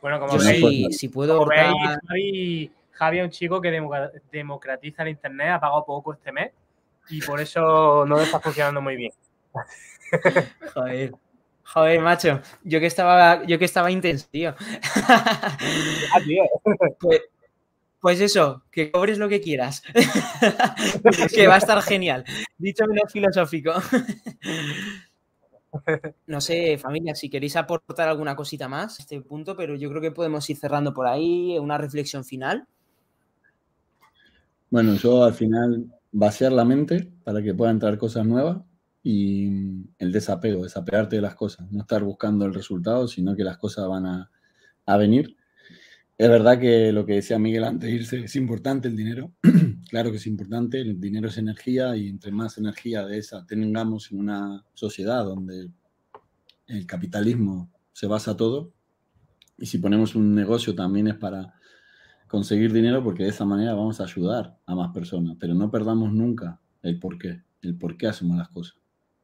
bueno, 0.00 0.20
como 0.20 0.38
veis, 0.38 0.60
si, 0.60 0.92
si, 0.92 1.08
puedo 1.08 1.38
como 1.38 1.50
veis, 1.50 1.74
Javi, 2.06 2.70
Javi 2.94 3.18
es 3.18 3.24
un 3.24 3.30
chico 3.30 3.60
que 3.60 3.70
democratiza 4.32 5.02
el 5.02 5.10
internet, 5.10 5.50
ha 5.52 5.60
pagado 5.60 5.84
poco 5.84 6.12
este 6.12 6.32
mes 6.32 6.52
y 7.10 7.20
por 7.20 7.40
eso 7.40 8.04
no 8.06 8.20
está 8.20 8.40
funcionando 8.40 8.80
muy 8.80 8.96
bien. 8.96 9.12
Joder. 10.74 11.12
Joder, 11.66 12.00
macho, 12.00 12.40
yo 12.62 12.78
que 12.78 12.86
estaba, 12.86 13.44
yo 13.46 13.58
que 13.58 13.64
estaba 13.64 13.90
intenso, 13.90 14.26
tío. 14.30 14.54
Ah, 15.08 16.20
tío. 16.24 16.44
Pues, 17.00 17.20
pues, 18.00 18.20
eso, 18.20 18.64
que 18.70 18.90
cobres 18.90 19.16
lo 19.16 19.30
que 19.30 19.40
quieras. 19.40 19.82
que 21.34 21.46
va 21.48 21.54
a 21.54 21.58
estar 21.58 21.80
genial. 21.82 22.22
Dicho 22.58 22.84
menos 22.86 23.10
filosófico. 23.10 23.72
No 26.26 26.40
sé, 26.40 26.78
familia, 26.78 27.14
si 27.14 27.30
queréis 27.30 27.56
aportar 27.56 28.08
alguna 28.08 28.36
cosita 28.36 28.68
más 28.68 28.98
a 28.98 29.02
este 29.02 29.20
punto, 29.22 29.56
pero 29.56 29.74
yo 29.74 29.88
creo 29.88 30.02
que 30.02 30.10
podemos 30.10 30.48
ir 30.50 30.58
cerrando 30.58 30.92
por 30.92 31.06
ahí 31.06 31.58
una 31.58 31.78
reflexión 31.78 32.24
final. 32.24 32.68
Bueno, 34.74 34.96
yo 34.96 35.22
al 35.22 35.34
final 35.34 35.86
vaciar 36.10 36.50
la 36.50 36.64
mente 36.64 37.08
para 37.22 37.40
que 37.40 37.54
puedan 37.54 37.76
entrar 37.76 37.96
cosas 37.96 38.26
nuevas 38.26 38.58
y 39.04 39.46
el 39.98 40.10
desapego, 40.10 40.64
desapegarte 40.64 41.14
de 41.14 41.22
las 41.22 41.36
cosas, 41.36 41.70
no 41.70 41.82
estar 41.82 42.02
buscando 42.02 42.44
el 42.44 42.52
resultado, 42.52 43.06
sino 43.06 43.36
que 43.36 43.44
las 43.44 43.56
cosas 43.56 43.86
van 43.86 44.04
a, 44.04 44.32
a 44.84 44.96
venir. 44.96 45.36
Es 46.18 46.28
verdad 46.28 46.58
que 46.58 46.90
lo 46.90 47.06
que 47.06 47.12
decía 47.12 47.38
Miguel 47.38 47.62
antes 47.62 47.88
de 47.88 47.94
irse 47.94 48.24
es 48.24 48.34
importante 48.34 48.88
el 48.88 48.96
dinero, 48.96 49.30
claro 49.88 50.10
que 50.10 50.16
es 50.16 50.26
importante, 50.26 50.80
el 50.80 51.00
dinero 51.00 51.28
es 51.28 51.38
energía 51.38 51.96
y 51.96 52.08
entre 52.08 52.32
más 52.32 52.58
energía 52.58 53.06
de 53.06 53.18
esa 53.18 53.46
tengamos 53.46 54.10
en 54.10 54.18
una 54.18 54.64
sociedad 54.72 55.24
donde 55.24 55.70
el 56.66 56.84
capitalismo 56.84 57.70
se 57.92 58.08
basa 58.08 58.36
todo, 58.36 58.72
y 59.56 59.66
si 59.66 59.78
ponemos 59.78 60.16
un 60.16 60.34
negocio 60.34 60.74
también 60.74 61.06
es 61.06 61.14
para 61.14 61.54
conseguir 62.34 62.72
dinero 62.72 63.00
porque 63.04 63.22
de 63.22 63.28
esa 63.28 63.44
manera 63.44 63.74
vamos 63.74 64.00
a 64.00 64.04
ayudar 64.04 64.58
a 64.66 64.74
más 64.74 64.92
personas, 64.92 65.36
pero 65.38 65.54
no 65.54 65.70
perdamos 65.70 66.12
nunca 66.12 66.60
el 66.82 66.98
por 66.98 67.16
qué, 67.16 67.44
el 67.62 67.76
por 67.76 67.96
qué 67.96 68.08
hacemos 68.08 68.36
las 68.36 68.48
cosas. 68.48 68.74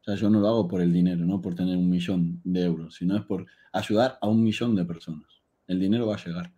O 0.00 0.04
sea, 0.04 0.14
yo 0.14 0.30
no 0.30 0.38
lo 0.38 0.46
hago 0.46 0.68
por 0.68 0.80
el 0.80 0.92
dinero, 0.92 1.26
no 1.26 1.40
por 1.40 1.56
tener 1.56 1.76
un 1.76 1.90
millón 1.90 2.40
de 2.44 2.62
euros, 2.62 2.94
sino 2.94 3.16
es 3.16 3.24
por 3.24 3.46
ayudar 3.72 4.16
a 4.20 4.28
un 4.28 4.44
millón 4.44 4.76
de 4.76 4.84
personas. 4.84 5.26
El 5.66 5.80
dinero 5.80 6.06
va 6.06 6.14
a 6.14 6.24
llegar. 6.24 6.52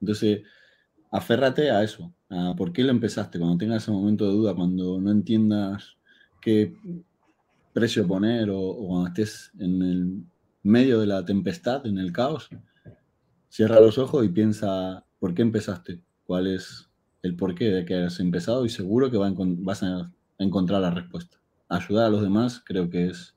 Entonces, 0.00 0.42
aférrate 1.10 1.72
a 1.72 1.82
eso, 1.82 2.14
a 2.30 2.54
por 2.56 2.72
qué 2.72 2.84
lo 2.84 2.92
empezaste, 2.92 3.40
cuando 3.40 3.58
tengas 3.58 3.82
ese 3.82 3.90
momento 3.90 4.26
de 4.26 4.32
duda, 4.32 4.54
cuando 4.54 5.00
no 5.00 5.10
entiendas 5.10 5.96
qué 6.40 6.72
precio 7.72 8.06
poner 8.06 8.48
o, 8.50 8.60
o 8.60 8.86
cuando 8.86 9.08
estés 9.08 9.50
en 9.58 9.82
el 9.82 10.22
medio 10.62 11.00
de 11.00 11.06
la 11.08 11.24
tempestad, 11.24 11.84
en 11.84 11.98
el 11.98 12.12
caos, 12.12 12.48
cierra 13.48 13.80
los 13.80 13.98
ojos 13.98 14.24
y 14.24 14.28
piensa 14.28 15.02
¿Por 15.18 15.34
qué 15.34 15.42
empezaste? 15.42 16.00
¿Cuál 16.24 16.46
es 16.46 16.90
el 17.22 17.36
porqué 17.36 17.66
de 17.66 17.84
que 17.84 17.94
has 17.94 18.20
empezado? 18.20 18.64
Y 18.64 18.68
seguro 18.68 19.10
que 19.10 19.16
vas 19.16 19.82
a 19.82 20.12
encontrar 20.38 20.80
la 20.80 20.90
respuesta. 20.90 21.38
Ayudar 21.68 22.06
a 22.06 22.10
los 22.10 22.22
demás 22.22 22.62
creo 22.64 22.90
que 22.90 23.06
es 23.06 23.36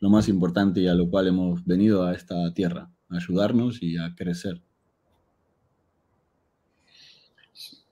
lo 0.00 0.10
más 0.10 0.28
importante 0.28 0.80
y 0.80 0.88
a 0.88 0.94
lo 0.94 1.08
cual 1.08 1.28
hemos 1.28 1.64
venido 1.64 2.04
a 2.04 2.14
esta 2.14 2.52
tierra, 2.52 2.90
ayudarnos 3.08 3.82
y 3.82 3.96
a 3.96 4.14
crecer. 4.14 4.60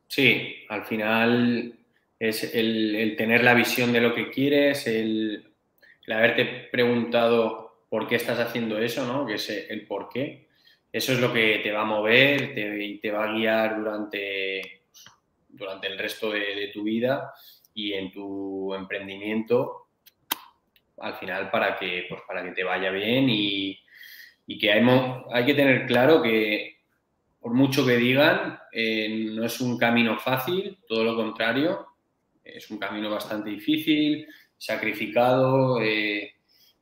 Sí, 0.09 0.57
al 0.69 0.85
final 0.85 1.75
es 2.19 2.55
el, 2.55 3.15
tener 3.17 3.43
la 3.43 3.55
visión 3.55 3.93
de 3.93 4.01
lo 4.01 4.15
que 4.15 4.31
quieres, 4.31 4.87
el, 4.87 5.55
el, 6.07 6.13
haberte 6.13 6.69
preguntado 6.71 7.87
por 7.89 8.07
qué 8.07 8.17
estás 8.17 8.39
haciendo 8.39 8.79
eso, 8.79 9.07
¿no? 9.07 9.27
Que 9.27 9.35
es 9.35 9.49
el 9.49 9.87
por 9.87 10.09
qué 10.11 10.52
eso 10.93 11.13
es 11.13 11.21
lo 11.21 11.33
que 11.33 11.61
te 11.63 11.73
va 11.73 11.83
a 11.83 11.87
mover 11.87 12.57
y 12.59 12.99
te 12.99 13.11
va 13.11 13.25
a 13.25 13.33
guiar 13.33 13.79
durante, 13.79 14.83
durante 15.49 15.87
el 15.87 15.99
resto 15.99 16.31
de, 16.31 16.71
tu 16.73 16.83
vida 16.83 17.33
y 17.75 17.95
en 17.95 18.13
tu 18.13 18.75
emprendimiento 18.75 19.89
al 20.99 21.15
final 21.15 21.51
para 21.51 21.79
que, 21.79 22.05
pues 22.09 22.21
para 22.29 22.45
que 22.45 22.53
te 22.53 22.63
vaya 22.63 22.91
bien 22.91 23.27
y, 23.29 23.79
que 24.61 24.71
hay, 24.71 24.87
hay 25.33 25.47
que 25.47 25.55
tener 25.55 25.87
claro 25.87 26.21
que 26.21 26.77
por 27.41 27.55
mucho 27.55 27.87
que 27.87 27.97
digan, 27.97 28.61
eh, 28.71 29.09
no 29.33 29.45
es 29.47 29.61
un 29.61 29.79
camino 29.79 30.19
fácil, 30.19 30.79
todo 30.87 31.03
lo 31.03 31.17
contrario, 31.17 31.87
es 32.45 32.71
un 32.71 32.79
camino 32.79 33.11
bastante 33.11 33.51
difícil, 33.51 34.29
sacrificado, 34.59 35.81
eh, 35.81 36.35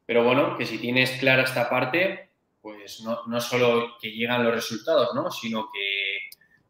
pero 0.04 0.24
bueno, 0.24 0.58
que 0.58 0.66
si 0.66 0.78
tienes 0.78 1.12
clara 1.12 1.44
esta 1.44 1.70
parte, 1.70 2.29
pues 2.60 3.00
no, 3.02 3.26
no 3.26 3.40
solo 3.40 3.96
que 4.00 4.10
llegan 4.10 4.44
los 4.44 4.54
resultados, 4.54 5.14
¿no? 5.14 5.30
sino 5.30 5.70
que 5.72 6.18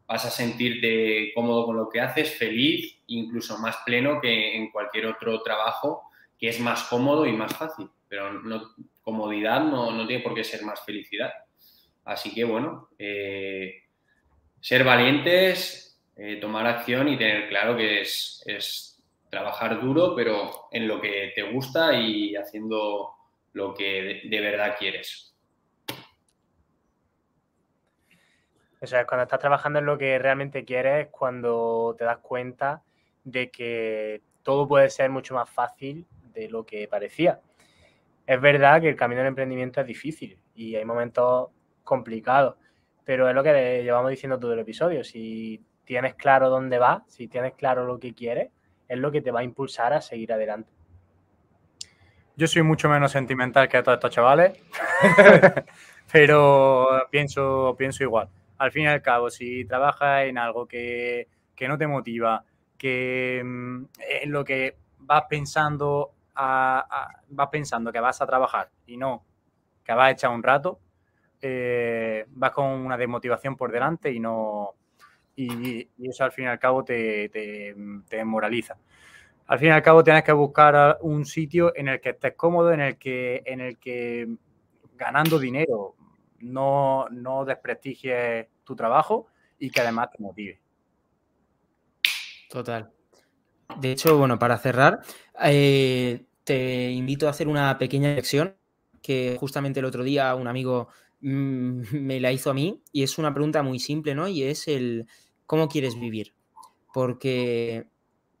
vas 0.07 0.25
a 0.25 0.29
sentirte 0.29 1.31
cómodo 1.33 1.65
con 1.65 1.77
lo 1.77 1.89
que 1.89 2.01
haces, 2.01 2.37
feliz, 2.37 3.01
incluso 3.07 3.57
más 3.57 3.77
pleno 3.85 4.19
que 4.21 4.55
en 4.55 4.71
cualquier 4.71 5.07
otro 5.07 5.41
trabajo 5.41 6.03
que 6.37 6.49
es 6.49 6.59
más 6.59 6.83
cómodo 6.83 7.25
y 7.25 7.33
más 7.33 7.55
fácil. 7.55 7.89
Pero 8.07 8.33
no, 8.33 8.73
comodidad 9.01 9.63
no, 9.63 9.91
no 9.91 10.07
tiene 10.07 10.23
por 10.23 10.33
qué 10.33 10.43
ser 10.43 10.63
más 10.63 10.83
felicidad. 10.83 11.31
Así 12.03 12.33
que 12.33 12.43
bueno, 12.43 12.89
eh, 12.97 13.83
ser 14.59 14.83
valientes, 14.83 16.01
eh, 16.15 16.37
tomar 16.37 16.65
acción 16.67 17.07
y 17.07 17.17
tener 17.17 17.47
claro 17.47 17.77
que 17.77 18.01
es, 18.01 18.43
es, 18.45 18.87
trabajar 19.29 19.79
duro, 19.81 20.13
pero 20.13 20.67
en 20.71 20.89
lo 20.89 20.99
que 20.99 21.31
te 21.33 21.43
gusta 21.43 21.97
y 21.97 22.35
haciendo 22.35 23.13
lo 23.53 23.73
que 23.73 24.21
de, 24.25 24.41
verdad 24.41 24.75
quieres. 24.77 25.30
O 28.81 28.87
sea, 28.87 29.05
cuando 29.05 29.23
estás 29.23 29.39
trabajando 29.39 29.77
en 29.79 29.85
lo 29.85 29.97
que 29.97 30.17
realmente 30.17 30.65
quieres, 30.65 31.09
cuando 31.11 31.95
te 31.97 32.03
das 32.03 32.17
cuenta 32.17 32.81
de 33.23 33.51
que 33.51 34.23
todo 34.41 34.67
puede 34.67 34.89
ser 34.89 35.11
mucho 35.11 35.35
más 35.35 35.49
fácil 35.49 36.07
de 36.33 36.49
lo 36.49 36.65
que 36.65 36.87
parecía. 36.87 37.39
Es 38.25 38.41
verdad 38.41 38.81
que 38.81 38.89
el 38.89 38.95
camino 38.95 39.19
del 39.19 39.27
emprendimiento 39.27 39.81
es 39.81 39.87
difícil 39.87 40.39
y 40.55 40.75
hay 40.75 40.85
momentos 40.85 41.49
complicados, 41.83 42.55
pero 43.05 43.29
es 43.29 43.35
lo 43.35 43.43
que 43.43 43.83
llevamos 43.83 44.09
diciendo 44.09 44.39
todo 44.39 44.53
el 44.53 44.59
episodio. 44.59 45.03
Si 45.03 45.63
tienes 45.85 46.15
claro 46.15 46.49
dónde 46.49 46.79
vas, 46.79 47.03
si 47.07 47.27
tienes 47.27 47.53
claro 47.53 47.85
lo 47.85 47.99
que 47.99 48.15
quieres, 48.15 48.49
es 48.87 48.97
lo 48.97 49.11
que 49.11 49.21
te 49.21 49.29
va 49.29 49.41
a 49.41 49.43
impulsar 49.43 49.93
a 49.93 50.01
seguir 50.01 50.33
adelante. 50.33 50.71
Yo 52.35 52.47
soy 52.47 52.63
mucho 52.63 52.89
menos 52.89 53.11
sentimental 53.11 53.69
que 53.69 53.83
todos 53.83 53.97
estos 53.97 54.11
chavales, 54.11 54.59
pero 56.11 56.87
pienso, 57.11 57.75
pienso 57.77 58.03
igual. 58.03 58.27
Al 58.61 58.71
fin 58.71 58.83
y 58.83 58.87
al 58.87 59.01
cabo, 59.01 59.31
si 59.31 59.65
trabajas 59.65 60.25
en 60.25 60.37
algo 60.37 60.67
que, 60.67 61.27
no 61.61 61.79
te 61.79 61.87
motiva, 61.87 62.45
que 62.77 63.41
mm, 63.43 63.85
en 64.21 64.31
lo 64.31 64.45
que 64.45 64.77
vas 64.99 65.23
pensando, 65.27 66.13
vas 66.35 67.47
pensando 67.51 67.91
que 67.91 67.99
vas 67.99 68.21
a 68.21 68.27
trabajar 68.27 68.69
y 68.85 68.97
no 68.97 69.25
que 69.83 69.93
vas 69.93 70.09
a 70.09 70.11
echar 70.11 70.29
un 70.29 70.43
rato, 70.43 70.79
eh, 71.41 72.25
vas 72.29 72.51
con 72.51 72.67
una 72.67 72.97
desmotivación 72.97 73.57
por 73.57 73.71
delante 73.71 74.11
y 74.11 74.19
no 74.19 74.75
y, 75.35 75.89
eso 76.03 76.23
al 76.23 76.31
fin 76.31 76.45
y 76.45 76.47
al 76.49 76.59
cabo 76.59 76.83
te, 76.83 77.29
te, 77.29 77.75
te 78.07 78.17
desmoraliza. 78.17 78.77
Al 79.47 79.57
fin 79.57 79.69
y 79.69 79.71
al 79.71 79.81
cabo 79.81 80.03
tienes 80.03 80.23
que 80.23 80.33
buscar 80.33 80.99
un 81.01 81.25
sitio 81.25 81.75
en 81.75 81.87
el 81.87 81.99
que 81.99 82.11
estés 82.11 82.35
cómodo, 82.35 82.71
en 82.71 82.81
el 82.81 82.97
que, 82.99 83.41
en 83.43 83.59
el 83.59 83.79
que 83.79 84.27
ganando 84.95 85.39
dinero 85.39 85.95
no, 86.41 87.07
no 87.09 87.45
desprestigies 87.45 88.47
tu 88.63 88.75
trabajo 88.75 89.27
y 89.59 89.69
que 89.69 89.81
además 89.81 90.09
te 90.11 90.21
motive. 90.21 90.59
Total. 92.49 92.91
De 93.79 93.91
hecho, 93.91 94.17
bueno, 94.17 94.37
para 94.37 94.57
cerrar, 94.57 95.01
eh, 95.43 96.25
te 96.43 96.91
invito 96.91 97.27
a 97.27 97.31
hacer 97.31 97.47
una 97.47 97.77
pequeña 97.77 98.13
lección 98.13 98.55
que 99.01 99.37
justamente 99.39 99.79
el 99.79 99.85
otro 99.85 100.03
día 100.03 100.35
un 100.35 100.47
amigo 100.47 100.89
mm, 101.21 101.81
me 101.93 102.19
la 102.19 102.31
hizo 102.31 102.49
a 102.49 102.53
mí 102.53 102.81
y 102.91 103.03
es 103.03 103.17
una 103.17 103.33
pregunta 103.33 103.63
muy 103.63 103.79
simple, 103.79 104.15
¿no? 104.15 104.27
Y 104.27 104.43
es 104.43 104.67
el 104.67 105.07
¿cómo 105.45 105.67
quieres 105.67 105.99
vivir? 105.99 106.33
Porque 106.93 107.87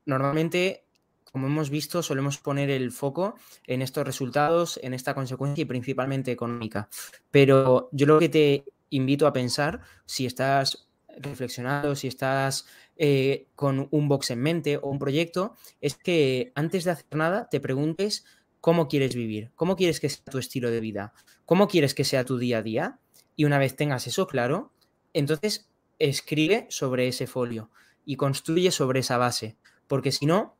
normalmente 0.05 0.85
como 1.31 1.47
hemos 1.47 1.69
visto, 1.69 2.03
solemos 2.03 2.37
poner 2.39 2.69
el 2.69 2.91
foco 2.91 3.35
en 3.65 3.81
estos 3.81 4.05
resultados, 4.05 4.79
en 4.83 4.93
esta 4.93 5.13
consecuencia 5.13 5.61
y 5.61 5.65
principalmente 5.65 6.31
económica. 6.31 6.89
Pero 7.31 7.87
yo 7.93 8.05
lo 8.05 8.19
que 8.19 8.27
te 8.27 8.65
invito 8.91 9.25
a 9.25 9.33
pensar, 9.33 9.81
si 10.05 10.27
estás 10.27 10.87
reflexionando, 11.17 11.95
si 11.95 12.07
estás 12.07 12.67
eh, 12.95 13.47
con 13.55 13.87
un 13.91 14.07
box 14.07 14.29
en 14.31 14.41
mente 14.41 14.77
o 14.77 14.87
un 14.89 14.99
proyecto, 14.99 15.55
es 15.81 15.95
que 15.95 16.51
antes 16.55 16.83
de 16.83 16.91
hacer 16.91 17.05
nada 17.15 17.49
te 17.49 17.59
preguntes 17.59 18.25
cómo 18.59 18.87
quieres 18.87 19.15
vivir, 19.15 19.51
cómo 19.55 19.75
quieres 19.75 19.99
que 19.99 20.09
sea 20.09 20.23
tu 20.23 20.37
estilo 20.37 20.69
de 20.69 20.79
vida, 20.79 21.13
cómo 21.45 21.67
quieres 21.67 21.95
que 21.95 22.03
sea 22.03 22.25
tu 22.25 22.37
día 22.37 22.59
a 22.59 22.61
día. 22.61 22.99
Y 23.35 23.45
una 23.45 23.57
vez 23.57 23.75
tengas 23.75 24.05
eso 24.07 24.27
claro, 24.27 24.71
entonces 25.13 25.69
escribe 25.97 26.67
sobre 26.69 27.07
ese 27.07 27.25
folio 27.27 27.71
y 28.05 28.17
construye 28.17 28.71
sobre 28.71 28.99
esa 28.99 29.17
base. 29.17 29.57
Porque 29.87 30.11
si 30.11 30.25
no, 30.25 30.57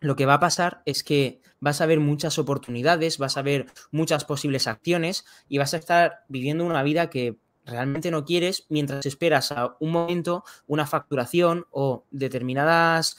lo 0.00 0.16
que 0.16 0.26
va 0.26 0.34
a 0.34 0.40
pasar 0.40 0.82
es 0.86 1.02
que 1.02 1.40
vas 1.60 1.80
a 1.80 1.86
ver 1.86 2.00
muchas 2.00 2.38
oportunidades, 2.38 3.18
vas 3.18 3.36
a 3.36 3.42
ver 3.42 3.66
muchas 3.90 4.24
posibles 4.24 4.66
acciones 4.66 5.24
y 5.48 5.58
vas 5.58 5.74
a 5.74 5.78
estar 5.78 6.24
viviendo 6.28 6.64
una 6.64 6.82
vida 6.82 7.10
que 7.10 7.36
realmente 7.64 8.10
no 8.10 8.24
quieres 8.24 8.66
mientras 8.68 9.04
esperas 9.06 9.52
a 9.52 9.76
un 9.80 9.90
momento, 9.92 10.44
una 10.66 10.86
facturación 10.86 11.66
o 11.70 12.04
determinadas 12.10 13.16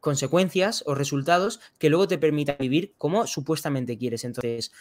consecuencias 0.00 0.84
o 0.86 0.94
resultados 0.94 1.60
que 1.78 1.90
luego 1.90 2.06
te 2.06 2.18
permitan 2.18 2.56
vivir 2.58 2.94
como 2.98 3.26
supuestamente 3.26 3.98
quieres. 3.98 4.24
Entonces, 4.24 4.72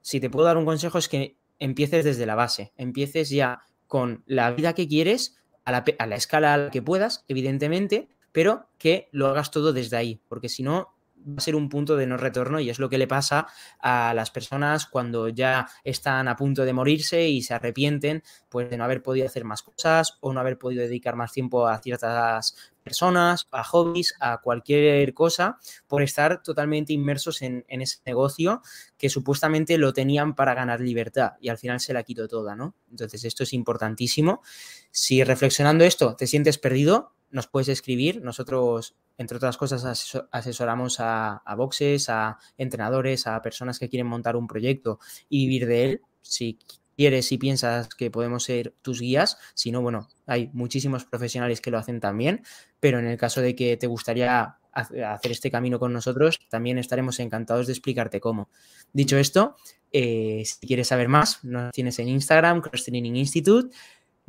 si 0.00 0.20
te 0.20 0.30
puedo 0.30 0.46
dar 0.46 0.56
un 0.56 0.64
consejo 0.64 0.98
es 0.98 1.08
que 1.08 1.36
empieces 1.58 2.04
desde 2.04 2.26
la 2.26 2.34
base, 2.34 2.72
empieces 2.76 3.30
ya 3.30 3.62
con 3.86 4.22
la 4.26 4.50
vida 4.52 4.74
que 4.74 4.88
quieres 4.88 5.36
a 5.64 5.72
la, 5.72 5.84
a 5.98 6.06
la 6.06 6.16
escala 6.16 6.54
a 6.54 6.56
la 6.56 6.70
que 6.70 6.80
puedas, 6.80 7.24
evidentemente, 7.28 8.08
pero 8.32 8.68
que 8.78 9.08
lo 9.12 9.26
hagas 9.26 9.50
todo 9.50 9.72
desde 9.72 9.96
ahí, 9.96 10.20
porque 10.28 10.48
si 10.48 10.62
no 10.62 10.94
va 11.26 11.34
a 11.38 11.40
ser 11.40 11.54
un 11.54 11.68
punto 11.68 11.96
de 11.96 12.06
no 12.06 12.16
retorno 12.16 12.60
y 12.60 12.70
es 12.70 12.78
lo 12.78 12.88
que 12.88 12.98
le 12.98 13.06
pasa 13.06 13.46
a 13.80 14.14
las 14.14 14.30
personas 14.30 14.86
cuando 14.86 15.28
ya 15.28 15.68
están 15.84 16.28
a 16.28 16.36
punto 16.36 16.64
de 16.64 16.72
morirse 16.72 17.28
y 17.28 17.42
se 17.42 17.54
arrepienten 17.54 18.22
pues 18.48 18.70
de 18.70 18.76
no 18.76 18.84
haber 18.84 19.02
podido 19.02 19.26
hacer 19.26 19.44
más 19.44 19.62
cosas 19.62 20.18
o 20.20 20.32
no 20.32 20.40
haber 20.40 20.58
podido 20.58 20.82
dedicar 20.82 21.16
más 21.16 21.32
tiempo 21.32 21.66
a 21.66 21.78
ciertas 21.78 22.56
personas, 22.82 23.46
a 23.52 23.62
hobbies, 23.62 24.14
a 24.20 24.38
cualquier 24.38 25.12
cosa, 25.12 25.58
por 25.86 26.02
estar 26.02 26.42
totalmente 26.42 26.92
inmersos 26.92 27.42
en, 27.42 27.64
en 27.68 27.82
ese 27.82 27.98
negocio 28.06 28.62
que 28.96 29.10
supuestamente 29.10 29.78
lo 29.78 29.92
tenían 29.92 30.34
para 30.34 30.54
ganar 30.54 30.80
libertad 30.80 31.32
y 31.40 31.50
al 31.50 31.58
final 31.58 31.80
se 31.80 31.92
la 31.92 32.02
quitó 32.02 32.26
toda, 32.26 32.56
¿no? 32.56 32.74
Entonces 32.90 33.24
esto 33.24 33.42
es 33.42 33.52
importantísimo. 33.52 34.42
Si 34.90 35.22
reflexionando 35.22 35.84
esto 35.84 36.16
te 36.16 36.26
sientes 36.26 36.58
perdido, 36.58 37.14
nos 37.30 37.46
puedes 37.46 37.68
escribir. 37.68 38.22
Nosotros, 38.22 38.96
entre 39.18 39.36
otras 39.36 39.56
cosas, 39.56 40.16
asesoramos 40.30 40.96
a, 41.00 41.42
boxes, 41.56 42.08
a 42.08 42.38
entrenadores, 42.58 43.26
a 43.26 43.40
personas 43.42 43.78
que 43.78 43.88
quieren 43.88 44.06
montar 44.06 44.36
un 44.36 44.46
proyecto 44.46 44.98
y 45.28 45.46
vivir 45.46 45.66
de 45.66 45.84
él. 45.84 46.00
Si 46.22 46.58
quieres 46.96 47.32
y 47.32 47.38
piensas 47.38 47.88
que 47.88 48.10
podemos 48.10 48.44
ser 48.44 48.74
tus 48.82 49.00
guías, 49.00 49.38
si 49.54 49.70
no, 49.72 49.80
bueno, 49.80 50.08
hay 50.26 50.50
muchísimos 50.52 51.04
profesionales 51.04 51.60
que 51.60 51.70
lo 51.70 51.78
hacen 51.78 52.00
también, 52.00 52.42
pero 52.78 52.98
en 52.98 53.06
el 53.06 53.16
caso 53.16 53.40
de 53.40 53.54
que 53.54 53.76
te 53.76 53.86
gustaría 53.86 54.58
hacer 54.72 55.32
este 55.32 55.50
camino 55.50 55.78
con 55.78 55.92
nosotros, 55.92 56.38
también 56.48 56.78
estaremos 56.78 57.18
encantados 57.20 57.66
de 57.66 57.72
explicarte 57.72 58.20
cómo. 58.20 58.50
Dicho 58.92 59.16
esto, 59.16 59.56
eh, 59.92 60.42
si 60.44 60.66
quieres 60.66 60.88
saber 60.88 61.08
más, 61.08 61.42
nos 61.44 61.72
tienes 61.72 61.98
en 61.98 62.08
Instagram, 62.08 62.60
Cross 62.60 62.84
Training 62.84 63.16
Institute. 63.16 63.74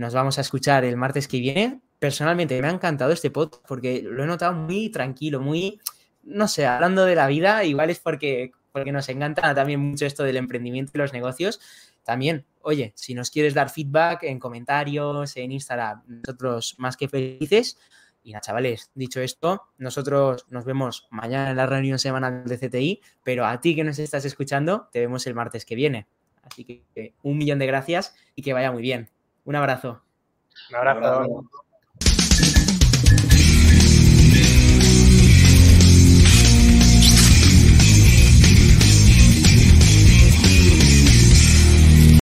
Nos 0.02 0.14
vamos 0.14 0.38
a 0.40 0.42
escuchar 0.42 0.84
el 0.84 0.98
martes 0.98 1.28
que 1.28 1.40
viene 1.40 1.80
personalmente 2.02 2.60
me 2.60 2.68
ha 2.68 2.72
encantado 2.72 3.12
este 3.12 3.30
podcast 3.30 3.64
porque 3.68 4.02
lo 4.02 4.24
he 4.24 4.26
notado 4.26 4.54
muy 4.54 4.90
tranquilo, 4.90 5.40
muy, 5.40 5.80
no 6.24 6.48
sé, 6.48 6.66
hablando 6.66 7.06
de 7.06 7.14
la 7.14 7.28
vida, 7.28 7.64
igual 7.64 7.92
es 7.92 8.00
porque, 8.00 8.54
porque 8.72 8.92
nos 8.92 9.08
encanta 9.10 9.54
también 9.54 9.80
mucho 9.80 10.08
esto 10.08 10.24
del 10.24 10.38
emprendimiento 10.38 10.94
y 10.96 10.98
los 10.98 11.14
negocios. 11.14 11.62
También, 12.04 12.48
oye, 12.64 12.92
si 12.96 13.14
nos 13.14 13.30
quieres 13.30 13.54
dar 13.54 13.70
feedback 13.70 14.24
en 14.24 14.40
comentarios, 14.40 15.38
en 15.38 15.52
Instagram, 15.52 16.02
nosotros 16.08 16.74
más 16.80 16.98
que 16.98 17.08
felices. 17.08 17.78
Y 18.24 18.32
nada, 18.32 18.42
chavales, 18.42 18.90
dicho 18.96 19.22
esto, 19.22 19.62
nosotros 19.78 20.48
nos 20.50 20.66
vemos 20.66 21.08
mañana 21.12 21.52
en 21.52 21.58
la 21.58 21.68
reunión 21.68 22.00
semanal 22.00 22.46
de 22.46 22.58
CTI, 22.58 23.02
pero 23.24 23.46
a 23.46 23.62
ti 23.62 23.76
que 23.76 23.84
nos 23.84 24.00
estás 24.00 24.26
escuchando, 24.26 24.90
te 24.92 25.02
vemos 25.02 25.28
el 25.28 25.36
martes 25.36 25.66
que 25.66 25.76
viene. 25.76 26.08
Así 26.42 26.66
que 26.66 27.14
un 27.22 27.38
millón 27.38 27.60
de 27.60 27.68
gracias 27.68 28.16
y 28.36 28.42
que 28.42 28.54
vaya 28.54 28.72
muy 28.72 28.82
bien. 28.82 29.12
Un 29.46 29.56
abrazo. 29.56 30.02
Un 30.70 30.76
abrazo. 30.76 31.44